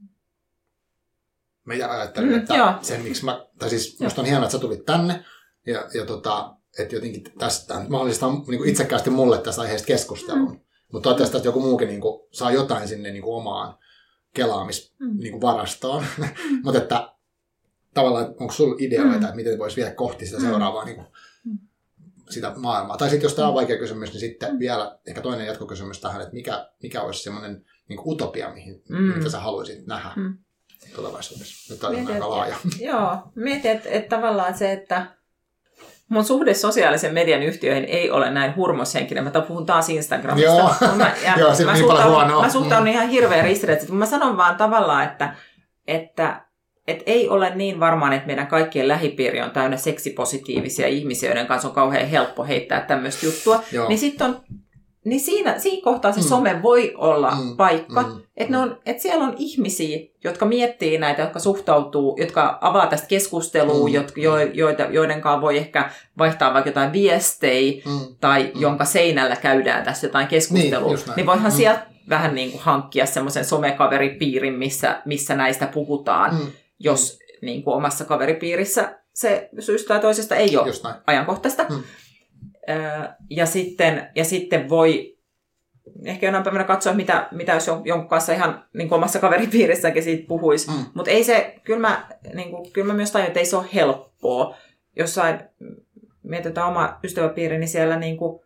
[1.64, 2.74] Mä ajattelin, mm, että joo.
[2.82, 5.24] sen miksi mä, tai siis musta on hienoa, että sä tulit tänne,
[5.66, 10.50] ja, ja tota, että jotenkin tästä mahdollista niin itsekkäästi mulle tästä aiheesta keskustelun.
[10.50, 10.60] Mm.
[10.92, 13.78] Mutta toivottavasti, että joku muukin niin kuin, saa jotain sinne niin kuin, omaan
[14.34, 15.14] kelaamisvarastoon.
[15.14, 15.20] Mm.
[15.20, 16.04] Niin varastoon.
[16.18, 16.24] Mm.
[16.64, 17.12] Mutta että
[17.94, 19.14] tavallaan, onko sinulla ideoita, mm.
[19.14, 20.44] että miten voisi viedä kohti sitä mm.
[20.44, 21.06] seuraavaa niin kuin,
[21.44, 21.58] mm.
[22.30, 22.96] sitä maailmaa.
[22.96, 26.34] Tai sitten jos tämä on vaikea kysymys, niin sitten vielä ehkä toinen jatkokysymys tähän, että
[26.34, 28.96] mikä, mikä olisi semmoinen niin utopia, mihin, mm.
[28.96, 30.38] mitä sä haluaisit nähdä mm.
[30.96, 31.74] tulevaisuudessa.
[31.74, 32.56] Nyt on aika laaja.
[32.90, 35.16] Joo, mietin, että, että tavallaan se, että
[36.08, 39.24] mun suhde sosiaalisen median yhtiöihin ei ole näin hurmoshenkinen.
[39.24, 40.50] Mä puhun taas Instagramista.
[40.50, 42.92] Joo, mä, ja Joo mä, niin suhtaudun, mä suhtaudun mm.
[42.92, 43.96] ihan hirveän ristiriitaisesti.
[43.96, 45.34] Mä sanon vaan tavallaan, että,
[45.86, 46.42] että
[46.86, 51.68] et ei ole niin varmaan, että meidän kaikkien lähipiiri on täynnä seksipositiivisia ihmisiä, joiden kanssa
[51.68, 53.62] on kauhean helppo heittää tämmöistä juttua.
[53.72, 53.88] Joo.
[53.88, 54.40] Niin sitten on
[55.04, 56.26] niin siinä, siinä kohtaa se mm.
[56.26, 57.56] some voi olla mm.
[57.56, 58.20] paikka, mm.
[58.36, 58.74] että mm.
[58.86, 63.94] et siellä on ihmisiä, jotka miettii näitä, jotka suhtautuu, jotka avaa tästä keskustelua, mm.
[63.94, 68.00] jotka, jo, joita, joiden kanssa voi ehkä vaihtaa vaikka jotain viestejä, mm.
[68.20, 68.60] tai mm.
[68.60, 71.56] jonka seinällä käydään tässä jotain keskustelua, niin, niin voihan mm.
[71.56, 76.46] sieltä vähän niin kuin hankkia semmoisen somekaveripiirin, missä, missä näistä puhutaan, mm.
[76.78, 80.72] jos niin kuin omassa kaveripiirissä se syystä tai toisesta ei ole
[81.06, 81.62] ajankohtaista.
[81.62, 81.82] Mm.
[83.30, 85.18] Ja sitten, ja sitten voi
[86.04, 90.28] ehkä jonain päivänä katsoa, mitä, mitä jos jonkun kanssa ihan niin kuin omassa kaveripiirissäkin siitä
[90.28, 90.70] puhuisi.
[90.70, 90.84] Mm.
[90.94, 93.66] Mutta ei se, kyllä mä, niin kuin, kyllä mä myös tajun, että ei se ole
[93.74, 94.56] helppoa.
[94.96, 95.40] Jossain
[96.22, 98.40] mietitään oma ystäväpiiri, niin siellä niin kuin,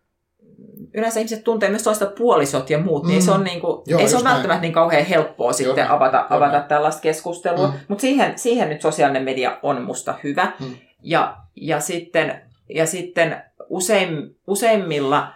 [0.94, 3.08] yleensä ihmiset tuntee myös toista puolisot ja muut, mm.
[3.08, 5.90] niin se on, niin kuin, Joo, ei se ole välttämättä niin kauhean helppoa Joo, sitten
[5.90, 7.66] avata, avata tällaista keskustelua.
[7.66, 7.72] Mm.
[7.88, 10.52] Mutta siihen, siihen nyt sosiaalinen media on musta hyvä.
[10.60, 10.76] Mm.
[11.02, 12.40] Ja, ja, sitten,
[12.74, 15.32] ja sitten usein, useimmilla,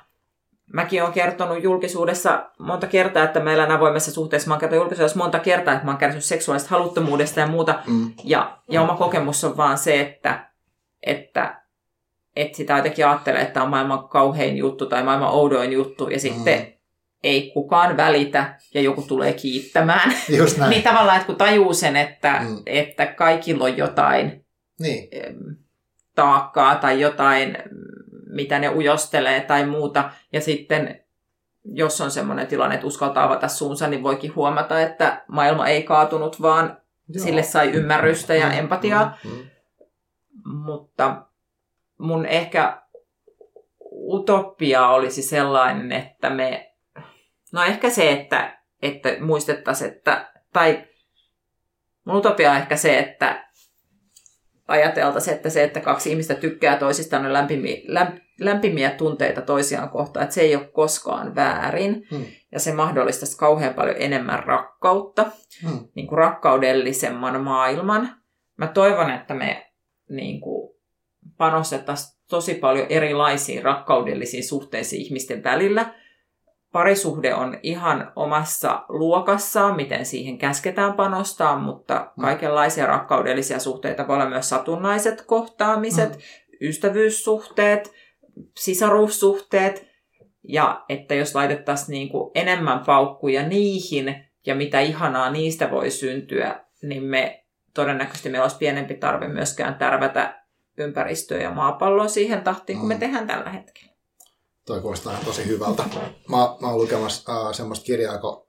[0.72, 5.18] mäkin olen kertonut julkisuudessa monta kertaa, että meillä on avoimessa suhteessa, mä oon kertonut julkisuudessa
[5.18, 8.12] monta kertaa, että mä oon kärsinyt seksuaalista haluttomuudesta ja muuta, mm.
[8.24, 10.50] ja, ja oma kokemus on vaan se, että,
[11.02, 11.62] että,
[12.36, 16.58] että sitä jotenkin ajattelee, että on maailman kauhein juttu tai maailman oudoin juttu, ja sitten
[16.58, 16.66] mm.
[17.22, 20.12] ei kukaan välitä ja joku tulee kiittämään.
[20.28, 20.70] Just näin.
[20.70, 22.62] niin tavallaan, että kun tajuu sen, että, mm.
[22.66, 24.44] että kaikilla on jotain
[24.80, 25.08] niin.
[26.14, 27.56] taakkaa tai jotain
[28.32, 30.10] mitä ne ujostelee tai muuta.
[30.32, 31.00] Ja sitten
[31.64, 36.42] jos on semmoinen tilanne, että uskaltaa avata suunsa, niin voikin huomata, että maailma ei kaatunut,
[36.42, 36.76] vaan
[37.08, 37.24] Joo.
[37.24, 39.18] sille sai ymmärrystä ja mm, empatiaa.
[39.24, 39.46] Mm, mm.
[40.44, 41.22] Mutta
[41.98, 42.82] mun ehkä
[43.90, 46.74] utopia olisi sellainen, että me,
[47.52, 50.84] no ehkä se, että, että muistettaisiin, että, tai
[52.04, 53.49] mun utopia on ehkä se, että
[54.70, 57.76] ajateltaisiin, että se, että kaksi ihmistä tykkää toisistaan on lämpimiä,
[58.40, 62.06] lämpimiä tunteita toisiaan kohtaan, että se ei ole koskaan väärin.
[62.10, 62.24] Hmm.
[62.52, 65.26] Ja se mahdollistaisi kauhean paljon enemmän rakkautta,
[65.62, 65.88] hmm.
[65.94, 68.10] niin kuin rakkaudellisemman maailman.
[68.56, 69.72] Mä toivon, että me
[70.10, 70.74] niin kuin,
[71.36, 75.94] panostettaisiin tosi paljon erilaisiin rakkaudellisiin suhteisiin ihmisten välillä.
[76.72, 82.22] Parisuhde on ihan omassa luokassaan, miten siihen käsketään panostaa, mutta mm.
[82.22, 86.20] kaikenlaisia rakkaudellisia suhteita voi olla myös satunnaiset kohtaamiset, mm.
[86.68, 87.92] ystävyyssuhteet,
[88.56, 89.90] sisaruussuhteet,
[90.48, 96.64] ja että jos laitettaisiin niin kuin enemmän paukkuja niihin, ja mitä ihanaa niistä voi syntyä,
[96.82, 97.44] niin me
[97.74, 100.44] todennäköisesti meillä olisi pienempi tarve myöskään tärvätä
[100.78, 103.00] ympäristöä ja maapalloa siihen tahtiin, kun me mm.
[103.00, 103.89] tehdään tällä hetkellä.
[104.70, 105.82] Toi kuulostaa tosi hyvältä.
[106.28, 108.46] Mä, mä oon lukemassa uh, semmoista kirjaa, kun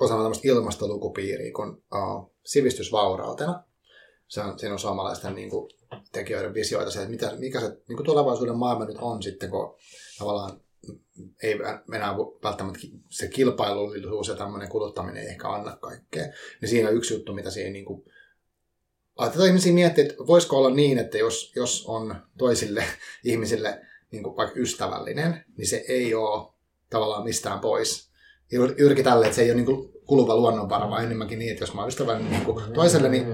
[0.00, 3.62] osana tämmöistä ilmastolukupiiriä kuin uh, sivistysvaurautena.
[4.28, 5.70] Se on, siinä on suomalaisten niin kuin,
[6.12, 9.76] tekijöiden visioita se, että mitä, mikä se niin kuin tulevaisuuden maailma nyt on sitten, kun
[10.18, 10.60] tavallaan
[11.42, 11.58] ei
[11.94, 12.78] enää välttämättä
[13.08, 16.26] se kilpailullisuus ja tämmöinen kuluttaminen ei ehkä anna kaikkea.
[16.60, 18.04] Niin siinä on yksi juttu, mitä siinä niin kuin,
[19.16, 22.84] ajatellaan ihmisiä miettiä, että voisiko olla niin, että jos, jos on toisille
[23.24, 26.52] ihmisille niin kuin vaikka ystävällinen, niin se ei ole
[26.90, 28.10] tavallaan mistään pois.
[28.78, 31.74] Yrki tälle, että se ei ole niin kuin kuluva luonnonvara, vaan enemmänkin niin, että jos
[31.74, 33.26] mä oon ystävällinen niin kuin toiselle, niin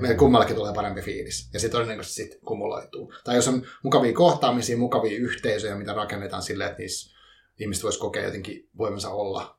[0.00, 1.50] meille kummallakin tulee parempi fiilis.
[1.52, 3.12] Ja se todennäköisesti sitten kumuloituu.
[3.24, 7.16] Tai jos on mukavia kohtaamisia, mukavia yhteisöjä, mitä rakennetaan silleen, että niissä
[7.60, 9.58] ihmiset voisi kokea jotenkin voimansa olla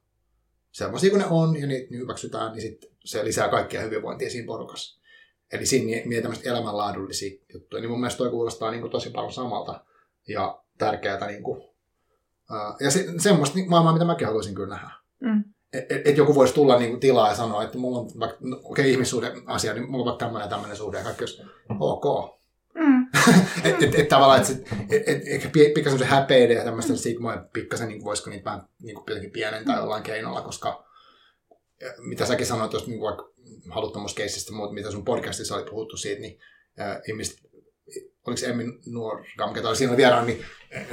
[0.71, 5.01] sellaisia kuin ne on, ja niitä hyväksytään, niin sit se lisää kaikkia hyvinvointia siinä porukassa.
[5.51, 7.81] Eli siinä mietitään elämänlaadullisia juttuja.
[7.81, 9.85] Niin mun mielestä toi kuulostaa niin tosi paljon samalta
[10.27, 11.27] ja tärkeää.
[11.27, 11.61] Niin kuin,
[12.79, 14.91] ja se, semmoista maailmaa, mitä mäkin haluaisin kyllä nähdä.
[15.21, 15.43] Mm.
[15.73, 18.37] Että et, et joku voisi tulla niin kuin tilaa ja sanoa, että mulla on vaikka,
[18.41, 21.41] no, okei, okay, ihmissuhde asia, niin mulla on vaikka tämmöinen tämmöinen suhde, ja kaikki olisi
[21.79, 22.35] ok.
[22.73, 23.07] Mm.
[23.63, 26.97] että et, et, tavallaan, että et, et, ehkä pikkasen se häpeide ja tämmöistä mm.
[26.97, 30.85] sigmoja, pikkasen niin voisiko niitä vähän niin kuin pienentää jollain keinolla, koska
[31.97, 33.31] mitä säkin sanoit tuosta niin vaikka
[33.69, 36.39] haluttomuuskeissistä, mutta mitä sun podcastissa oli puhuttu siitä, niin
[36.79, 37.37] äh, ihmiset,
[38.27, 40.45] oliko se Emmi Nuorgam, ketä oli siinä vieraan, niin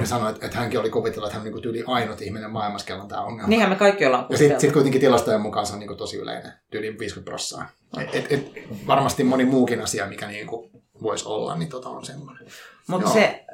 [0.03, 3.03] sanoi, että, että hänkin oli kuvitellut, että hän on niin tyyli ainut ihminen maailmassa, kello
[3.03, 3.47] on tämä ongelma.
[3.49, 6.51] Niinhän me kaikki ollaan Ja sitten sit kuitenkin tilastojen mukaan se on niin tosi yleinen,
[6.71, 7.69] tyyli 50 prossaa.
[8.01, 8.51] Et, et, et,
[8.87, 12.47] varmasti moni muukin asia, mikä niin kuin voisi olla, niin tota on semmoinen.
[12.87, 13.45] Mutta se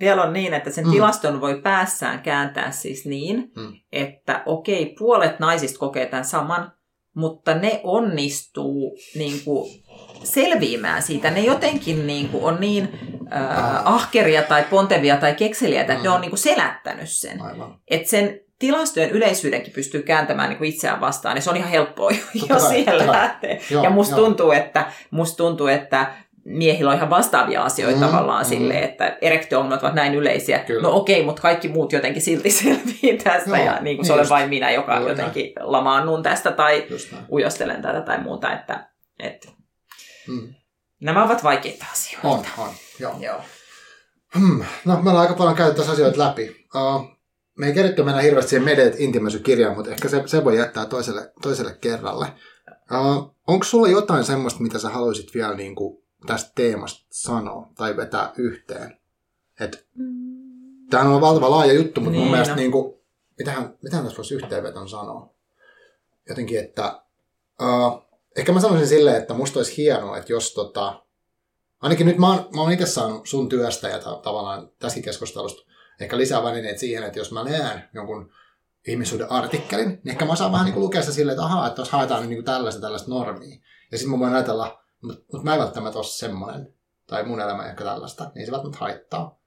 [0.00, 0.90] vielä on niin, että sen mm.
[0.90, 3.72] tilaston voi päässään kääntää siis niin, mm.
[3.92, 6.72] että okei, puolet naisista kokee tämän saman,
[7.14, 9.84] mutta ne onnistuu niin kuin,
[10.24, 11.30] selviämään siitä.
[11.30, 12.98] Ne jotenkin niin kuin, on niin
[13.32, 16.10] äh, ahkeria tai pontevia tai kekseliäitä, että mm.
[16.10, 17.40] ne on niin kuin, selättänyt sen.
[17.90, 22.10] Että sen tilastojen yleisyydenkin pystyy kääntämään niin kuin itseään vastaan, ja se on ihan helppoa,
[22.48, 23.60] jos siihen lähtee.
[23.70, 26.12] Joo, ja musta tuntuu, että, musta tuntuu, että
[26.44, 28.48] miehillä on ihan vastaavia asioita mm, tavallaan mm.
[28.48, 30.58] silleen, että erektio-ongelmat ovat näin yleisiä.
[30.58, 30.82] Kyllä.
[30.82, 34.12] No okei, okay, mutta kaikki muut jotenkin silti selviää tästä no, ja niin kuin se
[34.12, 35.10] niin olen vain minä, joka Kyllä.
[35.10, 36.86] jotenkin lamaannun tästä tai
[37.32, 38.52] ujostelen tätä tai muuta.
[38.52, 38.88] Että,
[39.18, 39.48] että
[40.28, 40.54] mm.
[41.00, 42.28] Nämä ovat vaikeita asioita.
[42.28, 42.70] On, on.
[42.98, 43.16] Joo.
[43.20, 43.40] Joo.
[44.38, 44.64] Hmm.
[44.84, 46.66] No, me ollaan aika paljon käyty tässä asioita läpi.
[46.74, 47.18] Uh,
[47.58, 51.32] me ei keritty mennä hirveästi siihen Medet Intimacy-kirjaan, mutta ehkä se, se voi jättää toiselle,
[51.42, 52.26] toiselle kerralle.
[52.70, 57.96] Uh, onko sulla jotain semmoista, mitä sä haluaisit vielä niin kuin tästä teemasta sanoa tai
[57.96, 58.98] vetää yhteen.
[59.60, 60.28] Et, mm.
[60.90, 62.60] Tämä on valtava laaja juttu, mutta niin, mun mielestä no.
[62.60, 62.98] niin kuin,
[63.38, 65.34] mitähän, mitähän tässä voisi yhteenveton sanoa?
[66.28, 67.02] Jotenkin, että
[67.62, 68.07] uh,
[68.38, 71.02] ehkä mä sanoisin silleen, että musta olisi hienoa, että jos tota,
[71.80, 75.68] ainakin nyt mä oon, mä oon itse saanut sun työstä ja ta- tavallaan tässäkin keskustelusta
[76.00, 78.32] ehkä lisää välineet siihen, että jos mä näen jonkun
[78.86, 81.80] ihmisyyden artikkelin, niin ehkä mä saan vähän niin kuin lukea sitä silleen, että ahaa, että
[81.80, 83.58] jos haetaan niin kuin tällaista tällaista normia.
[83.92, 86.74] Ja sitten mä voin ajatella, mutta mut mä en välttämättä ole semmoinen,
[87.06, 89.38] tai mun elämä ehkä tällaista, niin se välttämättä haittaa.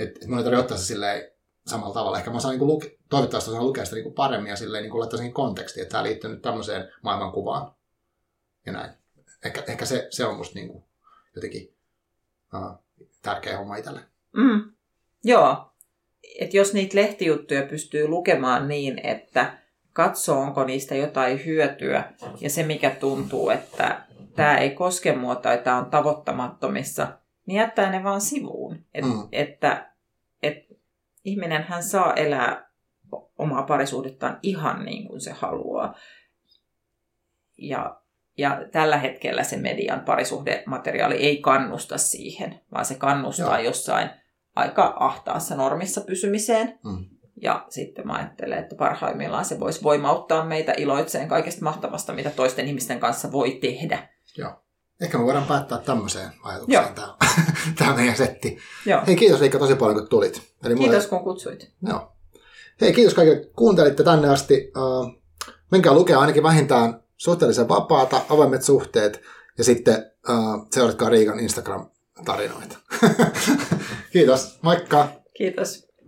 [0.00, 1.30] Että et mun ei tarvitse ottaa se silleen
[1.66, 2.18] samalla tavalla.
[2.18, 5.16] Ehkä mä saan niinku luke, toivottavasti saan lukea sitä niinku paremmin ja silleen niinku laittaa
[5.16, 7.74] siihen kontekstiin, että tämä liittyy nyt tämmöiseen maailmankuvaan
[8.66, 8.90] ja näin.
[9.44, 10.84] Ehkä, ehkä se, se on musta niinku
[11.34, 11.74] jotenkin
[12.54, 12.84] uh,
[13.22, 14.00] tärkeä homma itselle.
[14.32, 14.72] Mm.
[15.24, 15.70] Joo.
[16.40, 19.58] Et jos niitä lehtijuttuja pystyy lukemaan niin, että
[19.92, 25.58] katsoo, onko niistä jotain hyötyä, ja se mikä tuntuu, että tämä ei koske mua tai
[25.58, 28.84] tämä on tavoittamattomissa, niin jättää ne vaan sivuun.
[28.94, 29.28] Et, mm.
[29.32, 29.90] Että
[30.42, 30.78] et,
[31.24, 32.70] ihminen hän saa elää
[33.38, 35.94] omaa parisuudettaan ihan niin kuin se haluaa.
[37.58, 38.00] Ja,
[38.38, 43.64] ja tällä hetkellä se median parisuhdemateriaali ei kannusta siihen, vaan se kannustaa Joo.
[43.64, 44.10] jossain
[44.56, 46.78] aika ahtaassa normissa pysymiseen.
[46.84, 47.04] Mm.
[47.42, 52.68] Ja sitten mä ajattelen, että parhaimmillaan se voisi voimauttaa meitä iloitseen kaikesta mahtavasta, mitä toisten
[52.68, 54.08] ihmisten kanssa voi tehdä.
[54.38, 54.64] Joo.
[55.00, 57.14] Ehkä me voidaan päättää tämmöiseen ajatukseen tämä,
[57.78, 58.58] tämä meidän setti.
[58.86, 59.02] Joo.
[59.06, 60.42] Hei, kiitos Riikka tosi paljon, kun tulit.
[60.64, 61.22] Eli kiitos, mulle...
[61.22, 61.72] kun kutsuit.
[61.88, 62.12] Joo.
[62.80, 64.72] Hei, kiitos kaikille, kuuntelitte tänne asti.
[64.76, 65.22] Uh,
[65.70, 69.20] menkää lukea ainakin vähintään suhteellisen vapaata, avoimet suhteet,
[69.58, 72.76] ja sitten uh, seuratkaa Riikan Instagram-tarinoita.
[74.12, 75.08] kiitos, moikka!
[75.36, 75.83] Kiitos.